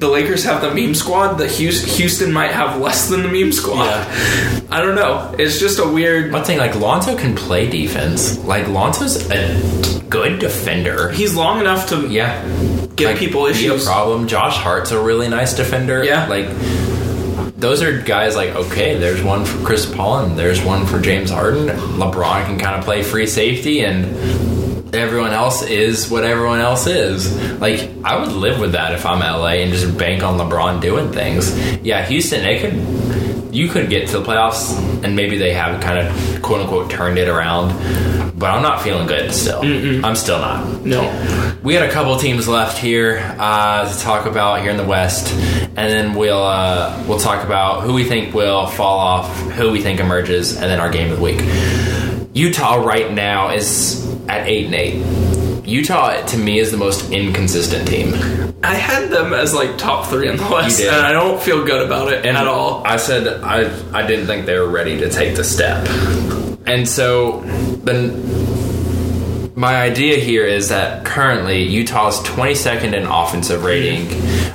[0.00, 1.34] The Lakers have the meme squad.
[1.34, 3.86] The Houston might have less than the meme squad.
[4.70, 5.34] I don't know.
[5.38, 6.32] It's just a weird.
[6.32, 8.38] One thing, like Lonzo can play defense.
[8.38, 11.10] Like Lonzo's a good defender.
[11.10, 12.42] He's long enough to Yeah,
[12.96, 13.82] give like, people issues.
[13.82, 14.26] A problem.
[14.26, 16.02] Josh Hart's a really nice defender.
[16.02, 16.26] Yeah.
[16.28, 16.48] like
[17.58, 18.96] those are guys like okay.
[18.96, 21.66] There's one for Chris Paul and there's one for James Harden.
[21.68, 24.59] LeBron can kind of play free safety and.
[24.92, 27.32] Everyone else is what everyone else is.
[27.60, 31.12] Like I would live with that if I'm LA and just bank on LeBron doing
[31.12, 31.56] things.
[31.80, 35.98] Yeah, Houston, they could you could get to the playoffs and maybe they have kind
[35.98, 37.68] of quote unquote turned it around.
[38.38, 39.60] But I'm not feeling good still.
[40.04, 40.84] I'm still not.
[40.84, 41.56] No.
[41.62, 45.30] We had a couple teams left here uh, to talk about here in the West,
[45.34, 49.82] and then we'll uh, we'll talk about who we think will fall off, who we
[49.82, 51.40] think emerges, and then our game of the week.
[52.32, 55.66] Utah right now is at eight and eight.
[55.66, 58.14] Utah to me is the most inconsistent team.
[58.62, 61.84] I had them as like top three in the West, and I don't feel good
[61.84, 62.82] about it and at all.
[62.86, 65.86] I said I I didn't think they were ready to take the step,
[66.66, 67.40] and so
[67.84, 68.10] then
[69.60, 74.06] my idea here is that currently Utah's 22nd in offensive rating,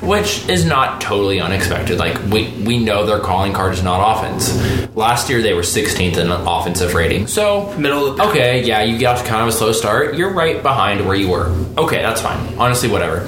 [0.01, 1.99] which is not totally unexpected.
[1.99, 4.51] Like we we know their calling card is not offense.
[4.95, 8.23] Last year they were 16th in offensive rating, so Middle of the.
[8.29, 10.15] Okay, yeah, you got kind of a slow start.
[10.15, 11.49] You're right behind where you were.
[11.77, 12.57] Okay, that's fine.
[12.57, 13.19] Honestly, whatever.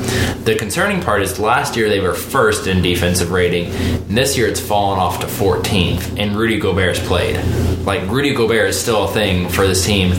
[0.46, 3.68] The concerning part is last year they were first in defensive rating.
[3.68, 7.38] And this year it's fallen off to 14th, and Rudy Gobert's played.
[7.86, 10.12] Like Rudy Gobert is still a thing for this team,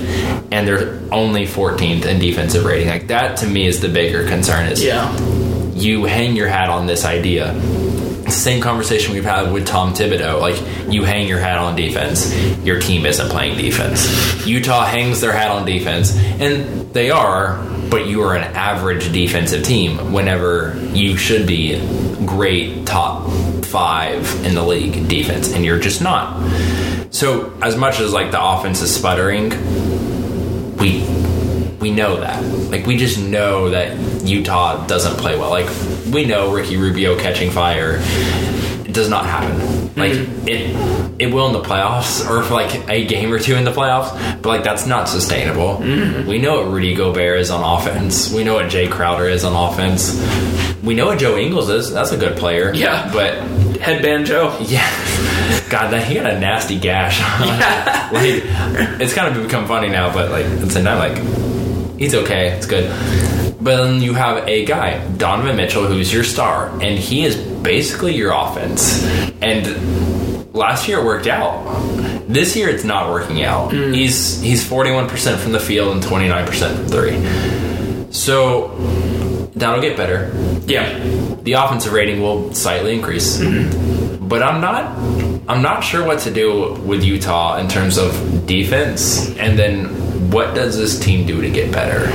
[0.53, 2.89] and they're only 14th in defensive rating.
[2.89, 4.67] Like that to me is the bigger concern.
[4.71, 5.11] Is Yeah.
[5.75, 7.55] you hang your hat on this idea.
[8.29, 10.39] Same conversation we've had with Tom Thibodeau.
[10.39, 10.57] Like,
[10.93, 14.47] you hang your hat on defense, your team isn't playing defense.
[14.47, 17.59] Utah hangs their hat on defense, and they are,
[17.89, 21.81] but you are an average defensive team whenever you should be
[22.27, 23.31] great top
[23.65, 26.39] five in the league defense, and you're just not.
[27.11, 29.49] So, as much as like the offense is sputtering,
[30.77, 31.01] we
[31.81, 32.43] we know that.
[32.71, 33.97] Like we just know that
[34.27, 35.51] Utah doesn't play well.
[35.51, 35.69] Like
[36.13, 37.99] we know Ricky Rubio catching fire.
[38.85, 39.95] It does not happen.
[39.95, 40.49] Like mm-hmm.
[40.49, 43.73] it it will in the playoffs or for like a game or two in the
[43.73, 45.77] playoffs, but like that's not sustainable.
[45.77, 46.29] Mm-hmm.
[46.29, 48.33] We know what Rudy Gobert is on offense.
[48.33, 50.15] We know what Jae Crowder is on offense.
[50.83, 51.93] We know what Joe Ingles is.
[51.93, 52.73] That's a good player.
[52.73, 53.11] Yeah.
[53.13, 53.35] But
[53.79, 54.57] Headband Joe.
[54.61, 54.89] yeah.
[55.71, 57.19] God, that he got a nasty gash.
[57.19, 58.11] Yeah.
[58.13, 61.48] like it's kind of become funny now, but like it's same time, like
[61.99, 62.49] he's okay.
[62.53, 62.89] It's good.
[63.61, 68.15] But then you have a guy, Donovan Mitchell, who's your star, and he is basically
[68.15, 69.05] your offense.
[69.43, 71.65] And last year it worked out.
[72.29, 73.73] This year it's not working out.
[73.73, 73.95] Mm.
[73.95, 78.13] He's he's forty one percent from the field and twenty nine percent from three.
[78.13, 78.69] So
[79.55, 80.31] that'll get better
[80.67, 80.99] Yeah.
[81.43, 83.39] the offensive rating will slightly increase.
[83.39, 84.29] Mm-hmm.
[84.29, 84.97] But I'm not
[85.49, 88.13] I'm not sure what to do with Utah in terms of
[88.47, 89.87] defense and then
[90.31, 92.11] what does this team do to get better?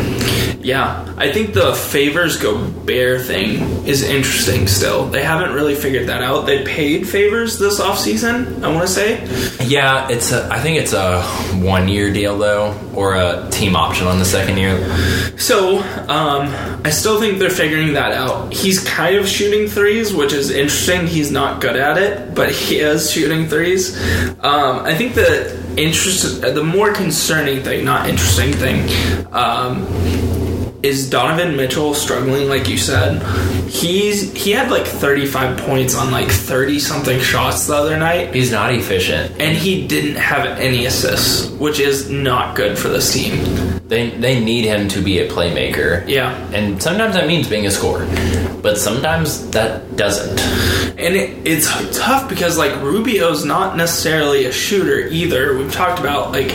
[0.63, 5.07] Yeah, I think the Favors Gobert thing is interesting still.
[5.07, 6.45] They haven't really figured that out.
[6.45, 9.65] They paid Favors this offseason, I want to say.
[9.65, 14.07] Yeah, it's a I think it's a 1 year deal though or a team option
[14.07, 14.77] on the second year.
[15.37, 16.53] So, um,
[16.85, 18.53] I still think they're figuring that out.
[18.53, 21.07] He's kind of shooting threes, which is interesting.
[21.07, 23.97] He's not good at it, but he is shooting threes.
[24.41, 28.89] Um, I think the interest, the more concerning thing, not interesting thing,
[29.33, 29.85] um,
[30.83, 33.21] is Donovan Mitchell struggling, like you said.
[33.69, 38.51] He's he had like 35 points on like 30 something shots the other night, He's
[38.51, 39.39] not efficient.
[39.39, 43.79] and he didn't have any assists, which is not good for this team.
[43.87, 46.07] They they need him to be a playmaker.
[46.07, 46.35] Yeah.
[46.53, 48.05] And sometimes that means being a scorer.
[48.61, 50.39] But sometimes that doesn't.
[50.97, 51.67] And it, it's
[51.97, 55.57] tough because like Rubio's not necessarily a shooter either.
[55.57, 56.49] We've talked about like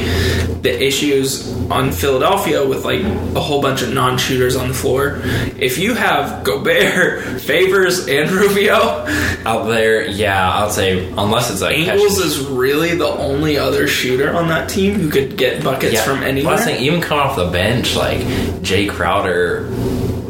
[0.62, 5.20] the issues on Philadelphia with like a whole bunch of non-shooters on the floor.
[5.58, 9.06] If you have Gobert, Favors, and Rubio,
[9.44, 13.86] Out there, yeah, I'll say unless it's like Ingles catch- is really the only other
[13.88, 16.58] shooter on that team who could get buckets yeah, from anywhere.
[16.58, 18.18] saying, even coming off the bench, like
[18.62, 19.62] Jae Crowder,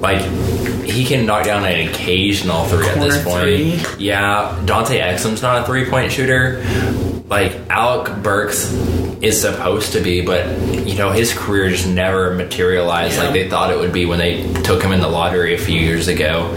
[0.00, 0.22] like
[0.88, 3.40] he can knock down an occasional three at this point.
[3.42, 3.80] three.
[3.98, 6.62] Yeah, Dante Exum's not a three point shooter.
[7.28, 8.72] Like Alec Burks
[9.20, 10.46] is supposed to be, but
[10.86, 13.24] you know his career just never materialized Yeah.
[13.24, 15.78] like they thought it would be when they took him in the lottery a few
[15.78, 16.54] years ago.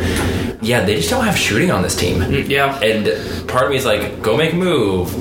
[0.61, 2.19] Yeah, they just don't have shooting on this team.
[2.19, 5.11] Mm, yeah, And part of me is like, go make a move.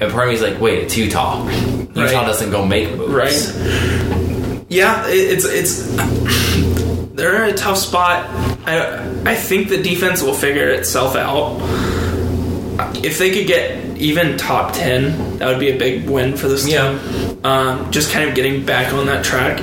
[0.00, 1.46] And part of me is like, wait, it's Utah.
[1.46, 2.10] Utah Right.
[2.26, 3.12] doesn't go make moves.
[3.12, 4.64] Right.
[4.70, 6.67] Yeah, it- it's it's
[7.18, 8.24] they're in a tough spot.
[8.66, 11.58] I I think the defense will figure itself out.
[13.04, 16.66] If they could get even top ten, that would be a big win for this
[16.66, 16.90] Yeah.
[16.90, 17.38] team.
[17.44, 19.60] Um, just kind of getting back on that track.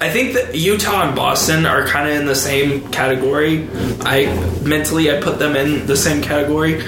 [0.00, 3.66] I think that Utah and Boston are kind of in the same category.
[4.00, 4.26] I
[4.62, 6.82] mentally I put them in the same category.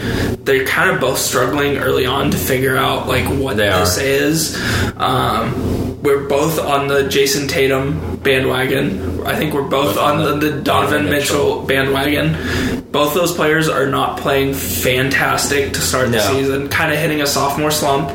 [0.45, 3.85] They're kind of both struggling early on to figure out like what They are.
[4.01, 4.57] is.
[4.97, 9.27] Um, we're both on the Jayson Tatum bandwagon.
[9.27, 12.83] I think we're both on the, the Donovan Donovan Mitchell bandwagon.
[12.93, 16.33] Both those players are not playing fantastic to start the No.
[16.33, 18.11] season, kind of hitting a sophomore slump.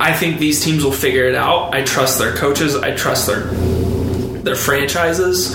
[0.00, 1.74] I think these teams will figure it out.
[1.74, 2.76] I trust their coaches.
[2.76, 3.40] I trust their
[4.44, 5.54] their franchises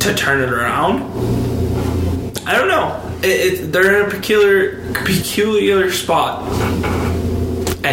[0.00, 1.00] to turn it around.
[2.46, 3.00] I don't know.
[3.22, 6.42] It, it, they're in a peculiar peculiar spot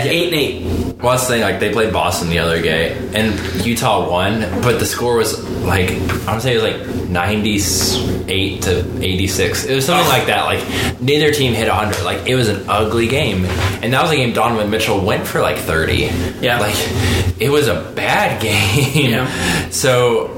[0.02, 0.96] at eight and eight.
[0.96, 4.80] Well, I was saying, like, they played Boston the other day, and Utah won, but
[4.80, 5.90] the score was, like,
[6.28, 9.66] I would say it was, like, 98 to 86.
[9.66, 10.46] It was something like that.
[10.46, 12.04] Like, neither team hit 100.
[12.04, 13.46] Like, it was an ugly game.
[13.84, 16.10] And that was a game Donovan Mitchell went for, like, 30.
[16.42, 16.60] Yeah.
[16.60, 16.76] Like,
[17.40, 18.42] it was a bad
[18.96, 19.12] game.
[19.12, 19.70] Yeah.
[19.70, 20.32] So,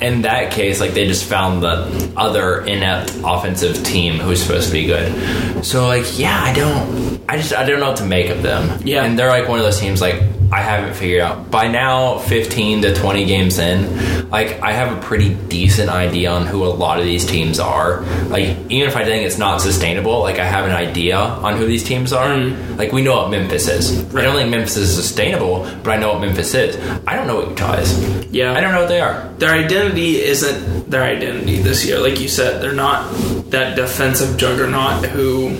[0.00, 4.72] in that case, like, they just found the other inept offensive team who's supposed to
[4.72, 5.64] be good.
[5.64, 8.80] So, like, yeah, I don't, I just, I don't know what to make of them.
[8.84, 9.04] Yeah.
[9.04, 11.50] And they're like one of those teams like I haven't figured out.
[11.50, 16.46] By now 15 to 20 games in like I have a pretty decent idea on
[16.46, 18.02] who a lot of these teams are.
[18.28, 21.66] Like even if I think it's not sustainable like I have an idea on who
[21.66, 22.28] these teams are.
[22.28, 22.76] Mm-hmm.
[22.76, 24.14] Like we know what Memphis is.
[24.14, 26.76] I don't think Memphis is sustainable but I know what Memphis is.
[27.06, 28.26] I don't know what Utah is.
[28.26, 28.52] Yeah.
[28.52, 29.28] I don't know what they are.
[29.38, 31.98] Their identity isn't their identity this year.
[31.98, 33.10] Like you said, they're not
[33.50, 35.50] that defensive juggernaut who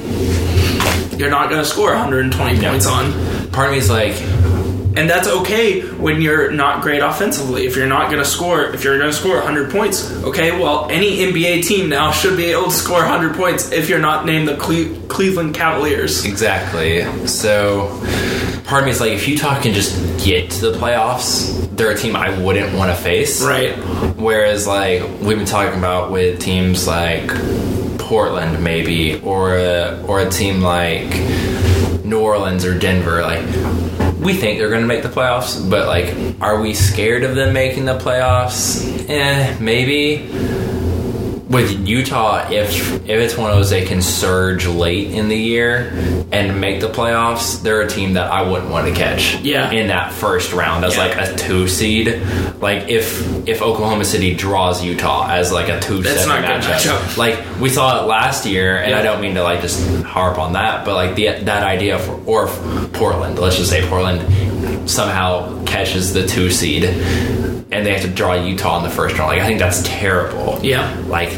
[1.17, 3.13] you're not going to score 120 points on.
[3.51, 4.15] part of me is like
[4.97, 7.67] And that's okay when you're not great offensively.
[7.67, 10.89] If you're not going to score, if you're going to score 100 points, okay, well,
[10.91, 14.49] any NBA team now should be able to score 100 points if you're not named
[14.49, 16.25] the Cle- Cleveland Cavaliers.
[16.25, 17.05] Exactly.
[17.27, 17.89] So,
[18.65, 21.97] part of me is like, if Utah can just get to the playoffs, they're a
[21.97, 23.43] team I wouldn't want to face.
[23.43, 23.75] Right.
[24.17, 27.29] Whereas, like we've been talking about with teams like
[27.99, 31.11] Portland, maybe, or a, or a team like
[32.03, 33.45] New Orleans or Denver, like
[34.27, 37.55] we think they're going to make the playoffs, but like, are we scared of them
[37.55, 39.09] making the playoffs?
[39.09, 40.29] Eh, maybe.
[41.49, 45.93] With Utah, if if it's one of those they can surge late in the year
[46.33, 49.37] and make the playoffs, they're a team that I wouldn't want to catch.
[49.43, 49.71] Yeah.
[49.71, 51.05] In that first round as Yeah.
[51.07, 52.21] like a two seed,
[52.61, 56.69] like if if Oklahoma City draws Utah as like a two That's seven not good
[56.69, 58.99] matchup, like we saw it last year, and Yeah.
[58.99, 62.21] I don't mean to like just harp on that, but like the that idea for
[62.27, 64.21] or if Portland, let's just say Portland
[64.91, 69.31] somehow catches the two seed, and they have to draw Utah in the first round.
[69.31, 70.59] Like I think that's terrible.
[70.63, 70.93] Yeah.
[71.07, 71.31] like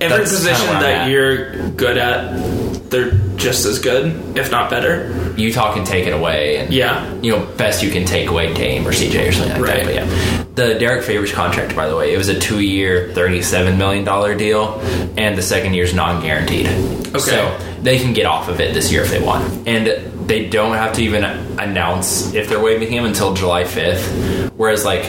[0.00, 1.10] Every that's position kinda where I'm that at.
[1.10, 5.32] you're good at, they're just as good, if not better.
[5.36, 7.04] Utah can take it away, and Yeah.
[7.22, 9.84] you know, best you can take away Dame or CJ or something like Right.
[9.84, 9.86] that.
[9.86, 14.04] But yeah, the Derrick Favors contract, by the way, it was a two-year, thirty-seven million
[14.04, 14.80] dollar deal,
[15.16, 16.66] and the second year's non-guaranteed.
[17.14, 17.18] Okay.
[17.18, 17.50] So
[17.82, 19.92] they can get off of it this year if they want, and
[20.26, 21.24] they don't have to even
[21.58, 24.50] announce if they're waiving him until July fifth.
[24.56, 25.04] Whereas like.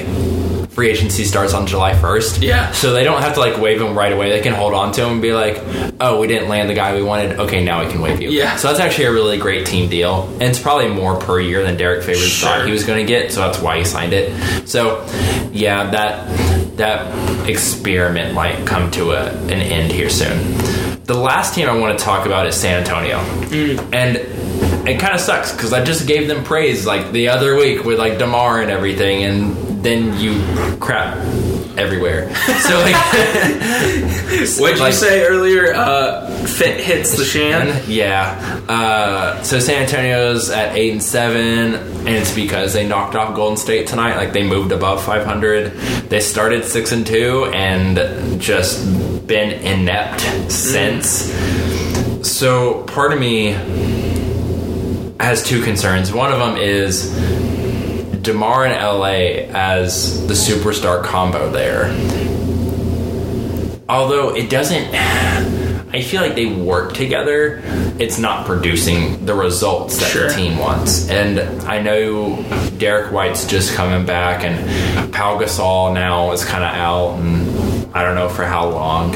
[0.80, 2.41] Free agency starts on July 1st.
[2.41, 2.72] Yeah.
[2.72, 4.30] So they don't have to like waive him right away.
[4.30, 5.61] They can hold on to him and be like,
[5.99, 7.38] oh, we didn't land the guy we wanted.
[7.38, 8.30] Okay, now we can waive you.
[8.30, 8.56] Yeah.
[8.56, 10.30] So that's actually a really great team deal.
[10.35, 12.47] And it's probably more per year than Derrick Favors Sure.
[12.47, 13.34] thought he was going to get.
[13.34, 14.31] So that's why he signed it.
[14.69, 15.06] So,
[15.51, 20.56] yeah, that that experiment might come to a, an end here soon.
[21.03, 23.18] The last team I want to talk about is San Antonio.
[23.49, 23.93] Mm.
[23.93, 27.84] And it kind of sucks because I just gave them praise like the other week
[27.84, 30.41] with like DeMar and everything, and then you
[30.80, 31.15] crap
[31.77, 32.34] everywhere.
[32.35, 32.95] So like,
[34.60, 35.73] What did like- you say earlier?
[35.73, 37.84] Uh, fit hits the shan.
[37.88, 38.61] Yeah.
[38.68, 43.57] Uh, so San Antonio's at eight and seven, and it's because they knocked off Golden
[43.57, 44.18] State tonight.
[44.18, 45.72] Like they moved above 500.
[46.10, 48.85] They started six and two, and just
[49.27, 51.31] been inept since.
[52.27, 53.51] So part of me
[55.19, 56.11] has two concerns.
[56.11, 57.11] One of them is
[58.30, 61.85] DeMar and LA as the superstar combo there.
[63.89, 67.64] Although it doesn't, I feel like they work together.
[67.97, 70.27] It's not producing the results that Sure.
[70.27, 71.10] the team wants.
[71.10, 72.45] And I know
[72.77, 78.03] Derrick White's just coming back, and Pau Gasol now is kind of out, and I
[78.03, 79.15] don't know for how long.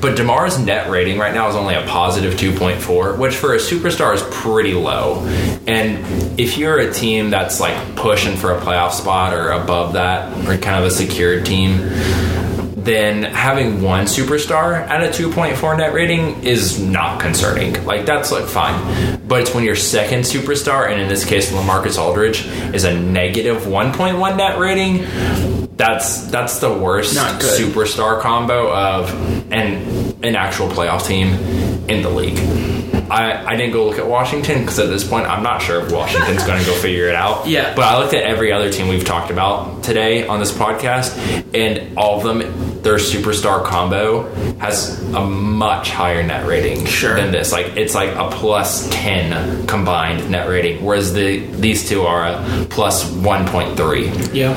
[0.00, 4.14] But DeMar's net rating right now is only a positive 2.4, which for a superstar
[4.14, 5.26] is pretty low.
[5.66, 10.32] And if you're a team that's like pushing for a playoff spot or above that,
[10.48, 11.90] or kind of a secured team,
[12.76, 17.84] then having one superstar at a 2.4 net rating is not concerning.
[17.84, 19.20] Like that's like fine.
[19.28, 23.62] But it's when your second superstar, and in this case LaMarcus Aldridge, is a negative
[23.62, 25.06] 1.1 net rating.
[25.76, 31.28] That's that's the worst superstar combo of an an actual playoff team
[31.88, 32.38] in the league.
[33.10, 35.90] I, I didn't go look at Washington because at this point I'm not sure if
[35.90, 37.46] Washington's going to go figure it out.
[37.48, 37.74] Yeah.
[37.74, 41.16] But I looked at every other team we've talked about today on this podcast,
[41.52, 42.38] and all of them,
[42.82, 47.16] their superstar combo has a much higher net rating Sure.
[47.16, 47.50] than this.
[47.50, 52.66] Like it's like a plus ten combined net rating, whereas the these two are a
[52.70, 54.54] plus one point three Yeah.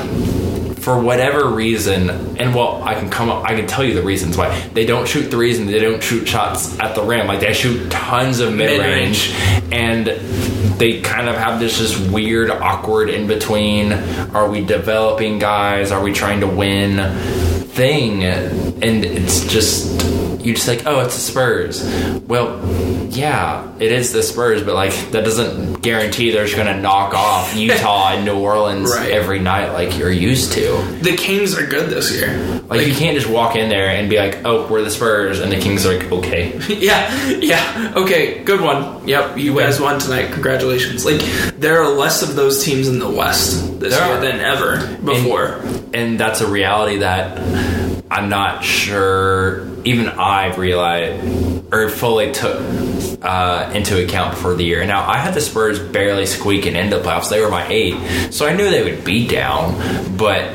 [0.84, 4.36] For whatever reason, and well, I can come up, I can tell you the reasons
[4.36, 7.26] why they don't shoot threes and they don't shoot shots at the rim.
[7.26, 9.32] Like they shoot tons of mid range,
[9.72, 10.06] and
[10.78, 13.94] they kind of have this just weird, awkward in between.
[14.34, 15.90] Are we developing guys?
[15.90, 16.98] Are we trying to win?
[17.74, 20.00] Thing, and it's just
[20.44, 21.82] you just like, oh, it's the Spurs.
[22.26, 22.60] Well,
[23.10, 27.54] yeah, it is the Spurs, but like that doesn't guarantee they're just gonna knock off
[27.56, 29.10] Utah and New Orleans Right.
[29.10, 30.76] every night like you're used to.
[31.00, 32.60] The Kings are good this year.
[32.68, 35.52] Like, you can't just walk in there and be like, "Oh, we're the Spurs," and
[35.52, 37.92] the Kings are like, "Okay." Yeah, yeah.
[37.96, 39.06] Okay, good one.
[39.06, 40.32] Yep, you guys won tonight.
[40.32, 41.04] Congratulations.
[41.04, 41.20] Like
[41.58, 44.20] there are less of those teams in the West this There year are.
[44.20, 45.60] than ever before.
[45.94, 47.38] And that's a reality that
[48.10, 52.60] I'm not sure even I've realized or fully took
[53.22, 54.84] uh, into account before the year.
[54.84, 58.46] Now I had the Spurs barely squeaking into the playoffs; they were my eight, so
[58.46, 60.52] I knew they would be down, but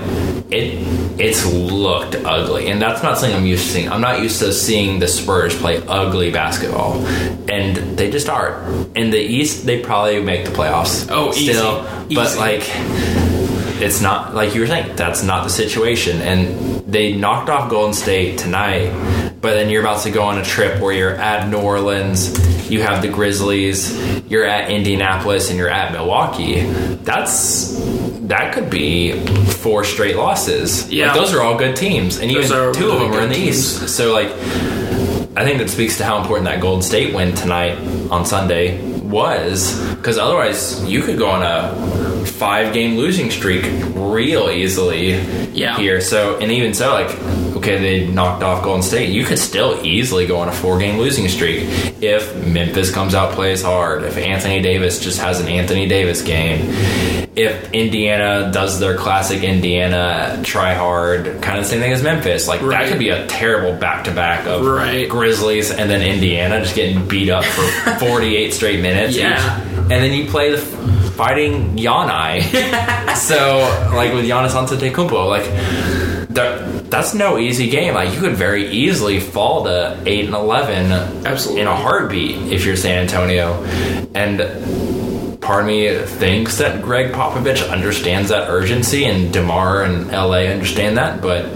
[0.51, 0.79] it
[1.19, 3.89] it's looked ugly, and that's not something I'm used to seeing.
[3.89, 7.05] I'm not used to seeing the Spurs play ugly basketball,
[7.49, 8.63] and they just are.
[8.95, 11.07] In the East, they probably make the playoffs.
[11.11, 11.53] Oh, easy.
[11.53, 12.39] still, but Easy.
[12.39, 12.63] like
[13.81, 17.93] it's not like you were saying that's not the situation and they knocked off golden
[17.93, 18.89] state tonight
[19.41, 22.81] but then you're about to go on a trip where you're at new orleans you
[22.81, 23.95] have the grizzlies
[24.29, 26.61] you're at indianapolis and you're at milwaukee
[27.03, 27.75] that's
[28.27, 29.13] that could be
[29.63, 31.07] four straight losses Yeah.
[31.07, 33.35] like, those are all good teams and Those even two of them are in the
[33.35, 33.81] teams.
[33.83, 34.29] east so like
[35.37, 37.77] I think that speaks to how important that Golden State win tonight
[38.11, 42.08] on Sunday was because otherwise you could go on a
[42.39, 43.63] five game losing streak
[43.93, 45.19] real easily
[45.53, 45.77] Yeah.
[45.77, 45.99] here.
[46.01, 47.09] So and even so, like
[47.57, 49.09] okay, they knocked off Golden State.
[49.09, 51.63] You could still easily go on a four game losing streak
[52.01, 54.03] if Memphis comes out plays hard.
[54.03, 56.73] If Anthony Davis just has an Anthony Davis game.
[57.35, 62.47] If Indiana does their classic Indiana try hard, kind of the same thing as Memphis.
[62.47, 62.79] Like Right.
[62.83, 65.07] that could be a terrible back to back of Right.
[65.07, 67.61] Grizzlies and then Indiana just getting beat up for
[67.99, 69.15] 48 straight minutes.
[69.15, 69.35] Yeah.
[69.35, 69.77] each.
[69.79, 70.57] And then you play the
[71.19, 72.41] fighting Yanai.
[73.17, 73.57] so,
[73.93, 75.43] like with Giannis Antetokounmpo, like
[76.29, 77.93] that, that's no easy game.
[77.93, 81.61] Like you could very easily fall to 8 and 11 Absolutely.
[81.61, 83.61] in a heartbeat if you're San Antonio.
[84.15, 90.47] And part of me thinks that Gregg Popovich understands that urgency and DeMar and LA
[90.47, 91.47] understand that, but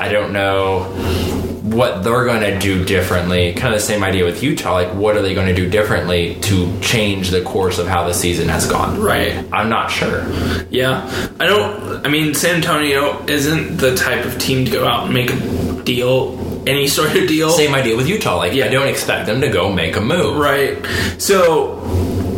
[0.00, 3.52] I don't know what they're going to do differently.
[3.54, 4.72] Kind of the same idea with Utah.
[4.72, 8.12] Like, what are they going to do differently to change the course of how the
[8.14, 9.00] season has gone?
[9.00, 9.44] Right.
[9.52, 10.26] I'm not sure.
[10.70, 11.06] Yeah.
[11.38, 12.04] I don't.
[12.04, 15.82] I mean, San Antonio isn't the type of team to go out and make a
[15.84, 17.50] deal, any sort of deal.
[17.50, 18.36] Same idea with Utah.
[18.36, 18.66] Like, Yeah.
[18.66, 20.36] I don't expect them to go make a move.
[20.38, 20.84] Right.
[21.18, 21.80] So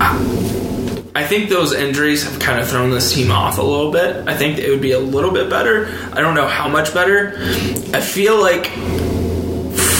[0.01, 0.43] I
[1.17, 4.27] I think those injuries have kind of thrown this team off a little bit.
[4.29, 5.87] I think it would be a little bit better.
[6.13, 7.35] I don't know how much better.
[7.95, 8.65] I feel like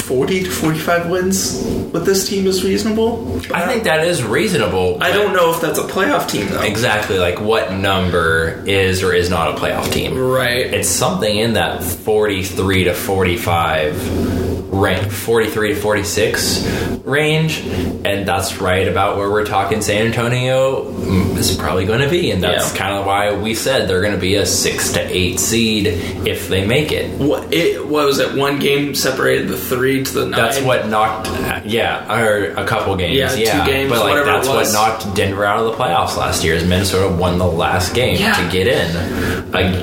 [0.05, 1.63] 40 to 45 wins
[1.93, 3.41] with this team is reasonable.
[3.55, 5.03] I think that is reasonable.
[5.03, 6.61] I don't know if that's a playoff team though.
[6.61, 10.19] exactly like what number is or is not a playoff team.
[10.19, 10.67] Right.
[10.75, 16.67] It's something in that 43 to 45 range, 43 to 46
[17.05, 17.61] range,
[18.05, 20.89] and that's right about where we're talking San Antonio
[21.37, 22.79] is probably going to be, and that's Yeah.
[22.79, 25.87] kind of why we said they're going to be a 6 to 8 seed
[26.27, 27.11] if they make it.
[27.19, 28.35] What it what was it?
[28.35, 30.41] One game separated the three to the nine.
[30.41, 31.29] That's what knocked,
[31.67, 35.45] yeah, or a couple games, Yeah, yeah, two games, but like that's what knocked Denver
[35.45, 36.55] out of the playoffs last year.
[36.55, 38.33] Is Minnesota won the last game Yeah.
[38.35, 39.75] to get in, like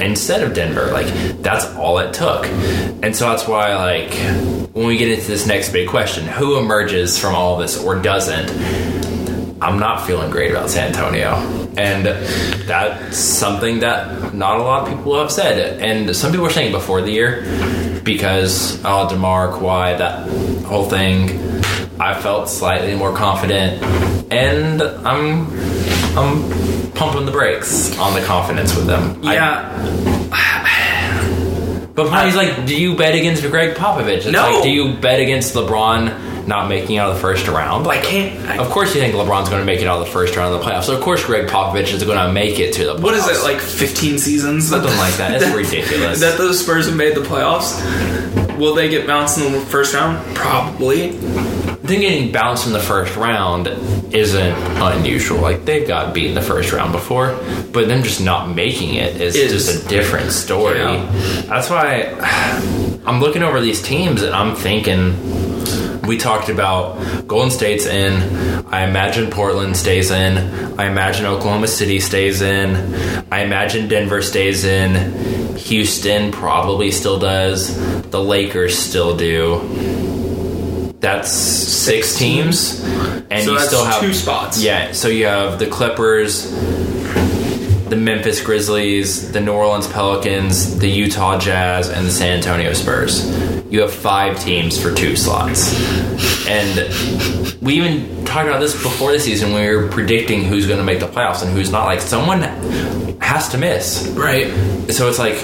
[0.00, 0.90] instead of Denver.
[0.92, 1.06] Like
[1.42, 4.14] that's all it took, and so that's why like
[4.72, 8.50] when we get into this next big question, who emerges from all this or doesn't?
[9.62, 11.34] I'm not feeling great about San Antonio.
[11.76, 12.06] And
[12.66, 15.80] that's something that not a lot of people have said.
[15.80, 17.42] And some people were saying before the year
[18.02, 20.26] because, oh, DeMar, Kawhi, that
[20.64, 21.30] whole thing,
[22.00, 23.82] I felt slightly more confident.
[24.32, 25.48] And I'm,
[26.16, 29.20] I'm pumping the brakes on the confidence with them.
[29.24, 29.76] I- yeah.
[31.94, 34.18] but Bonnie's like, do you bet against Gregg Popovich?
[34.18, 34.50] It's No.
[34.50, 37.86] like, do you bet against LeBron not making it out of the first round?
[37.86, 38.38] I can't.
[38.48, 40.54] I, Of course, you think LeBron's going to make it out of the first round
[40.54, 40.84] of the playoffs.
[40.84, 43.02] So of course, Gregg Popovich is going to make it to the playoffs.
[43.02, 43.60] what is it like?
[43.60, 44.68] Fifteen seasons?
[44.68, 45.40] Something like that.
[45.42, 46.20] It's ridiculous.
[46.20, 47.78] that those Spurs have made the playoffs.
[48.58, 50.18] Will they get bounced in the first round?
[50.36, 51.12] Probably.
[51.90, 53.66] Them getting bounced in the first round
[54.14, 55.40] isn't unusual.
[55.40, 57.36] Like they've got beat in the first round before,
[57.72, 60.78] but them just not making it is, Is- just a different story.
[60.78, 61.10] Yeah.
[61.46, 65.16] That's why I'm looking over these teams and I'm thinking.
[66.06, 68.64] We talked about Golden State's in.
[68.66, 70.38] I imagine Portland stays in.
[70.78, 72.76] I imagine Oklahoma City stays in.
[73.32, 75.56] I imagine Denver stays in.
[75.56, 77.76] Houston probably still does.
[78.10, 80.09] The Lakers still do.
[81.00, 82.82] That's six teams,
[83.30, 84.62] and So you that's still have two spots.
[84.62, 86.50] Yeah, so you have the Clippers,
[87.88, 93.26] the Memphis Grizzlies, the New Orleans Pelicans, the Utah Jazz, and the San Antonio Spurs.
[93.72, 95.74] You have five teams for two slots.
[96.46, 96.92] And
[97.62, 101.00] we even talked about this before the season we were predicting who's going to make
[101.00, 101.86] the playoffs and who's not.
[101.86, 102.42] Like, someone
[103.20, 104.06] has to miss.
[104.16, 104.48] Right.
[104.90, 105.36] So it's like,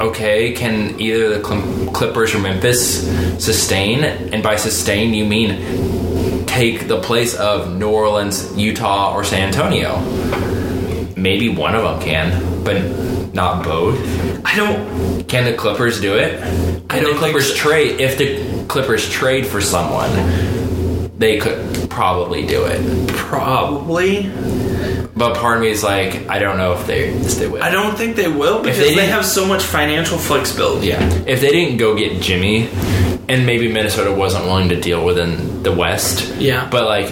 [0.00, 3.06] okay, can either the Cl- Clippers or Memphis
[3.42, 4.04] sustain?
[4.04, 9.98] And by sustain, you mean take the place of New Orleans, Utah, or San Antonio.
[11.16, 12.82] Maybe one of them can, but
[13.34, 13.98] not both.
[14.44, 15.24] I don't.
[15.28, 16.42] Can the Clippers do it?
[16.88, 17.54] I don't the Clippers so.
[17.56, 18.00] trade?
[18.00, 20.10] If the Clippers trade for someone,
[21.18, 23.08] they could probably do it.
[23.08, 24.30] Probably.
[25.16, 27.62] But part of me is like, I don't know if they if they will.
[27.62, 30.88] I don't think they will because they they, have so much financial flexibility.
[30.88, 31.02] Yeah.
[31.26, 32.68] If they didn't go get Jimmy,
[33.28, 36.36] and maybe Minnesota wasn't willing to deal within the West.
[36.36, 36.68] Yeah.
[36.70, 37.08] But like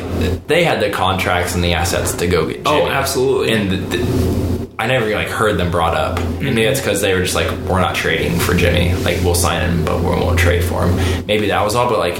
[0.46, 2.82] they had the contracts and the assets to go get Jimmy.
[2.82, 3.54] Oh, absolutely.
[3.54, 6.18] And the, the, I never like heard them brought up.
[6.18, 6.44] Mm-hmm.
[6.44, 8.94] Maybe it's because they were just like, we're not trading for Jimmy.
[9.02, 11.26] Like we'll sign him, but we won't trade for him.
[11.26, 11.88] Maybe that was all.
[11.88, 12.16] But like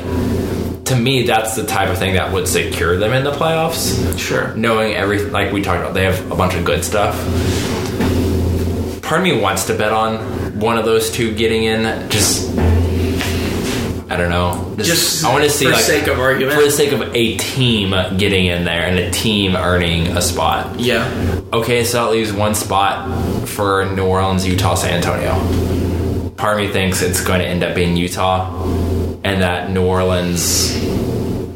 [0.87, 4.55] to me, that's the type of thing that would secure them in the playoffs Sure.
[4.55, 7.15] knowing everything like we talked about they have a bunch of good stuff
[9.03, 10.19] part of me wants to bet on
[10.61, 12.51] one of those two getting in just
[14.11, 16.55] i don't know Just i want to see for like sake of argument.
[16.57, 20.79] for the sake of a team getting in there and a team earning a spot
[20.79, 21.09] Yeah.
[21.53, 26.73] okay so that leaves one spot for new orleans utah san antonio part of me
[26.73, 28.51] thinks it's going to end up being utah
[29.25, 30.75] and that new orleans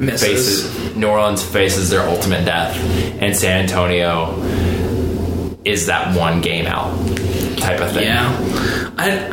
[0.00, 0.22] Misses.
[0.22, 2.76] faces New Orleans faces their ultimate death,
[3.22, 4.34] and San Antonio
[5.64, 6.90] is that one game out
[7.58, 8.04] type of thing.
[8.04, 8.90] Yeah.
[8.98, 9.28] I,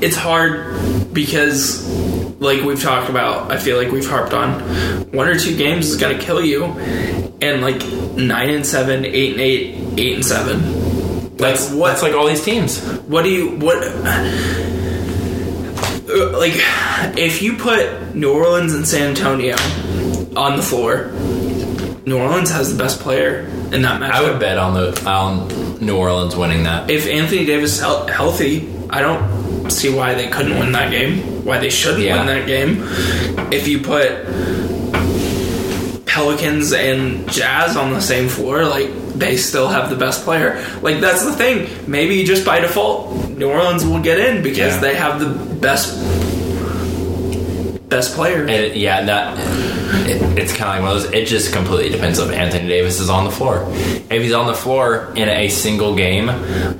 [0.00, 1.88] it's hard because,
[2.40, 4.60] like we've talked about, I feel like we've harped on
[5.12, 6.64] one or two games is going to kill you,
[7.40, 7.84] and like
[8.16, 11.36] nine and seven, eight and eight, eight and seven.
[11.36, 12.80] That's Like, what- That's like all these teams.
[13.06, 13.78] What do you what?
[16.14, 16.54] Uh, Like,
[17.18, 19.56] if you put New Orleans and San Antonio
[20.36, 21.10] on the floor,
[22.04, 23.40] New Orleans has the best player
[23.72, 24.10] in that matchup.
[24.12, 26.90] I would bet on the on New Orleans winning that.
[26.90, 31.44] if Anthony Davis is hel- healthy, I don't see why they couldn't win that game.
[31.44, 32.18] Why they shouldn't Yeah.
[32.18, 32.82] win that game.
[33.52, 34.10] If you put
[36.06, 38.90] Pelicans and Jazz on the same floor, like
[39.22, 40.64] they still have the best player.
[40.82, 41.68] Like that's the thing.
[41.90, 44.80] Maybe just by default, New Orleans will get in because Yeah.
[44.80, 45.98] they have the best
[47.88, 48.40] best player.
[48.42, 49.38] And it- yeah, that
[50.08, 51.12] it, it's kind of like one of those.
[51.12, 53.66] It just completely depends if Anthony Davis is on the floor.
[53.70, 56.28] If he's on the floor in a single game,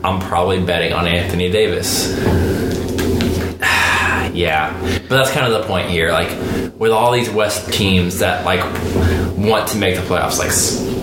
[0.05, 2.19] I'm probably betting on Anthony Davis.
[4.35, 4.73] Yeah,
[5.09, 6.11] but that's kind of the point here.
[6.11, 6.31] Like
[6.79, 8.61] with all these West teams that like
[9.37, 10.51] want to make the playoffs, like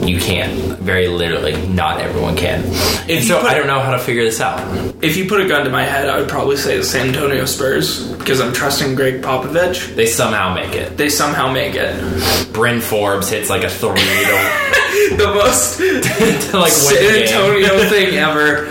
[0.07, 0.77] you can't.
[0.79, 2.63] Very literally, not everyone can.
[3.09, 4.59] And so I don't know how to figure this out.
[5.03, 7.45] If you put a gun to my head, I would probably say the San Antonio
[7.45, 9.95] Spurs because I'm trusting Gregg Popovich.
[9.95, 10.97] They somehow make it.
[10.97, 12.53] They somehow make it.
[12.53, 15.77] Bryn Forbes hits like a three to, The most
[16.51, 17.23] to like San.
[17.23, 18.67] Antonio thing ever.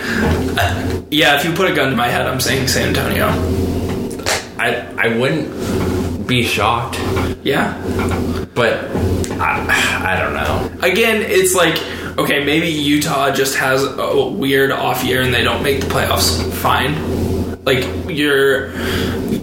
[0.59, 3.27] Uh, yeah, if you put a gun to my head, I'm saying San Antonio.
[4.59, 5.49] I I wouldn't
[6.29, 6.99] be shocked,
[7.43, 7.75] Yeah.
[8.55, 8.85] but
[9.41, 10.87] I, I don't know.
[10.87, 11.77] Again, it's like
[12.19, 16.51] okay, maybe Utah just has a weird off year and they don't make the playoffs.
[16.55, 16.95] Fine.
[17.69, 17.85] Like
[18.17, 18.71] your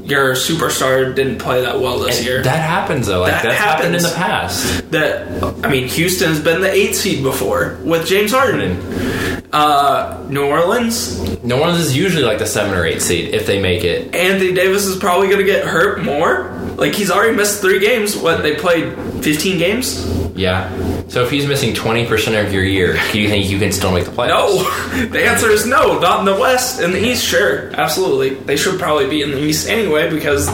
[0.05, 2.41] your superstar didn't play that well this year.
[2.43, 3.21] That happens though.
[3.21, 4.91] Like That that's happened in the past.
[4.91, 8.77] that I mean, Houston's been the eight seed before with James Harden.
[9.53, 13.61] Uh, New Orleans, New Orleans is usually like the seven or eight seed if they
[13.61, 14.13] make it.
[14.13, 16.49] Anthony Davis is probably going to get hurt more.
[16.75, 18.17] Like he's already missed three games.
[18.17, 18.93] What they played,
[19.23, 20.03] fifteen games?
[20.35, 20.69] Yeah.
[21.07, 23.91] So if he's missing twenty percent of your year, do you think you can still
[23.91, 24.27] make the playoffs?
[24.27, 25.07] No.
[25.15, 25.99] The answer is no.
[25.99, 26.81] Not in the West.
[26.81, 28.31] In the East, sure, absolutely.
[28.31, 30.47] They should probably be in the East anyway because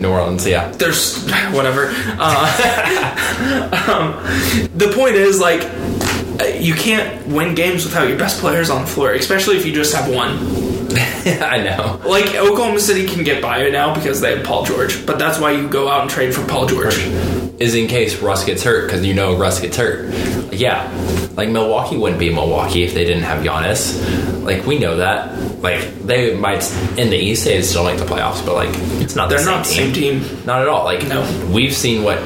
[0.00, 0.70] New Orleans, yeah.
[0.72, 1.92] there's whatever.
[2.18, 2.46] Uh,
[3.88, 4.12] um,
[4.76, 5.62] the point is like
[6.40, 9.72] uh, you can't win games without your best players on the floor, especially if you
[9.72, 10.38] just have one.
[11.42, 12.00] I know.
[12.04, 15.38] Like Oklahoma City can get by it now because they have Paul George, but that's
[15.38, 16.98] why you go out and trade for Paul George.
[17.60, 20.14] Is in case Russ gets hurt because you know Russ gets hurt.
[20.52, 20.90] Yeah,
[21.36, 24.42] like Milwaukee wouldn't be Milwaukee if they didn't have Giannis.
[24.42, 25.49] Like we know that.
[25.60, 26.64] Like they might
[26.98, 28.70] in the East they still make the playoffs, but like
[29.02, 30.24] it's not They're same not the same team.
[30.46, 30.84] Not at all.
[30.84, 31.20] Like No.
[31.52, 32.18] we've seen what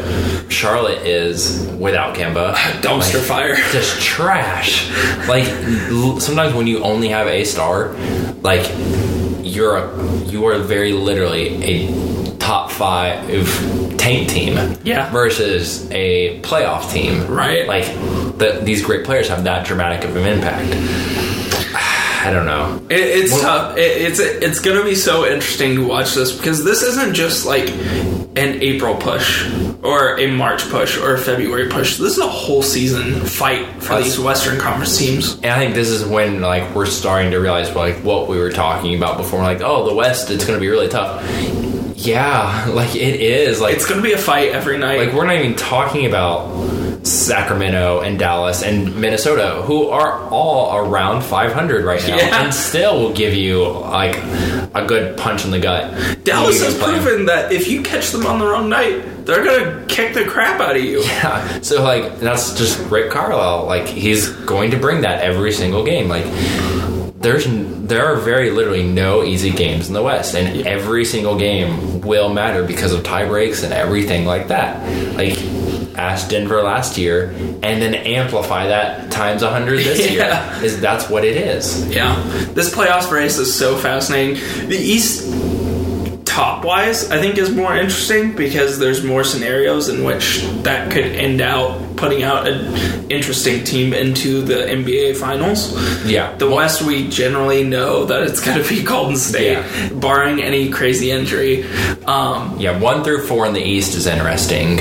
[0.51, 2.55] Charlotte is without Kemba.
[2.81, 3.55] Dumpster Like, fire.
[3.73, 4.89] just trash.
[5.27, 5.47] Like
[5.90, 7.93] l- sometimes when you only have a star,
[8.43, 8.70] like
[9.43, 13.27] you're a, you are very literally a top five
[13.98, 14.77] tank team.
[14.85, 15.11] Yeah.
[15.11, 17.27] Versus a playoff team.
[17.27, 17.66] Right.
[17.66, 17.85] Like
[18.39, 21.23] the, these great players have that dramatic of an impact.
[22.24, 22.80] I don't know.
[22.88, 23.76] It, it's tough.
[23.76, 27.44] It, it's it's going to be so interesting to watch this because this isn't just
[27.46, 27.68] like
[28.36, 29.48] an April push
[29.82, 31.98] or a March push or a February push.
[31.98, 35.34] This is a whole season fight for That's- these Western Conference teams.
[35.36, 38.51] And I think this is when like we're starting to realize like what we were
[38.51, 39.40] talking about before.
[39.42, 41.22] Like, oh, the West, it's going to be really tough.
[41.95, 43.61] Yeah, like it is.
[43.61, 44.99] Like It's going to be a fight every night.
[44.99, 46.49] like we're not even talking about
[47.07, 52.43] Sacramento and Dallas and Minnesota, who are all around 500 right now, Yeah.
[52.45, 54.16] and still will give you like
[54.75, 56.25] a good punch in the gut.
[56.25, 59.87] Dallas has proven that if you catch them on the wrong night, they're going to
[59.95, 61.03] kick the crap out of you.
[61.25, 63.66] Yeah, so like that's just Rick Carlisle.
[63.66, 66.09] Like he's going to bring that every single game.
[66.09, 66.25] Like
[67.24, 72.01] there's there are very literally no easy games in the West, and every single game
[72.02, 74.78] will matter because of tie breaks and everything like that.
[75.16, 75.36] Like
[75.96, 77.30] ask Denver last year,
[77.62, 80.55] and then amplify that times hundred this Yeah.
[80.56, 80.64] year.
[80.64, 81.88] Is that's what it is?
[81.94, 82.14] Yeah,
[82.52, 84.34] this playoffs race is so fascinating.
[84.68, 85.24] The East,
[86.35, 91.05] top wise, I think is more interesting because there's more scenarios in which that could
[91.06, 95.73] end out putting out an interesting team into the NBA Finals.
[96.05, 96.35] Yeah.
[96.36, 99.89] The West, we generally know that it's going to be Golden State, Yeah.
[99.93, 101.65] barring any crazy injury.
[102.05, 104.81] Um, Yeah, one through four in the East is interesting.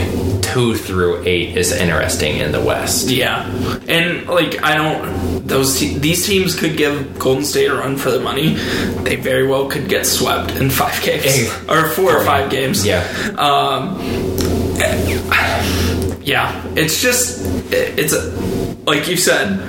[0.54, 3.10] Two through eight is interesting in the West.
[3.10, 3.46] yeah,
[3.88, 5.24] and like I don't.
[5.48, 8.54] Those te- these teams could give Golden State a run for the money.
[9.04, 11.50] They very well could get swept in five games Eh.
[11.68, 12.86] or four or five games.
[12.86, 13.02] Yeah.
[13.38, 13.98] Um,
[16.24, 18.22] yeah, it's just it's a,
[18.86, 19.60] like you said.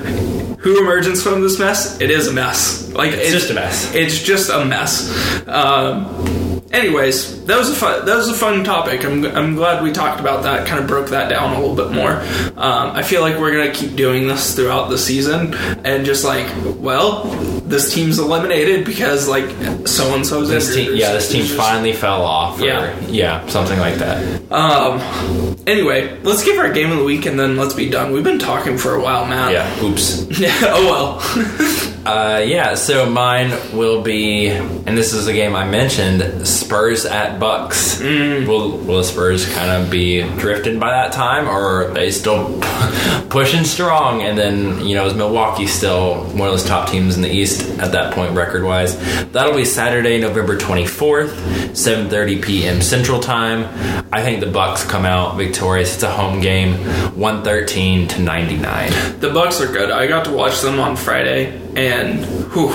[0.64, 2.00] Who emerges from this mess?
[2.00, 2.90] It is a mess.
[2.94, 3.94] Like it's, just a mess.
[3.94, 5.12] It's just a mess.
[5.46, 8.04] Um, anyways, that was a fun.
[8.04, 9.04] That was a fun topic.
[9.04, 10.66] I'm I'm glad we talked about that.
[10.66, 12.12] Kind of broke that down a little bit more.
[12.56, 16.46] Um, I feel like we're gonna keep doing this throughout the season, and just like,
[16.76, 17.24] well,
[17.66, 19.48] this team's eliminated because like
[19.86, 22.60] so and so's This team, yeah, this team finally fell off.
[22.60, 22.98] Or, Yeah.
[23.08, 24.52] yeah, something like that.
[24.52, 25.00] Um.
[25.66, 28.12] Anyway, let's give our game of the week and then let's be done.
[28.12, 29.50] We've been talking for a while, Matt.
[29.52, 30.26] Yeah, oops.
[30.62, 31.90] oh well.
[32.06, 37.40] Uh, yeah, so mine will be, and this is a game I mentioned: Spurs at
[37.40, 37.98] Bucks.
[38.00, 42.60] Will will the Spurs kind of be drifting by that time, or are they still
[43.30, 44.22] pushing strong?
[44.22, 47.70] And then you know, is Milwaukee still one of those top teams in the East
[47.78, 48.98] at that point, record wise?
[49.32, 51.32] That'll be Saturday, November twenty fourth,
[51.74, 52.82] seven thirty p.m.
[52.82, 53.64] Central Time.
[54.12, 55.94] I think the Bucks come out victorious.
[55.94, 56.74] It's a home game,
[57.18, 58.90] one thirteen to ninety nine.
[59.20, 59.90] the Bucks are good.
[59.90, 61.62] I got to watch them on Friday.
[61.76, 62.70] And whew,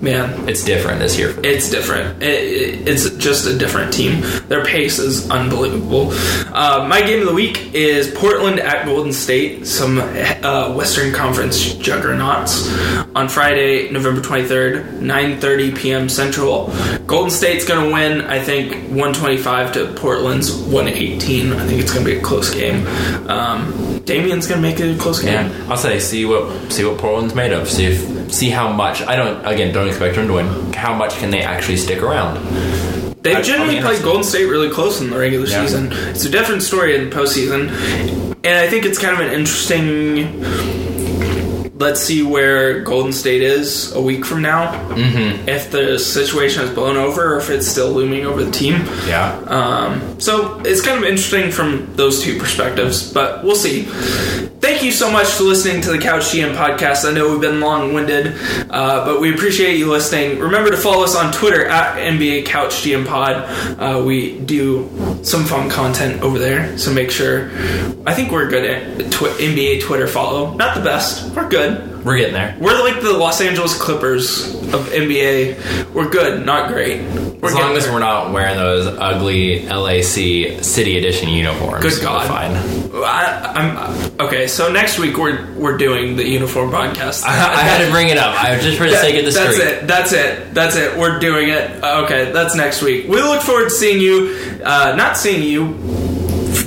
[0.00, 1.34] man, It's different this year.
[1.44, 2.22] It's different.
[2.22, 4.22] It, it- it's just a different team.
[4.48, 6.10] Their pace is unbelievable.
[6.52, 11.74] Uh, my game of the week is Portland at Golden State, some uh, Western Conference
[11.74, 12.68] juggernauts
[13.14, 16.08] on Friday, November 23rd, 9:30 p.m.
[16.08, 16.72] Central.
[17.06, 21.52] Golden State's going to win, I think, 125 to Portland's 118.
[21.52, 22.84] I think it's going to be a close game.
[23.28, 25.32] Um, Damian's going to make it a close game.
[25.48, 27.68] Yeah, I'll say see what see what Portland's made of.
[27.68, 29.02] See if see how much.
[29.02, 30.72] I don't again don't expect them to win.
[30.72, 32.36] How much can they actually stick around?
[33.22, 34.02] They've I'll generally played.
[34.02, 35.62] Golden State really close in the regular Yeah.
[35.64, 35.92] season.
[35.92, 37.68] It's a different story in the postseason,
[38.42, 40.91] and I think it's kind of an interesting.
[41.82, 44.72] Let's see where Golden State is a week from now.
[44.90, 45.48] Mm-hmm.
[45.48, 48.74] If the situation has blown over, or if it's still looming over the team.
[49.06, 53.82] Yeah, Um, so it's kind of interesting from those two perspectives, but we'll see.
[54.62, 57.04] Thank you so much for listening to the Couch GM podcast.
[57.04, 58.36] I know we've been long winded,
[58.70, 60.38] uh, but we appreciate you listening.
[60.38, 63.34] Remember to follow us on Twitter at NBA Couch GM Pod.
[63.80, 64.88] Uh, we do
[65.24, 67.50] some fun content over there, so make sure.
[68.06, 70.54] I think we're good at tw- NBA Twitter follow.
[70.54, 71.71] Not the best, we're good.
[72.04, 72.56] We're getting there.
[72.60, 75.92] We're like the Los Angeles Clippers of NBA.
[75.92, 77.00] We're good, not great.
[77.40, 77.92] We're As long as there.
[77.92, 81.82] we're not wearing those ugly LAC City Edition uniforms.
[81.82, 82.22] Good God.
[82.22, 83.02] we're fine.
[83.04, 84.46] I, I'm okay.
[84.46, 87.24] So next week we're we're doing the uniform podcast.
[87.24, 88.34] I, I had to bring it up.
[88.42, 89.68] I just for the sake of the that's streak.
[89.68, 89.86] it.
[89.88, 90.54] That's it.
[90.54, 90.96] That's it.
[90.96, 91.82] We're doing it.
[91.82, 93.08] Okay, that's next week.
[93.08, 94.60] We look forward to seeing you.
[94.62, 95.74] Uh, not seeing you.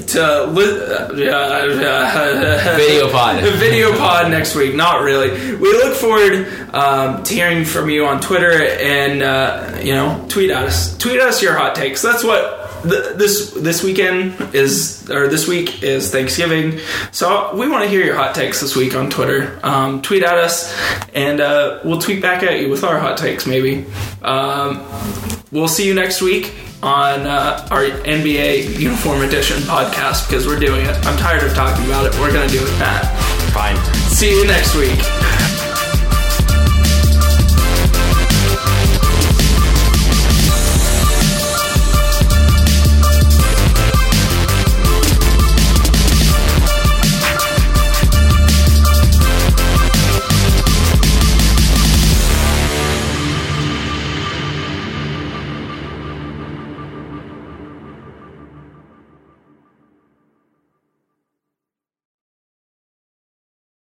[0.08, 3.44] To li- uh, Video pod.
[3.60, 4.76] video pod next week.
[4.76, 5.32] Not really.
[5.56, 10.52] We look forward um, to hearing from you on Twitter and uh, you know tweet
[10.52, 10.98] at us.
[10.98, 12.02] Tweet us your hot takes.
[12.02, 16.80] That's what th- this this weekend is or this week is Thanksgiving.
[17.12, 19.60] So we want to hear your hot takes this week on Twitter.
[19.64, 20.76] Um, tweet at us
[21.14, 23.86] and uh, we'll tweet back at you with our hot takes maybe.
[24.22, 24.86] Um,
[25.52, 26.54] we'll see you next week
[26.86, 30.96] on uh, our NBA Uniform Edition podcast because we're doing it.
[31.08, 32.20] I'm tired of talking about it.
[32.20, 33.06] We're gonna do it, Matt.
[33.52, 33.78] Fine.
[34.12, 35.35] See you next week.